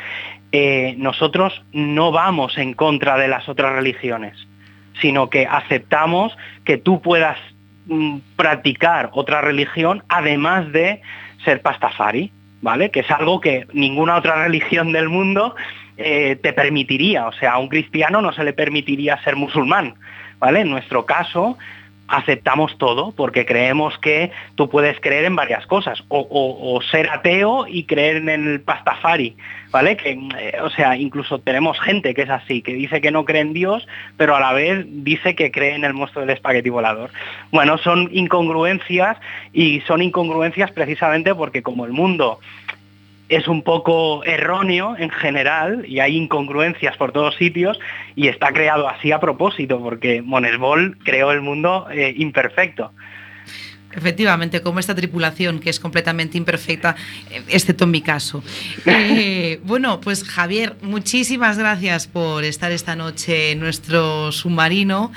eh, 0.51 0.95
nosotros 0.97 1.63
no 1.73 2.11
vamos 2.11 2.57
en 2.57 2.73
contra 2.73 3.17
de 3.17 3.27
las 3.27 3.49
otras 3.49 3.73
religiones, 3.73 4.37
sino 5.01 5.29
que 5.29 5.47
aceptamos 5.47 6.37
que 6.63 6.77
tú 6.77 7.01
puedas 7.01 7.37
mm, 7.87 8.19
practicar 8.35 9.09
otra 9.13 9.41
religión 9.41 10.03
además 10.07 10.71
de 10.71 11.01
ser 11.43 11.61
pastafari, 11.61 12.31
¿vale? 12.61 12.91
Que 12.91 13.01
es 13.01 13.11
algo 13.11 13.41
que 13.41 13.65
ninguna 13.73 14.15
otra 14.17 14.35
religión 14.45 14.91
del 14.91 15.09
mundo 15.09 15.55
eh, 15.97 16.37
te 16.41 16.53
permitiría. 16.53 17.27
O 17.27 17.31
sea, 17.33 17.53
a 17.53 17.57
un 17.57 17.69
cristiano 17.69 18.21
no 18.21 18.33
se 18.33 18.43
le 18.43 18.53
permitiría 18.53 19.21
ser 19.23 19.35
musulmán, 19.35 19.95
¿vale? 20.39 20.61
En 20.61 20.69
nuestro 20.69 21.05
caso 21.05 21.57
aceptamos 22.07 22.77
todo 22.77 23.13
porque 23.13 23.45
creemos 23.45 23.97
que 23.97 24.31
tú 24.55 24.69
puedes 24.69 24.99
creer 24.99 25.25
en 25.25 25.35
varias 25.35 25.65
cosas 25.65 26.03
o, 26.07 26.79
ser 26.91 27.09
ateo 27.09 27.65
y 27.67 27.85
creer 27.85 28.17
en 28.17 28.29
el 28.29 28.61
pastafari, 28.61 29.35
¿vale? 29.71 29.97
Que, 29.97 30.11
eh, 30.11 30.57
o 30.61 30.69
sea, 30.69 30.95
incluso 30.97 31.39
tenemos 31.39 31.79
gente 31.79 32.13
que 32.13 32.23
es 32.23 32.29
así, 32.29 32.61
que 32.61 32.73
dice 32.73 33.01
que 33.01 33.11
no 33.11 33.25
cree 33.25 33.41
en 33.41 33.53
Dios, 33.53 33.87
pero 34.17 34.35
a 34.35 34.39
la 34.39 34.53
vez 34.53 34.85
dice 34.87 35.35
que 35.35 35.51
cree 35.51 35.73
en 35.75 35.83
el 35.83 35.93
monstruo 35.93 36.25
del 36.25 36.35
espagueti 36.35 36.69
volador. 36.69 37.09
Bueno, 37.51 37.77
son 37.79 38.09
incongruencias 38.11 39.17
y 39.51 39.81
son 39.81 40.01
incongruencias 40.01 40.71
precisamente 40.71 41.33
porque 41.33 41.63
como 41.63 41.85
el 41.85 41.91
mundo 41.91 42.39
es 43.29 43.47
un 43.47 43.63
poco 43.63 44.23
erróneo 44.23 44.95
en 44.97 45.09
general 45.09 45.85
y 45.87 45.99
hay 45.99 46.15
incongruencias 46.15 46.95
por 46.97 47.11
todos 47.11 47.35
sitios 47.35 47.79
y 48.15 48.27
está 48.27 48.51
creado 48.51 48.87
así 48.87 49.11
a 49.11 49.19
propósito 49.19 49.81
porque 49.81 50.21
Monesbol 50.21 50.97
creó 51.03 51.31
el 51.31 51.41
mundo 51.41 51.87
eh, 51.91 52.13
imperfecto. 52.17 52.91
Efectivamente, 53.95 54.61
como 54.61 54.79
esta 54.79 54.95
tripulación 54.95 55.59
que 55.59 55.69
es 55.69 55.79
completamente 55.79 56.37
imperfecta, 56.37 56.95
excepto 57.47 57.85
en 57.85 57.91
mi 57.91 58.01
caso. 58.01 58.43
Eh, 58.85 59.59
bueno, 59.65 60.01
pues 60.01 60.23
Javier, 60.23 60.75
muchísimas 60.81 61.57
gracias 61.57 62.07
por 62.07 62.43
estar 62.43 62.71
esta 62.71 62.95
noche 62.95 63.51
en 63.51 63.59
nuestro 63.59 64.31
submarino. 64.31 65.11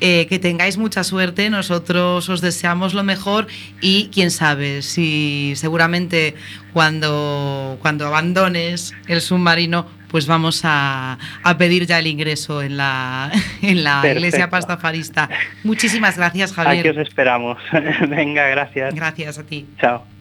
Eh, 0.00 0.26
que 0.28 0.38
tengáis 0.38 0.78
mucha 0.78 1.04
suerte, 1.04 1.50
nosotros 1.50 2.28
os 2.28 2.40
deseamos 2.40 2.94
lo 2.94 3.02
mejor 3.02 3.46
y 3.80 4.08
quién 4.12 4.30
sabe 4.30 4.82
si 4.82 5.52
seguramente 5.56 6.34
cuando, 6.72 7.78
cuando 7.80 8.06
abandones 8.06 8.94
el 9.06 9.20
submarino 9.20 9.86
pues 10.12 10.28
vamos 10.28 10.60
a, 10.64 11.18
a 11.42 11.58
pedir 11.58 11.86
ya 11.86 11.98
el 11.98 12.06
ingreso 12.06 12.62
en 12.62 12.76
la, 12.76 13.32
en 13.62 13.82
la 13.82 14.02
Perfecto. 14.02 14.18
iglesia 14.18 14.50
pastafarista. 14.50 15.28
Muchísimas 15.64 16.16
gracias, 16.16 16.52
Javier. 16.52 16.86
Aquí 16.86 17.00
os 17.00 17.04
esperamos. 17.04 17.58
Venga, 18.08 18.46
gracias. 18.46 18.94
Gracias 18.94 19.38
a 19.38 19.42
ti. 19.42 19.66
Chao. 19.80 20.11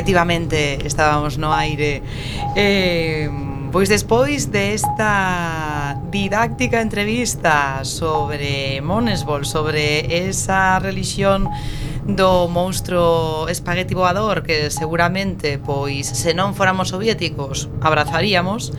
efectivamente 0.00 0.78
estábamos 0.86 1.36
no 1.36 1.52
aire. 1.52 2.02
Eh, 2.56 3.28
Pois 3.70 3.88
despois 3.88 4.50
desta 4.50 5.94
didáctica 6.10 6.80
entrevista 6.80 7.84
sobre 7.84 8.82
Monesbol, 8.82 9.46
sobre 9.46 10.26
esa 10.26 10.80
religión 10.80 11.46
do 12.16 12.48
monstro 12.48 13.48
espagueti 13.48 13.94
voador 13.94 14.42
que 14.42 14.70
seguramente 14.70 15.58
pois 15.58 16.06
se 16.06 16.34
non 16.34 16.54
fóramos 16.54 16.90
soviéticos 16.90 17.70
abrazaríamos 17.80 18.72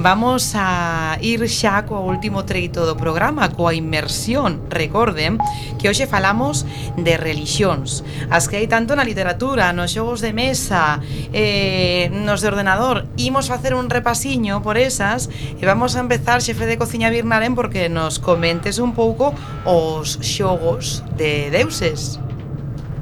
vamos 0.00 0.54
a 0.56 1.18
ir 1.20 1.44
xa 1.44 1.84
co 1.84 2.00
último 2.00 2.48
treito 2.48 2.88
do 2.88 2.96
programa 2.96 3.52
coa 3.52 3.76
inmersión. 3.76 4.64
Recorden 4.72 5.36
que 5.76 5.92
hoxe 5.92 6.08
falamos 6.08 6.64
de 6.96 7.20
relixións 7.20 8.00
as 8.32 8.48
que 8.48 8.56
hai 8.56 8.66
tanto 8.70 8.96
na 8.96 9.04
literatura 9.04 9.76
nos 9.76 9.92
xogos 9.92 10.24
de 10.24 10.32
mesa 10.32 11.04
eh, 11.36 12.08
nos 12.12 12.40
de 12.40 12.48
ordenador. 12.48 13.04
Imos 13.20 13.52
facer 13.52 13.76
un 13.76 13.92
repasiño 13.92 14.64
por 14.64 14.80
esas 14.80 15.28
e 15.28 15.64
vamos 15.68 15.96
a 15.96 16.00
empezar 16.00 16.40
xefe 16.40 16.64
de 16.64 16.80
cociña 16.80 17.12
Birnaren 17.12 17.52
porque 17.52 17.92
nos 17.92 18.16
comentes 18.16 18.80
un 18.80 18.96
pouco 18.96 19.36
os 19.68 20.16
xogos 20.24 21.04
de 21.20 21.52
deuses. 21.52 22.16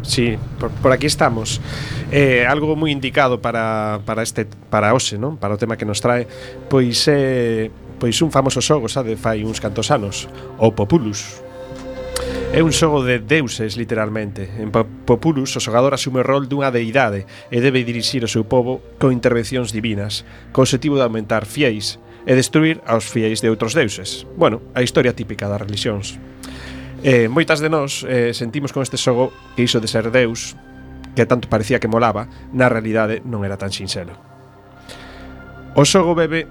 Sí, 0.08 0.38
por, 0.58 0.70
por 0.70 0.90
aquí 0.92 1.04
estamos. 1.04 1.60
Eh, 2.10 2.48
algo 2.48 2.72
moi 2.80 2.88
indicado 2.88 3.44
para, 3.44 4.00
para 4.08 4.24
este 4.24 4.48
para 4.72 4.96
hoxe, 4.96 5.20
non? 5.20 5.36
Para 5.36 5.52
o 5.52 5.60
tema 5.60 5.76
que 5.76 5.84
nos 5.84 6.00
trae, 6.00 6.24
pois 6.72 7.04
é 7.12 7.68
eh, 7.68 7.86
pois 8.00 8.16
un 8.24 8.32
famoso 8.32 8.64
xogo, 8.64 8.88
sabe, 8.88 9.20
fai 9.20 9.44
uns 9.44 9.60
cantos 9.60 9.92
anos, 9.92 10.24
o 10.56 10.72
Populus. 10.72 11.44
É 12.56 12.64
un 12.64 12.72
xogo 12.72 13.04
de 13.04 13.20
deuses, 13.20 13.76
literalmente. 13.76 14.48
En 14.56 14.72
Populus, 14.72 15.52
o 15.52 15.60
xogador 15.60 15.92
asume 15.92 16.24
o 16.24 16.26
rol 16.26 16.48
dunha 16.48 16.72
deidade 16.72 17.28
e 17.52 17.60
debe 17.60 17.84
dirixir 17.84 18.24
o 18.24 18.32
seu 18.32 18.48
povo 18.48 18.80
con 18.96 19.12
intervencións 19.12 19.76
divinas, 19.76 20.24
co 20.56 20.64
objetivo 20.64 20.96
de 20.96 21.04
aumentar 21.04 21.44
fieis 21.44 22.00
e 22.24 22.32
destruir 22.32 22.80
aos 22.88 23.04
fieis 23.04 23.44
de 23.44 23.52
outros 23.52 23.76
deuses. 23.76 24.24
Bueno, 24.40 24.64
a 24.72 24.80
historia 24.80 25.12
típica 25.12 25.52
das 25.52 25.60
religións. 25.60 26.16
Eh, 27.02 27.30
moitas 27.30 27.62
de 27.62 27.70
nós 27.70 28.02
eh, 28.02 28.34
sentimos 28.34 28.74
con 28.74 28.82
este 28.82 28.98
xogo 28.98 29.30
que 29.54 29.62
iso 29.62 29.78
de 29.78 29.86
ser 29.86 30.10
Deus, 30.10 30.58
que 31.14 31.26
tanto 31.26 31.46
parecía 31.46 31.78
que 31.78 31.86
molaba, 31.86 32.26
na 32.50 32.66
realidade 32.66 33.22
non 33.22 33.46
era 33.46 33.54
tan 33.54 33.70
sinxelo. 33.70 34.18
O 35.78 35.86
xogo 35.86 36.18
bebe 36.18 36.50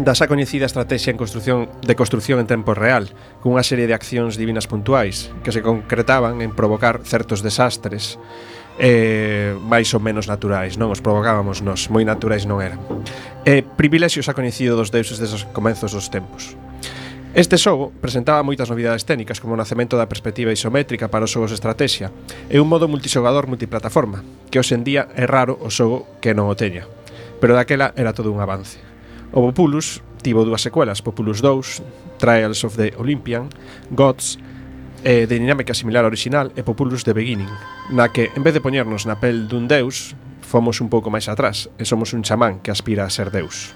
da 0.00 0.16
xa 0.16 0.24
coñecida 0.32 0.64
estrategia 0.64 1.12
en 1.12 1.20
construción 1.20 1.68
de 1.84 1.92
construción 1.92 2.40
en 2.40 2.48
tempo 2.48 2.72
real, 2.72 3.12
cunha 3.44 3.60
serie 3.60 3.84
de 3.84 3.92
accións 3.92 4.40
divinas 4.40 4.64
puntuais 4.64 5.28
que 5.44 5.52
se 5.52 5.60
concretaban 5.60 6.40
en 6.40 6.56
provocar 6.56 7.04
certos 7.04 7.44
desastres 7.44 8.16
eh, 8.80 9.52
máis 9.60 9.92
ou 9.92 10.00
menos 10.00 10.24
naturais, 10.24 10.80
non 10.80 10.88
os 10.88 11.04
provocábamos 11.04 11.60
nós, 11.60 11.92
moi 11.92 12.00
naturais 12.00 12.48
non 12.48 12.64
eran. 12.64 12.80
Eh, 13.44 13.60
privilexio 13.60 14.24
xa 14.24 14.32
coñecido 14.32 14.72
dos 14.72 14.88
deuses 14.88 15.20
deses 15.20 15.44
comenzos 15.52 15.92
dos 15.92 16.08
tempos. 16.08 16.56
Este 17.32 17.54
xogo 17.54 17.94
presentaba 18.02 18.42
moitas 18.42 18.66
novidades 18.66 19.06
técnicas 19.06 19.38
como 19.38 19.54
o 19.54 19.60
nacemento 19.60 19.94
da 19.94 20.10
perspectiva 20.10 20.50
isométrica 20.50 21.06
para 21.06 21.22
os 21.22 21.30
xogos 21.30 21.54
de 21.54 21.62
estrategia 21.62 22.10
e 22.50 22.58
un 22.58 22.66
modo 22.66 22.90
multixogador 22.90 23.46
multiplataforma, 23.46 24.26
que 24.50 24.58
hoxe 24.58 24.74
en 24.74 24.82
día 24.82 25.06
é 25.14 25.30
raro 25.30 25.54
o 25.62 25.70
xogo 25.70 26.10
que 26.18 26.34
non 26.34 26.50
o 26.50 26.58
teña, 26.58 26.90
pero 27.38 27.54
daquela 27.54 27.94
era 27.94 28.10
todo 28.10 28.34
un 28.34 28.42
avance. 28.42 28.82
O 29.30 29.46
Populus 29.46 30.02
tivo 30.26 30.42
dúas 30.42 30.58
secuelas, 30.58 31.06
Populus 31.06 31.38
2, 31.38 32.18
Trials 32.18 32.66
of 32.66 32.74
the 32.74 32.98
Olympian, 32.98 33.46
Gods, 33.94 34.34
e 35.06 35.30
de 35.30 35.38
dinámica 35.38 35.70
similar 35.70 36.02
ao 36.02 36.10
original 36.10 36.50
e 36.58 36.66
Populus 36.66 37.06
The 37.06 37.14
Beginning, 37.14 37.54
na 37.94 38.10
que, 38.10 38.34
en 38.34 38.42
vez 38.42 38.58
de 38.58 38.60
poñernos 38.60 39.06
na 39.06 39.22
pel 39.22 39.46
dun 39.46 39.70
deus, 39.70 40.18
fomos 40.42 40.82
un 40.82 40.90
pouco 40.90 41.14
máis 41.14 41.30
atrás 41.30 41.70
e 41.78 41.86
somos 41.86 42.10
un 42.10 42.26
chamán 42.26 42.58
que 42.58 42.74
aspira 42.74 43.06
a 43.06 43.14
ser 43.14 43.30
deus. 43.30 43.70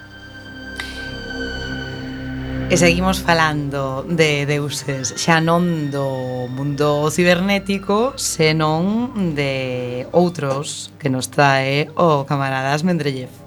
E 2.73 2.77
seguimos 2.77 3.21
falando 3.21 4.05
de 4.09 4.49
deuses 4.49 5.13
xa 5.21 5.39
non 5.45 5.93
do 5.93 6.49
mundo 6.49 7.13
cibernético 7.13 8.17
senón 8.17 9.37
de 9.37 10.09
outros 10.17 10.89
que 10.97 11.13
nos 11.13 11.29
trae 11.29 11.93
o 11.95 12.25
camaradas 12.25 12.81
Mendrellev 12.81 13.45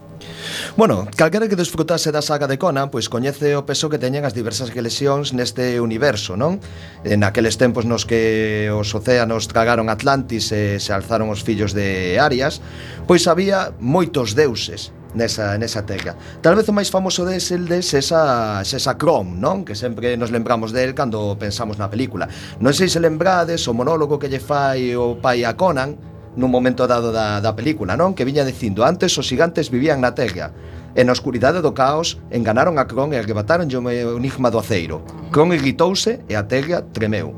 Bueno, 0.77 1.07
calquera 1.15 1.49
que 1.49 1.57
desfrutase 1.57 2.13
da 2.13 2.21
saga 2.21 2.45
de 2.45 2.61
Conan, 2.61 2.93
pois 2.93 3.09
coñece 3.09 3.57
o 3.57 3.65
peso 3.65 3.89
que 3.89 3.97
teñen 3.97 4.23
as 4.23 4.37
diversas 4.37 4.69
lesións 4.69 5.33
neste 5.33 5.81
universo, 5.81 6.37
non? 6.37 6.61
En 7.01 7.25
aqueles 7.25 7.57
tempos 7.57 7.89
nos 7.89 8.05
que 8.05 8.69
os 8.69 8.93
océanos 8.93 9.49
tragaron 9.49 9.89
Atlantis 9.89 10.53
e 10.53 10.77
se 10.77 10.91
alzaron 10.93 11.33
os 11.33 11.41
fillos 11.41 11.73
de 11.73 12.21
Arias, 12.21 12.61
pois 13.09 13.25
había 13.25 13.73
moitos 13.81 14.37
deuses, 14.37 14.93
nesa, 15.17 15.57
nesa 15.57 15.83
terra. 15.83 16.13
Tal 16.45 16.53
vez 16.53 16.69
o 16.69 16.73
máis 16.73 16.93
famoso 16.93 17.25
des 17.25 17.49
el 17.49 17.65
des 17.65 17.91
esa, 17.97 18.61
esa 18.61 18.93
Chrome, 18.95 19.35
non? 19.41 19.65
Que 19.65 19.73
sempre 19.73 20.13
nos 20.15 20.29
lembramos 20.29 20.69
del 20.71 20.93
cando 20.93 21.35
pensamos 21.35 21.81
na 21.81 21.89
película. 21.89 22.29
Non 22.61 22.77
sei 22.77 22.87
se 22.87 23.01
lembrades 23.01 23.65
o 23.65 23.73
monólogo 23.73 24.21
que 24.21 24.29
lle 24.29 24.39
fai 24.39 24.93
o 24.93 25.17
pai 25.17 25.41
a 25.41 25.57
Conan 25.57 25.97
nun 26.37 26.53
momento 26.53 26.85
dado 26.85 27.09
da, 27.09 27.41
da 27.41 27.57
película, 27.57 27.97
non? 27.97 28.13
Que 28.13 28.21
viña 28.21 28.45
dicindo, 28.45 28.85
antes 28.85 29.17
os 29.17 29.25
gigantes 29.25 29.73
vivían 29.73 30.05
na 30.05 30.13
terra, 30.13 30.53
e 30.93 31.01
na 31.01 31.13
oscuridade 31.13 31.65
do 31.65 31.73
caos 31.73 32.21
enganaron 32.29 32.77
a 32.77 32.85
Kron 32.85 33.09
e 33.13 33.17
arrebataron 33.17 33.65
o 33.65 33.89
enigma 34.21 34.53
do 34.53 34.61
aceiro. 34.61 35.01
Kron 35.33 35.49
irritouse 35.53 36.21
e 36.29 36.37
a 36.37 36.45
terra 36.45 36.85
tremeu. 36.93 37.33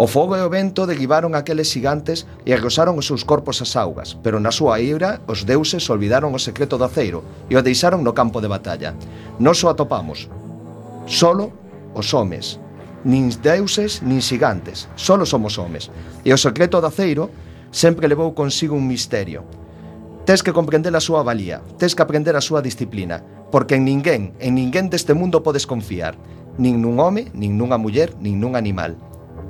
O 0.00 0.06
fogo 0.06 0.34
e 0.34 0.40
o 0.40 0.48
vento 0.48 0.88
derivaron 0.88 1.36
aqueles 1.36 1.68
gigantes 1.68 2.24
e 2.48 2.56
arrosaron 2.56 2.96
os 2.96 3.04
seus 3.04 3.20
corpos 3.20 3.60
ás 3.60 3.76
augas, 3.76 4.16
pero 4.24 4.40
na 4.40 4.48
súa 4.48 4.80
ira 4.80 5.20
os 5.28 5.44
deuses 5.44 5.84
olvidaron 5.92 6.32
o 6.32 6.40
secreto 6.40 6.80
do 6.80 6.88
aceiro 6.88 7.20
e 7.52 7.54
o 7.60 7.60
deixaron 7.60 8.00
no 8.00 8.16
campo 8.16 8.40
de 8.40 8.48
batalla. 8.48 8.96
Nos 9.36 9.60
o 9.60 9.68
atopamos. 9.68 10.32
Solo 11.04 11.52
os 11.92 12.16
homes. 12.16 12.56
Nin 13.04 13.28
deuses, 13.44 14.00
nin 14.00 14.24
gigantes. 14.24 14.88
Solo 14.96 15.28
somos 15.28 15.60
homes. 15.60 15.92
E 16.24 16.32
o 16.32 16.40
secreto 16.40 16.80
do 16.80 16.88
aceiro 16.88 17.28
sempre 17.68 18.08
levou 18.08 18.32
consigo 18.32 18.72
un 18.72 18.88
misterio. 18.88 19.44
Tes 20.24 20.40
que 20.40 20.56
comprender 20.56 20.96
a 20.96 21.04
súa 21.04 21.20
valía, 21.20 21.60
tes 21.76 21.92
que 21.92 22.00
aprender 22.00 22.32
a 22.40 22.40
súa 22.40 22.64
disciplina, 22.64 23.20
porque 23.52 23.76
en 23.76 23.84
ninguén, 23.84 24.32
en 24.40 24.56
ninguén 24.56 24.88
deste 24.88 25.12
mundo 25.12 25.44
podes 25.44 25.68
confiar, 25.68 26.16
nin 26.56 26.80
nun 26.80 26.96
home, 26.96 27.28
nin 27.36 27.60
nunha 27.60 27.76
muller, 27.76 28.16
nin 28.16 28.40
nun 28.40 28.56
animal 28.56 28.96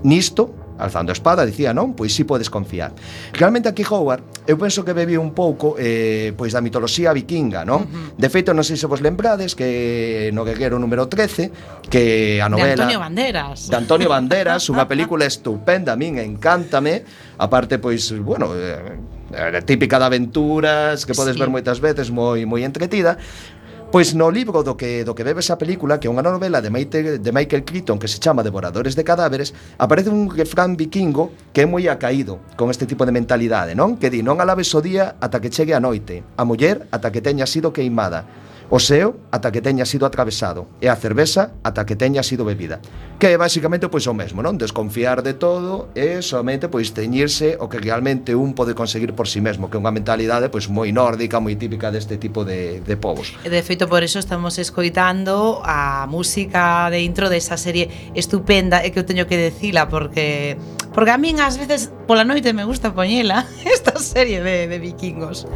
nisto, 0.02 0.70
alzando 0.80 1.12
a 1.12 1.14
espada, 1.14 1.44
dicía, 1.44 1.76
non? 1.76 1.92
Pois 1.92 2.10
si 2.16 2.24
podes 2.24 2.48
confiar. 2.48 2.92
Realmente 3.36 3.68
aquí 3.68 3.84
Howard, 3.84 4.48
eu 4.48 4.56
penso 4.56 4.82
que 4.82 4.96
bebeu 4.96 5.20
un 5.20 5.36
pouco 5.36 5.76
eh, 5.76 6.32
pois 6.34 6.56
da 6.56 6.64
mitoloxía 6.64 7.12
vikinga, 7.12 7.62
non? 7.68 7.84
Uh 7.84 8.16
-huh. 8.16 8.16
De 8.16 8.28
feito, 8.32 8.56
non 8.56 8.64
sei 8.64 8.80
se 8.80 8.88
vos 8.88 9.04
lembrades 9.04 9.52
que 9.52 10.32
no 10.32 10.42
guerreiro 10.42 10.80
número 10.80 11.06
13, 11.06 11.52
que 11.92 12.40
a 12.40 12.48
novela... 12.48 12.74
De 12.74 12.82
Antonio 12.88 13.00
Banderas. 13.00 13.58
De 13.68 13.76
Antonio 13.76 14.08
Banderas, 14.08 14.62
unha 14.72 14.88
película 14.90 15.28
estupenda, 15.28 15.92
a 15.92 16.00
min 16.00 16.16
encántame, 16.16 17.04
aparte, 17.36 17.76
pois, 17.76 18.10
bueno... 18.16 18.56
Eh, 18.56 19.20
eh, 19.30 19.62
típica 19.62 19.98
de 19.98 20.04
aventuras 20.06 21.06
que 21.06 21.14
podes 21.14 21.34
sí. 21.34 21.40
ver 21.40 21.50
moitas 21.50 21.78
veces 21.78 22.10
moi 22.10 22.42
moi 22.50 22.66
entretida 22.66 23.14
Pois 23.90 24.14
no 24.14 24.30
libro 24.30 24.62
do 24.62 24.78
que 24.78 25.02
do 25.02 25.18
que 25.18 25.26
bebe 25.26 25.42
esa 25.42 25.58
película, 25.58 25.98
que 25.98 26.06
é 26.06 26.14
unha 26.14 26.22
novela 26.22 26.62
de, 26.62 26.70
Maite, 26.70 27.18
de 27.18 27.30
Michael 27.34 27.66
Crichton 27.66 27.98
que 27.98 28.06
se 28.06 28.22
chama 28.22 28.46
Devoradores 28.46 28.94
de 28.94 29.02
Cadáveres, 29.02 29.50
aparece 29.82 30.14
un 30.14 30.30
refrán 30.30 30.78
vikingo 30.78 31.34
que 31.50 31.62
é 31.62 31.66
moi 31.66 31.82
acaído 31.90 32.38
con 32.54 32.70
este 32.70 32.86
tipo 32.86 33.02
de 33.02 33.10
mentalidade, 33.10 33.74
non? 33.74 33.98
Que 33.98 34.06
di, 34.06 34.22
non 34.22 34.38
alabes 34.38 34.70
o 34.78 34.80
día 34.80 35.18
ata 35.18 35.42
que 35.42 35.50
chegue 35.50 35.74
a 35.74 35.82
noite, 35.82 36.22
a 36.38 36.46
muller 36.46 36.86
ata 36.94 37.10
que 37.10 37.18
teña 37.18 37.50
sido 37.50 37.74
queimada 37.74 38.30
o 38.70 38.78
seo 38.78 39.18
ata 39.34 39.50
que 39.50 39.58
teña 39.58 39.82
sido 39.82 40.06
atravesado 40.06 40.70
e 40.78 40.86
a 40.86 40.94
cerveza 40.94 41.58
ata 41.66 41.82
que 41.82 41.98
teña 41.98 42.22
sido 42.22 42.46
bebida. 42.46 42.78
Que 43.18 43.34
é 43.34 43.36
basicamente 43.36 43.90
pois 43.90 44.06
o 44.06 44.14
mesmo, 44.14 44.46
non? 44.46 44.54
Desconfiar 44.54 45.26
de 45.26 45.34
todo 45.34 45.90
e 45.98 46.22
somente 46.22 46.70
pois 46.70 46.94
teñirse 46.94 47.58
o 47.58 47.66
que 47.66 47.82
realmente 47.82 48.38
un 48.38 48.54
pode 48.54 48.78
conseguir 48.78 49.12
por 49.18 49.26
si 49.26 49.38
sí 49.38 49.40
mesmo, 49.42 49.66
que 49.66 49.74
é 49.74 49.82
unha 49.82 49.90
mentalidade 49.90 50.54
pois 50.54 50.70
moi 50.70 50.94
nórdica, 50.94 51.42
moi 51.42 51.58
típica 51.58 51.90
deste 51.90 52.14
tipo 52.14 52.46
de, 52.46 52.78
de 52.78 52.94
povos. 52.94 53.34
De 53.42 53.62
feito, 53.66 53.90
por 53.90 54.06
eso 54.06 54.22
estamos 54.22 54.54
escoitando 54.62 55.58
a 55.66 56.06
música 56.06 56.86
de 56.94 57.02
intro 57.02 57.26
desa 57.26 57.58
serie 57.58 57.90
estupenda 58.14 58.86
e 58.86 58.94
que 58.94 59.02
eu 59.02 59.04
teño 59.04 59.26
que 59.26 59.34
decila 59.34 59.90
porque 59.90 60.54
porque 60.94 61.10
a 61.10 61.18
min 61.18 61.42
ás 61.42 61.58
veces 61.58 61.90
pola 62.06 62.22
noite 62.22 62.54
me 62.54 62.62
gusta 62.62 62.94
poñela 62.94 63.50
esta 63.66 63.98
serie 63.98 64.38
de, 64.38 64.70
de 64.70 64.78
vikingos. 64.78 65.50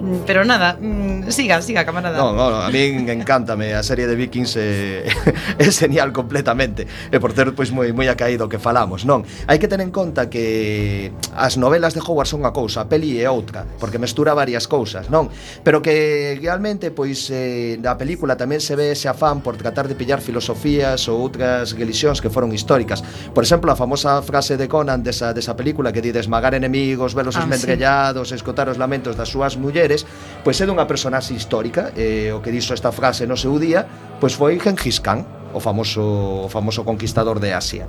Mm, 0.00 0.22
pero 0.26 0.44
nada, 0.44 0.78
mm, 0.80 1.30
siga, 1.30 1.60
siga, 1.60 1.84
camarada. 1.84 2.18
Non, 2.18 2.38
non, 2.38 2.54
a 2.54 2.70
min 2.70 3.02
encántame 3.10 3.74
a 3.74 3.82
serie 3.82 4.06
de 4.06 4.14
Vikings 4.14 4.54
é, 4.54 5.02
eh, 5.02 5.34
é 5.58 5.68
genial 5.74 6.14
completamente. 6.14 6.86
E 7.10 7.18
por 7.18 7.34
ter 7.34 7.50
pois 7.50 7.74
moi 7.74 7.90
moi 7.90 8.06
acaído 8.06 8.46
que 8.46 8.62
falamos, 8.62 9.02
non? 9.02 9.26
Hai 9.50 9.58
que 9.58 9.66
ter 9.66 9.82
en 9.82 9.90
conta 9.90 10.30
que 10.30 11.10
as 11.34 11.58
novelas 11.58 11.98
de 11.98 12.00
Howard 12.00 12.30
son 12.30 12.46
unha 12.46 12.54
cousa, 12.54 12.86
a 12.86 12.86
peli 12.86 13.18
é 13.18 13.26
outra, 13.26 13.66
porque 13.82 13.98
mestura 13.98 14.38
varias 14.38 14.70
cousas, 14.70 15.10
non? 15.10 15.26
Pero 15.66 15.82
que 15.82 16.38
realmente 16.38 16.94
pois 16.94 17.26
eh, 17.34 17.74
na 17.82 17.98
película 17.98 18.38
tamén 18.38 18.62
se 18.62 18.78
ve 18.78 18.94
ese 18.94 19.10
afán 19.10 19.42
por 19.42 19.58
tratar 19.58 19.90
de 19.90 19.98
pillar 19.98 20.22
filosofías 20.22 21.10
ou 21.10 21.18
outras 21.18 21.74
religións 21.74 22.22
que 22.22 22.30
foron 22.30 22.54
históricas. 22.54 23.02
Por 23.34 23.42
exemplo, 23.42 23.74
a 23.74 23.76
famosa 23.76 24.22
frase 24.22 24.54
de 24.54 24.70
Conan 24.70 25.02
desa 25.02 25.34
desa 25.34 25.58
película 25.58 25.90
que 25.90 25.98
di 25.98 26.14
desmagar 26.14 26.54
enemigos, 26.54 27.18
velos 27.18 27.34
ah, 27.34 27.42
esmendrellados, 27.42 28.30
sí. 28.30 28.38
escotar 28.38 28.70
os 28.70 28.78
lamentos 28.78 29.18
das 29.18 29.26
súas 29.26 29.58
mulleres 29.58 29.87
poderes, 29.88 30.04
pois 30.44 30.60
é 30.60 30.66
dunha 30.68 30.84
personaxe 30.84 31.32
histórica, 31.32 31.92
eh, 31.96 32.30
o 32.36 32.44
que 32.44 32.52
dixo 32.52 32.76
esta 32.76 32.92
frase 32.92 33.24
no 33.24 33.36
seu 33.36 33.56
día, 33.58 33.88
pois 34.20 34.36
foi 34.36 34.60
Genghis 34.60 35.00
Khan, 35.00 35.24
o 35.56 35.60
famoso, 35.60 36.44
o 36.44 36.48
famoso 36.52 36.84
conquistador 36.84 37.40
de 37.40 37.52
Asia. 37.56 37.88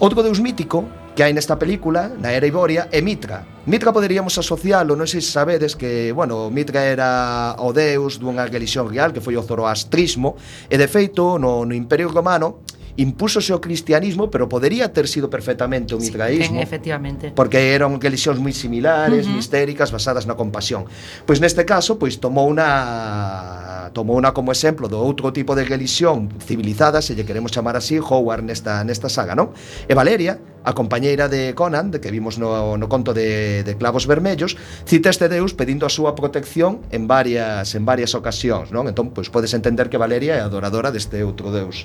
Outro 0.00 0.24
deus 0.24 0.40
mítico 0.40 0.88
que 1.16 1.24
hai 1.24 1.32
nesta 1.32 1.56
película, 1.56 2.12
na 2.20 2.28
era 2.32 2.44
Iboria, 2.44 2.88
é 2.92 3.00
Mitra. 3.00 3.44
Mitra 3.64 3.88
poderíamos 3.88 4.36
asociálo, 4.36 4.92
non 4.96 5.08
sei 5.08 5.24
se 5.24 5.32
sabedes 5.32 5.72
que, 5.72 6.12
bueno, 6.12 6.52
Mitra 6.52 6.84
era 6.84 7.56
o 7.60 7.72
deus 7.72 8.20
dunha 8.20 8.44
religión 8.44 8.88
real 8.88 9.12
que 9.12 9.24
foi 9.24 9.36
o 9.36 9.44
zoroastrismo, 9.44 10.36
e 10.68 10.76
de 10.76 10.88
feito 10.88 11.40
no, 11.40 11.64
no 11.64 11.72
Imperio 11.72 12.12
Romano 12.12 12.64
impúsose 12.96 13.52
o 13.52 13.60
cristianismo, 13.60 14.30
pero 14.30 14.48
podería 14.48 14.92
ter 14.92 15.08
sido 15.08 15.28
perfectamente 15.28 15.94
un 15.94 16.02
israelismo. 16.02 16.60
Efectivamente. 16.60 17.32
Porque 17.34 17.74
eran 17.74 18.00
religións 18.00 18.40
moi 18.40 18.56
similares, 18.56 19.28
uh 19.28 19.30
-huh. 19.30 19.36
mistéricas, 19.36 19.92
basadas 19.92 20.24
na 20.24 20.34
compasión. 20.34 20.88
Pois 21.28 21.40
neste 21.40 21.68
caso, 21.68 22.00
pois 22.00 22.16
tomou 22.16 22.48
unha 22.48 23.92
tomou 23.92 24.16
unha 24.16 24.32
como 24.32 24.52
exemplo 24.52 24.88
do 24.88 25.00
outro 25.00 25.32
tipo 25.32 25.56
de 25.56 25.64
religión 25.64 26.28
civilizada, 26.40 27.00
se 27.00 27.14
lle 27.16 27.24
queremos 27.24 27.52
chamar 27.52 27.76
así, 27.76 28.00
Howard 28.00 28.44
nesta 28.44 28.84
nesta 28.84 29.08
saga, 29.08 29.36
non? 29.36 29.52
E 29.88 29.92
Valeria, 29.92 30.40
a 30.64 30.72
compañeira 30.72 31.28
de 31.28 31.54
Conan, 31.54 31.92
de 31.92 32.00
que 32.00 32.10
vimos 32.10 32.40
no, 32.40 32.76
no 32.76 32.86
conto 32.88 33.14
de, 33.14 33.62
de 33.62 33.72
Clavos 33.76 34.08
Vermellos, 34.08 34.56
cita 34.84 35.12
este 35.12 35.28
deus 35.28 35.54
pedindo 35.54 35.84
a 35.86 35.92
súa 35.92 36.16
protección 36.16 36.80
en 36.90 37.06
varias 37.06 37.76
en 37.76 37.84
varias 37.84 38.16
ocasións, 38.16 38.72
non? 38.72 38.88
Entón, 38.88 39.12
pois 39.12 39.28
podes 39.28 39.52
entender 39.52 39.92
que 39.92 40.00
Valeria 40.00 40.36
é 40.36 40.42
adoradora 40.42 40.88
deste 40.90 41.20
outro 41.22 41.52
deus 41.52 41.84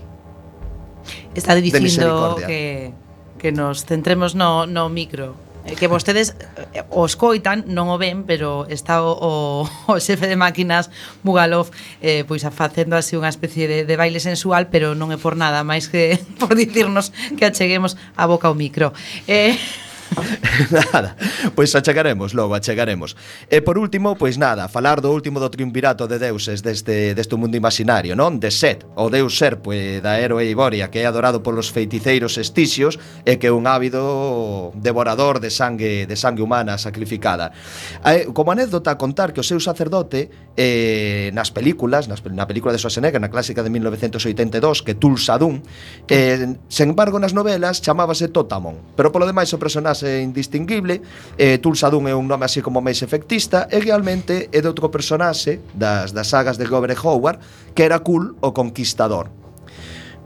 está 1.36 1.56
dicindo 1.56 2.38
que 2.40 2.92
que 3.42 3.52
nos 3.52 3.86
centremos 3.86 4.36
no 4.36 4.68
no 4.68 4.90
micro 4.90 5.34
eh, 5.66 5.76
que 5.76 5.88
vostedes 5.88 6.36
eh, 6.74 6.84
o 6.90 7.06
escoitan, 7.06 7.66
non 7.70 7.90
o 7.94 7.98
ven, 8.02 8.26
pero 8.26 8.66
está 8.70 9.06
o, 9.06 9.14
o, 9.14 9.32
o 9.88 9.96
xefe 10.02 10.26
de 10.26 10.38
máquinas 10.38 10.90
Mugalov 11.22 11.70
eh, 12.02 12.26
pois 12.26 12.42
a 12.46 12.52
facendo 12.52 12.98
así 12.98 13.14
unha 13.14 13.30
especie 13.30 13.70
de, 13.70 13.86
de 13.86 13.96
baile 13.98 14.18
sensual, 14.18 14.74
pero 14.74 14.98
non 14.98 15.14
é 15.14 15.18
por 15.22 15.38
nada, 15.38 15.62
máis 15.62 15.86
que 15.90 16.18
por 16.42 16.58
dicirnos 16.58 17.14
que 17.38 17.46
acheguemos 17.46 17.98
a 18.18 18.26
boca 18.26 18.50
ao 18.50 18.58
micro. 18.58 18.94
Eh, 19.30 19.58
nada, 20.72 21.16
pois 21.56 21.72
achegaremos 21.76 22.34
logo, 22.34 22.56
achegaremos. 22.56 23.16
E 23.48 23.64
por 23.64 23.80
último, 23.80 24.20
pois 24.20 24.36
nada, 24.36 24.68
falar 24.68 25.00
do 25.00 25.08
último 25.08 25.40
do 25.40 25.48
triunvirato 25.48 26.08
de 26.08 26.20
deuses 26.20 26.60
deste, 26.60 27.16
deste 27.16 27.36
mundo 27.40 27.56
imaginario, 27.56 28.16
non? 28.16 28.36
De 28.36 28.52
Set, 28.52 28.84
o 29.00 29.08
deus 29.08 29.40
Serpo 29.40 29.72
da 29.72 30.20
héroe 30.20 30.52
Iboria, 30.52 30.92
que 30.92 31.00
é 31.00 31.08
adorado 31.08 31.40
polos 31.40 31.72
feiticeiros 31.72 32.36
estixios 32.36 33.00
e 33.24 33.40
que 33.40 33.48
é 33.48 33.54
un 33.56 33.64
ávido 33.68 34.76
devorador 34.76 35.40
de 35.40 35.48
sangue 35.48 36.04
de 36.04 36.16
sangue 36.20 36.44
humana 36.44 36.76
sacrificada. 36.76 37.56
Eh, 38.04 38.28
como 38.36 38.52
anécdota, 38.52 39.00
contar 39.00 39.32
que 39.32 39.40
o 39.40 39.48
seu 39.48 39.64
sacerdote 39.64 40.28
eh, 40.60 41.32
nas 41.32 41.56
películas, 41.56 42.12
nas, 42.12 42.20
na 42.28 42.48
película 42.52 42.76
de 42.76 42.80
Schwarzenegger, 42.84 43.24
na 43.24 43.32
clásica 43.32 43.64
de 43.64 43.72
1982, 43.72 44.84
que 44.84 45.00
Tulsa 45.00 45.40
Doom, 45.40 45.64
eh, 46.12 46.60
sen 46.68 46.92
embargo 46.92 47.16
nas 47.16 47.32
novelas 47.32 47.80
chamábase 47.80 48.28
Totamon, 48.28 48.92
pero 49.00 49.16
polo 49.16 49.24
demais 49.24 49.48
o 49.56 49.62
personaxe 49.62 50.01
é 50.04 50.22
indistinguible, 50.22 51.02
eh, 51.38 51.58
Tulsa 51.58 51.90
Doom 51.90 52.08
é 52.08 52.16
un 52.16 52.28
nome 52.28 52.46
así 52.46 52.62
como 52.62 52.82
máis 52.82 53.02
efectista, 53.02 53.68
e 53.72 53.82
realmente 53.82 54.50
é 54.52 54.60
de 54.62 54.68
outro 54.68 54.90
personaxe 54.94 55.60
das, 55.74 56.14
das 56.14 56.30
sagas 56.30 56.58
de 56.58 56.66
Robert 56.66 57.00
Howard, 57.04 57.40
que 57.74 57.84
era 57.84 58.00
cool 58.00 58.38
o 58.42 58.54
conquistador. 58.54 59.41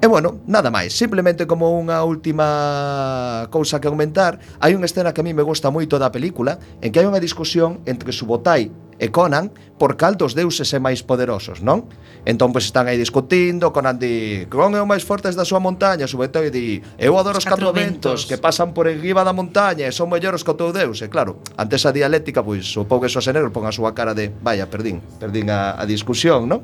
E 0.02 0.08
bueno, 0.08 0.43
nada 0.46 0.70
máis, 0.70 0.91
simplemente 0.91 1.48
como 1.48 1.72
unha 1.80 2.04
última 2.04 3.48
cousa 3.48 3.80
que 3.80 3.88
aumentar 3.88 4.38
hai 4.60 4.76
unha 4.76 4.86
escena 4.86 5.16
que 5.16 5.24
a 5.24 5.26
mí 5.26 5.32
me 5.32 5.41
gusta 5.41 5.72
moito 5.72 5.96
da 5.96 6.12
película, 6.12 6.60
en 6.84 6.91
que 6.91 7.00
hai 7.00 7.08
unha 7.08 7.24
discusión 7.24 7.80
entre 7.88 8.12
Subotai 8.12 8.86
e 9.00 9.12
Conan 9.12 9.52
por 9.76 10.00
cal 10.00 10.16
dos 10.16 10.32
deuses 10.36 10.72
é 10.72 10.80
máis 10.80 11.04
poderosos, 11.04 11.60
non? 11.60 11.91
Entón, 12.24 12.56
pois 12.56 12.64
están 12.64 12.88
aí 12.88 12.96
discutindo, 12.96 13.76
Conan 13.76 14.00
di, 14.00 14.48
Conan 14.48 14.80
é 14.80 14.82
o 14.84 14.88
máis 14.88 15.04
forte 15.04 15.28
da 15.36 15.43
súa 15.43 15.60
montaña, 15.60 16.08
Subotai 16.08 16.48
di, 16.48 16.80
eu 16.96 17.20
adoro 17.20 17.36
os 17.36 17.48
capoventos 17.48 18.24
que 18.24 18.39
pasan 18.39 18.72
por 18.72 18.88
enriba 18.88 19.28
da 19.28 19.36
montaña 19.36 19.84
e 19.84 19.91
son 19.91 20.08
mellores 20.08 20.48
que 20.48 20.52
o 20.52 20.60
teu 20.60 20.72
deus, 20.72 21.04
e 21.04 21.12
claro, 21.12 21.43
ante 21.60 21.76
esa 21.76 21.91
dialéctica, 21.91 22.39
pois 22.39 22.64
o 22.80 22.88
pouco 22.88 23.04
que 23.04 23.12
xo 23.12 23.20
pon 23.52 23.68
a 23.68 23.76
súa 23.76 23.91
cara 23.91 24.16
de, 24.16 24.32
vaya, 24.39 24.72
perdín, 24.72 25.04
perdín 25.20 25.52
a, 25.52 25.76
a 25.76 25.84
discusión, 25.84 26.48
non? 26.48 26.64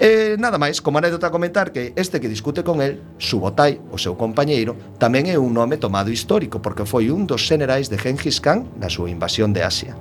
E 0.00 0.40
nada 0.40 0.56
máis, 0.56 0.80
como 0.80 0.96
anécdota 0.96 1.28
comentar 1.28 1.76
que 1.76 1.92
este 1.92 2.24
que 2.24 2.32
discute 2.32 2.64
con 2.64 2.80
el, 2.80 3.04
Subotai, 3.20 3.84
o 3.92 4.00
seu 4.00 4.16
compañeiro, 4.16 4.72
tamén 4.96 5.28
é 5.28 5.36
un 5.36 5.52
nome 5.52 5.76
tomado 5.76 6.08
histórico 6.08 6.64
porque 6.64 6.88
foi 6.88 7.12
un 7.12 7.28
dos 7.28 7.44
xenerais 7.44 7.92
de 7.92 8.00
Genghis 8.00 8.40
Khan 8.40 8.64
na 8.80 8.88
súa 8.88 9.12
invasión 9.12 9.52
de 9.52 9.60
Asia. 9.60 9.92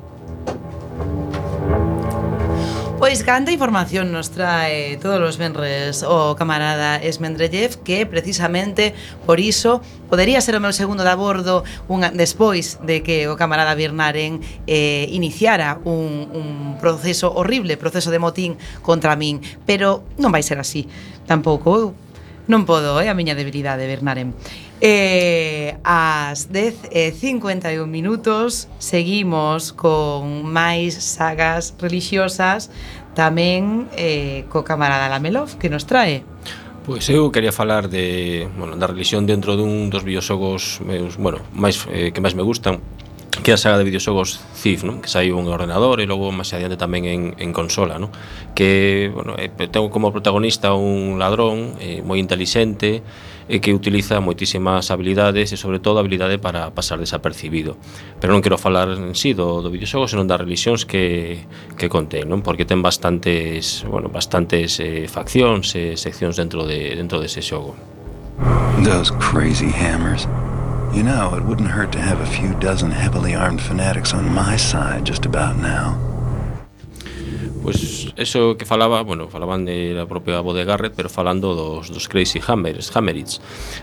Pois 3.00 3.24
canta 3.24 3.56
información 3.56 4.12
nos 4.12 4.28
trae 4.28 5.00
todos 5.00 5.24
os 5.24 5.40
venres 5.40 6.04
o 6.04 6.36
camarada 6.36 7.00
Esmendrellev 7.00 7.80
que 7.80 8.04
precisamente 8.04 8.92
por 9.24 9.40
iso 9.40 9.80
podería 10.12 10.44
ser 10.44 10.60
o 10.60 10.62
meu 10.62 10.76
segundo 10.76 11.08
de 11.08 11.16
abordo 11.16 11.64
unha, 11.88 12.12
despois 12.12 12.76
de 12.84 13.00
que 13.00 13.32
o 13.32 13.40
camarada 13.40 13.72
Birnaren 13.72 14.44
eh, 14.68 15.08
iniciara 15.16 15.80
un, 15.88 16.28
un 16.28 16.48
proceso 16.76 17.32
horrible, 17.32 17.80
proceso 17.80 18.12
de 18.12 18.20
motín 18.20 18.60
contra 18.84 19.16
min, 19.16 19.40
pero 19.64 20.04
non 20.20 20.36
vai 20.36 20.44
ser 20.44 20.60
así 20.60 20.84
tampouco. 21.24 21.72
Eu 21.72 22.09
Non 22.50 22.66
podo, 22.66 22.98
é 22.98 23.06
eh, 23.06 23.14
a 23.14 23.16
miña 23.16 23.38
debilidade, 23.38 23.86
Bernaren. 23.86 24.34
Eh, 24.82 25.78
ás 25.86 26.50
10 26.50 26.90
e 26.90 27.14
51 27.14 27.86
minutos 27.86 28.66
seguimos 28.82 29.70
con 29.70 30.50
máis 30.50 30.98
sagas 30.98 31.78
religiosas 31.78 32.74
tamén 33.14 33.86
eh, 33.94 34.50
co 34.50 34.66
camarada 34.66 35.14
Lamelov 35.14 35.62
que 35.62 35.70
nos 35.70 35.86
trae. 35.86 36.26
Pois 36.90 37.06
eu 37.14 37.30
quería 37.30 37.54
falar 37.54 37.86
de, 37.86 38.50
bueno, 38.58 38.74
da 38.82 38.90
religión 38.90 39.30
dentro 39.30 39.54
dun 39.54 39.94
dos 39.94 40.02
videoxogos 40.02 40.82
meus, 40.82 41.22
bueno, 41.22 41.46
máis 41.54 41.86
eh, 41.94 42.10
que 42.10 42.18
máis 42.18 42.34
me 42.34 42.42
gustan, 42.42 42.82
que 43.42 43.52
é 43.52 43.56
a 43.56 43.62
saga 43.62 43.78
de 43.78 43.86
videoxogos 43.88 44.40
Thief, 44.60 44.84
non? 44.84 45.00
que 45.00 45.08
saiu 45.08 45.40
en 45.40 45.48
ordenador 45.48 46.04
e 46.04 46.06
logo 46.10 46.32
máis 46.36 46.52
adiante 46.52 46.76
tamén 46.76 47.08
en, 47.08 47.22
en 47.40 47.56
consola, 47.56 47.96
non? 47.96 48.12
que 48.58 49.08
bueno, 49.14 49.40
eh, 49.40 49.50
ten 49.50 49.88
como 49.88 50.12
protagonista 50.12 50.76
un 50.76 51.18
ladrón 51.18 51.80
eh, 51.80 52.04
moi 52.04 52.20
intelixente 52.20 53.00
e 53.50 53.58
eh, 53.58 53.60
que 53.64 53.74
utiliza 53.74 54.22
moitísimas 54.22 54.94
habilidades 54.94 55.50
e 55.50 55.58
sobre 55.58 55.82
todo 55.82 55.98
habilidade 55.98 56.38
para 56.38 56.70
pasar 56.76 57.02
desapercibido. 57.02 57.82
Pero 58.22 58.36
non 58.36 58.46
quero 58.46 58.62
falar 58.62 58.94
en 58.94 59.18
sí 59.18 59.34
do, 59.34 59.66
do 59.66 59.74
videoxogo, 59.74 60.06
senón 60.06 60.30
das 60.30 60.38
religións 60.38 60.86
que, 60.86 61.44
que 61.80 61.90
contén, 61.90 62.30
non? 62.30 62.46
porque 62.46 62.68
ten 62.68 62.86
bastantes, 62.86 63.88
bueno, 63.90 64.14
bastantes 64.14 64.78
eh, 64.78 65.10
faccións 65.10 65.74
e 65.74 65.94
eh, 65.94 65.98
seccións 65.98 66.38
dentro 66.38 66.68
de 66.68 66.94
dentro 66.94 67.18
dese 67.18 67.42
xogo. 67.42 67.74
Those 68.86 69.12
crazy 69.18 69.74
hammers. 69.74 70.28
You 70.94 71.04
know, 71.04 71.36
it 71.36 71.44
wouldn't 71.44 71.70
hurt 71.70 71.92
to 71.92 72.00
have 72.00 72.20
a 72.20 72.26
few 72.26 72.56
dozen 72.56 72.90
heavily 72.90 73.36
armed 73.36 73.62
fanatics 73.62 74.14
on 74.14 74.34
my 74.34 74.58
side 74.58 75.06
just 75.06 75.26
about 75.26 75.58
now. 75.58 76.09
Pois 77.62 78.14
eso 78.16 78.56
que 78.56 78.66
falaba, 78.66 79.02
bueno, 79.04 79.28
falaban 79.28 79.66
de 79.66 79.94
la 79.94 80.06
propia 80.06 80.40
voz 80.40 80.56
de 80.56 80.64
Garrett, 80.64 80.94
pero 80.96 81.10
falando 81.10 81.56
dos, 81.56 81.92
dos 81.92 82.08
Crazy 82.08 82.40
Hammers, 82.46 82.96
Hammerits, 82.96 83.42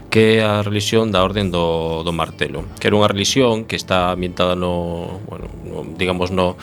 que 0.08 0.38
é 0.38 0.44
a 0.44 0.62
religión 0.64 1.12
da 1.12 1.20
orden 1.20 1.52
do, 1.52 2.00
do 2.00 2.12
martelo, 2.12 2.64
que 2.80 2.88
era 2.88 2.96
unha 2.96 3.08
religión 3.08 3.68
que 3.68 3.76
está 3.76 4.16
ambientada 4.16 4.56
no, 4.56 5.20
bueno, 5.28 5.52
no, 5.68 5.84
digamos 5.92 6.32
no 6.32 6.56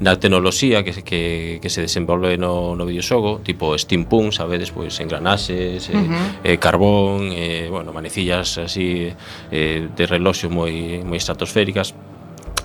na 0.00 0.16
tecnoloxía 0.16 0.80
que, 0.80 0.96
que, 1.04 1.58
que 1.60 1.68
se 1.68 1.84
desenvolve 1.84 2.38
no, 2.38 2.72
no 2.78 2.86
videoxogo, 2.86 3.42
tipo 3.44 3.76
steampunk, 3.76 4.32
sabedes, 4.32 4.70
pois 4.72 4.96
engranaxes, 5.02 5.90
uh 5.90 5.98
-huh. 5.98 6.46
eh, 6.46 6.54
eh, 6.54 6.56
carbón, 6.56 7.34
eh, 7.34 7.68
bueno, 7.68 7.92
manecillas 7.92 8.56
así 8.56 9.12
eh, 9.52 9.90
de 9.90 10.04
reloxo 10.06 10.48
moi 10.48 11.02
moi 11.04 11.18
estratosféricas, 11.18 11.92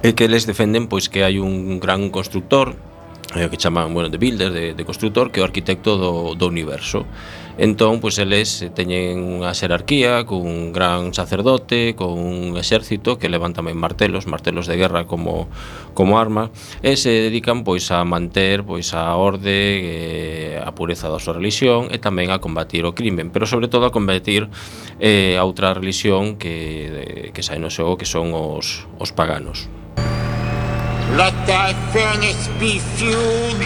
e 0.05 0.13
que 0.13 0.29
eles 0.29 0.45
defenden 0.45 0.85
pois 0.85 1.09
que 1.09 1.25
hai 1.25 1.41
un 1.41 1.81
gran 1.81 2.13
constructor 2.13 2.77
eh, 3.33 3.49
que 3.49 3.57
chaman, 3.57 3.93
bueno, 3.93 4.09
de 4.09 4.17
builder, 4.17 4.51
de, 4.51 4.73
de 4.73 4.85
constructor, 4.85 5.31
que 5.31 5.39
é 5.39 5.43
o 5.43 5.47
arquitecto 5.49 5.97
do, 5.97 6.37
do 6.37 6.45
universo. 6.45 7.09
Entón, 7.57 8.03
pois, 8.03 8.19
eles 8.19 8.67
teñen 8.75 9.39
unha 9.39 9.55
xerarquía 9.55 10.27
cun 10.27 10.75
gran 10.75 11.15
sacerdote, 11.15 11.95
con 11.95 12.19
un 12.19 12.59
exército 12.59 13.15
que 13.15 13.31
levan 13.31 13.55
tamén 13.55 13.79
martelos, 13.79 14.27
martelos 14.27 14.67
de 14.67 14.75
guerra 14.75 15.07
como, 15.07 15.47
como 15.95 16.19
arma, 16.19 16.51
e 16.83 16.99
se 16.99 17.31
dedican 17.31 17.63
pois 17.63 17.87
a 17.95 18.03
manter 18.03 18.67
pois 18.67 18.91
a 18.91 19.15
orde, 19.15 20.59
eh, 20.59 20.59
a 20.59 20.75
pureza 20.75 21.07
da 21.07 21.15
súa 21.15 21.39
religión 21.39 21.87
e 21.87 21.97
tamén 21.97 22.27
a 22.27 22.43
combatir 22.43 22.83
o 22.83 22.91
crimen, 22.91 23.31
pero 23.31 23.47
sobre 23.47 23.71
todo 23.71 23.87
a 23.87 23.95
combatir 23.95 24.51
eh, 24.99 25.39
a 25.39 25.47
outra 25.47 25.71
religión 25.71 26.35
que, 26.35 27.31
que 27.31 27.39
sai 27.39 27.63
no 27.63 27.71
xogo 27.71 27.95
que 27.95 28.03
son 28.03 28.35
os, 28.35 28.83
os 28.99 29.15
paganos. 29.15 29.71
Let 31.13 31.33
thy 31.45 31.73
furnace 31.93 32.47
be 32.59 32.79
fueled. 32.79 33.59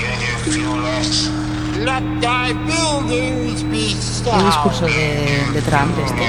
Let 1.80 2.04
thy 2.22 2.54
buildings 2.68 3.64
be 3.64 3.96
O 4.28 4.44
discurso 4.44 4.86
de, 4.86 5.54
de 5.54 5.62
Trump 5.62 5.98
este. 5.98 6.28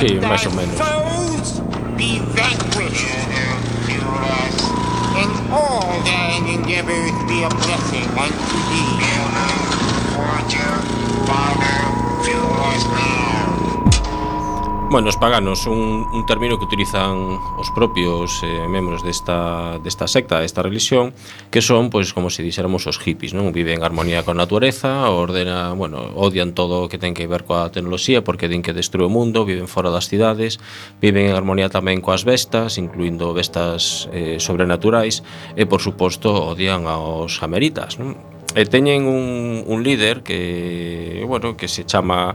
Sí, 0.00 0.20
máis 0.20 0.44
ou 0.46 0.52
menos. 0.52 0.76
Foes 0.76 1.60
be 1.96 2.18
vanquished. 2.34 3.06
And 5.16 5.52
all 5.52 6.02
thine 6.04 6.46
endeavors 6.58 7.12
be 7.28 7.44
a 7.44 7.48
blessing 7.48 8.08
unto 8.18 8.58
thee. 8.70 9.00
Bueno, 14.90 15.08
os 15.08 15.16
paganos 15.16 15.70
un, 15.70 16.02
un 16.10 16.26
término 16.26 16.58
que 16.58 16.66
utilizan 16.66 17.38
os 17.62 17.70
propios 17.70 18.42
eh, 18.42 18.66
membros 18.66 19.06
desta, 19.06 19.78
desta 19.78 20.10
secta, 20.10 20.42
desta 20.42 20.66
religión, 20.66 21.14
que 21.54 21.62
son, 21.62 21.94
pois, 21.94 22.10
pues, 22.10 22.12
como 22.12 22.26
se 22.26 22.42
dixéramos, 22.42 22.90
os 22.90 22.98
hippies, 22.98 23.30
non? 23.30 23.54
Viven 23.54 23.78
en 23.78 23.86
armonía 23.86 24.26
con 24.26 24.34
a 24.34 24.42
natureza, 24.42 25.06
ordena, 25.14 25.78
bueno, 25.78 26.10
odian 26.18 26.58
todo 26.58 26.82
o 26.82 26.88
que 26.90 26.98
ten 26.98 27.14
que 27.14 27.30
ver 27.30 27.46
coa 27.46 27.70
tecnoloxía, 27.70 28.26
porque 28.26 28.50
din 28.50 28.66
que 28.66 28.74
destrue 28.74 29.06
o 29.06 29.14
mundo, 29.14 29.46
viven 29.46 29.70
fora 29.70 29.94
das 29.94 30.10
cidades, 30.10 30.58
viven 30.98 31.30
en 31.30 31.38
armonía 31.38 31.70
tamén 31.70 32.02
coas 32.02 32.26
bestas, 32.26 32.74
incluindo 32.74 33.30
bestas 33.30 34.10
eh, 34.10 34.42
sobrenaturais, 34.42 35.22
e, 35.54 35.70
por 35.70 35.78
suposto, 35.78 36.34
odian 36.34 36.90
aos 36.90 37.38
ameritas, 37.46 37.94
non? 38.02 38.18
E 38.58 38.66
teñen 38.66 39.06
un, 39.06 39.62
un 39.70 39.86
líder 39.86 40.26
que, 40.26 41.22
bueno, 41.30 41.54
que 41.54 41.70
se 41.70 41.86
chama 41.86 42.34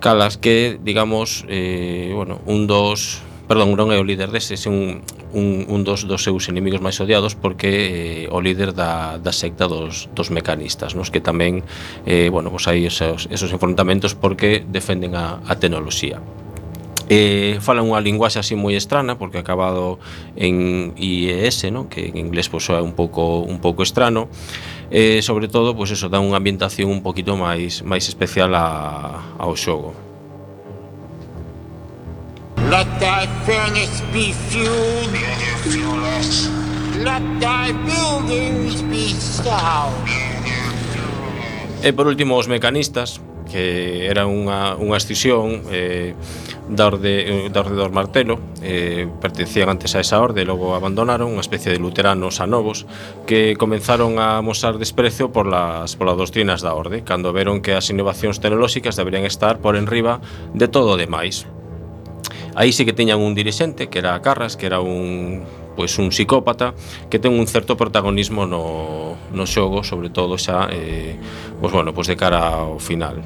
calas 0.00 0.36
que, 0.36 0.78
digamos, 0.82 1.44
eh, 1.48 2.12
bueno, 2.14 2.40
un 2.46 2.66
dos 2.66 3.22
perdón, 3.46 3.78
non 3.78 3.94
é 3.94 3.98
o 3.98 4.04
líder 4.04 4.34
dese, 4.34 4.58
é 4.58 4.66
un, 4.66 5.06
un, 5.30 5.70
un 5.70 5.80
dos 5.86 6.02
dos 6.10 6.26
seus 6.26 6.50
inimigos 6.50 6.82
máis 6.82 6.98
odiados 6.98 7.38
porque 7.38 8.26
eh, 8.26 8.34
o 8.34 8.42
líder 8.42 8.74
da, 8.74 9.22
da 9.22 9.30
secta 9.30 9.70
dos, 9.70 10.10
dos 10.18 10.34
mecanistas, 10.34 10.98
nos 10.98 11.14
que 11.14 11.22
tamén 11.22 11.62
eh, 12.10 12.26
bueno, 12.26 12.50
pues 12.50 12.66
hai 12.66 12.82
esos, 12.82 13.30
esos 13.30 13.54
enfrontamentos 13.54 14.18
porque 14.18 14.66
defenden 14.66 15.14
a, 15.14 15.38
a 15.46 15.54
tecnoloxía. 15.62 16.18
Eh, 17.06 17.62
falan 17.62 17.86
unha 17.86 18.02
linguaxe 18.02 18.42
así 18.42 18.58
moi 18.58 18.74
estrana 18.74 19.14
porque 19.14 19.38
acabado 19.38 20.02
en 20.34 20.90
IES, 20.98 21.70
¿no? 21.70 21.86
que 21.86 22.10
en 22.10 22.18
inglés 22.18 22.50
pues, 22.50 22.66
é 22.66 22.82
un 22.82 22.98
pouco 22.98 23.46
un 23.46 23.62
pouco 23.62 23.86
estrano 23.86 24.26
e 24.90 25.22
sobre 25.22 25.48
todo, 25.48 25.74
pois 25.74 25.90
eso 25.90 26.08
dá 26.08 26.22
unha 26.22 26.38
ambientación 26.38 26.90
un 26.90 27.02
poquito 27.02 27.34
máis 27.34 27.82
máis 27.82 28.06
especial 28.06 28.54
a, 28.54 29.36
ao 29.38 29.54
xogo. 29.58 29.94
Let 32.70 32.86
thy 32.98 33.26
furnace 33.46 34.02
be 34.10 34.34
fueled. 34.50 35.14
Let 37.02 37.22
thy 37.38 37.70
buildings 37.86 38.82
be 38.90 39.14
sound. 39.14 39.94
E 41.82 41.92
por 41.92 42.06
último, 42.06 42.34
os 42.34 42.50
mecanistas, 42.50 43.22
que 43.50 44.06
era 44.10 44.26
unha, 44.26 44.74
unha 44.76 44.98
escisión 44.98 45.62
eh, 45.70 46.12
da 46.68 46.90
orde, 46.90 47.46
eh, 47.46 47.48
da 47.48 47.62
orde 47.62 47.78
do 47.78 47.86
Martelo 47.94 48.42
eh, 48.60 49.06
pertencían 49.22 49.70
antes 49.70 49.94
a 49.94 50.02
esa 50.02 50.18
orde 50.18 50.42
logo 50.42 50.74
abandonaron 50.74 51.30
unha 51.30 51.42
especie 51.42 51.70
de 51.70 51.78
luteranos 51.78 52.42
a 52.42 52.46
novos 52.50 52.84
que 53.24 53.54
comenzaron 53.54 54.18
a 54.18 54.42
mostrar 54.42 54.76
desprezo 54.76 55.30
por 55.30 55.46
las, 55.46 55.94
por 55.94 56.10
las 56.10 56.18
doctrinas 56.18 56.60
da 56.60 56.74
orde 56.74 57.06
cando 57.06 57.30
veron 57.30 57.62
que 57.62 57.78
as 57.78 57.86
innovacións 57.88 58.42
tecnolóxicas 58.42 58.98
deberían 58.98 59.24
estar 59.24 59.62
por 59.62 59.78
enriba 59.78 60.18
de 60.52 60.66
todo 60.66 60.94
o 60.94 61.00
demais. 61.00 61.46
Aí 62.56 62.72
sí 62.72 62.88
que 62.88 62.96
tiñan 62.96 63.20
un 63.20 63.36
dirixente 63.36 63.86
que 63.86 64.00
era 64.00 64.18
Carras 64.24 64.56
que 64.56 64.66
era 64.66 64.80
un 64.80 65.44
pois 65.76 65.92
un 66.00 66.10
psicópata 66.10 66.72
que 67.12 67.20
ten 67.20 67.36
un 67.36 67.46
certo 67.46 67.76
protagonismo 67.76 68.48
no, 68.48 69.14
no 69.30 69.44
xogo, 69.44 69.84
sobre 69.84 70.08
todo 70.08 70.40
xa 70.40 70.72
eh, 70.72 71.20
pois 71.60 71.70
bueno, 71.70 71.92
pois 71.92 72.08
de 72.08 72.16
cara 72.16 72.64
ao 72.64 72.80
final. 72.80 73.20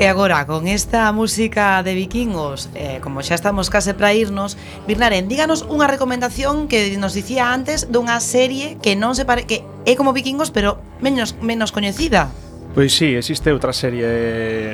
E 0.00 0.08
agora, 0.08 0.48
con 0.48 0.64
esta 0.64 1.12
música 1.12 1.84
de 1.84 1.92
vikingos, 1.92 2.72
eh, 2.72 3.04
como 3.04 3.20
xa 3.20 3.36
estamos 3.36 3.68
case 3.68 3.92
para 3.92 4.16
irnos, 4.16 4.56
Birnaren, 4.88 5.28
díganos 5.28 5.68
unha 5.68 5.84
recomendación 5.84 6.72
que 6.72 6.96
nos 6.96 7.12
dicía 7.12 7.52
antes 7.52 7.92
dunha 7.92 8.16
serie 8.24 8.80
que 8.80 8.96
non 8.96 9.12
se 9.12 9.28
pare... 9.28 9.44
que 9.44 9.60
é 9.84 9.92
como 10.00 10.16
vikingos, 10.16 10.48
pero 10.48 10.80
menos, 11.04 11.36
menos 11.44 11.68
coñecida. 11.68 12.32
Pois 12.74 12.94
sí, 12.94 13.16
existe 13.16 13.50
outra 13.50 13.72
serie 13.74 14.06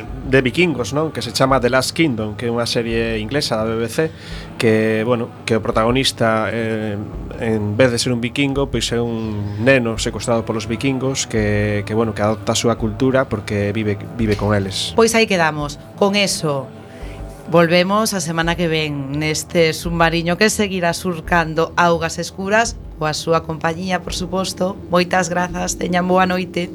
de 0.04 0.40
vikingos, 0.44 0.92
non? 0.92 1.16
Que 1.16 1.24
se 1.24 1.32
chama 1.32 1.56
The 1.64 1.72
Last 1.72 1.96
Kingdom, 1.96 2.36
que 2.36 2.44
é 2.44 2.52
unha 2.52 2.68
serie 2.68 3.16
inglesa 3.16 3.56
da 3.56 3.64
BBC 3.64 4.12
Que, 4.60 5.00
bueno, 5.08 5.32
que 5.48 5.56
o 5.56 5.64
protagonista, 5.64 6.52
eh, 6.52 7.00
en 7.40 7.72
vez 7.72 7.88
de 7.88 7.96
ser 7.96 8.12
un 8.12 8.20
vikingo, 8.20 8.68
pois 8.68 8.92
é 8.92 9.00
un 9.00 9.64
neno 9.64 9.96
secuestrado 9.96 10.44
polos 10.44 10.68
vikingos 10.68 11.24
Que, 11.24 11.88
que 11.88 11.96
bueno, 11.96 12.12
que 12.12 12.20
adopta 12.20 12.52
a 12.52 12.58
súa 12.58 12.76
cultura 12.76 13.32
porque 13.32 13.72
vive, 13.72 13.96
vive 14.20 14.36
con 14.36 14.52
eles 14.52 14.92
Pois 14.92 15.16
aí 15.16 15.24
quedamos, 15.24 15.80
con 15.96 16.20
eso 16.20 16.68
Volvemos 17.48 18.12
a 18.12 18.20
semana 18.20 18.60
que 18.60 18.68
ven 18.68 19.16
neste 19.16 19.72
submarino 19.72 20.36
que 20.36 20.52
seguirá 20.52 20.92
surcando 20.92 21.72
augas 21.80 22.20
escuras 22.20 22.76
coa 22.96 23.12
súa 23.12 23.44
compañía, 23.44 24.00
por 24.00 24.16
suposto. 24.16 24.74
Moitas 24.88 25.28
grazas, 25.28 25.76
teñan 25.76 26.08
boa 26.08 26.24
noite. 26.24 26.72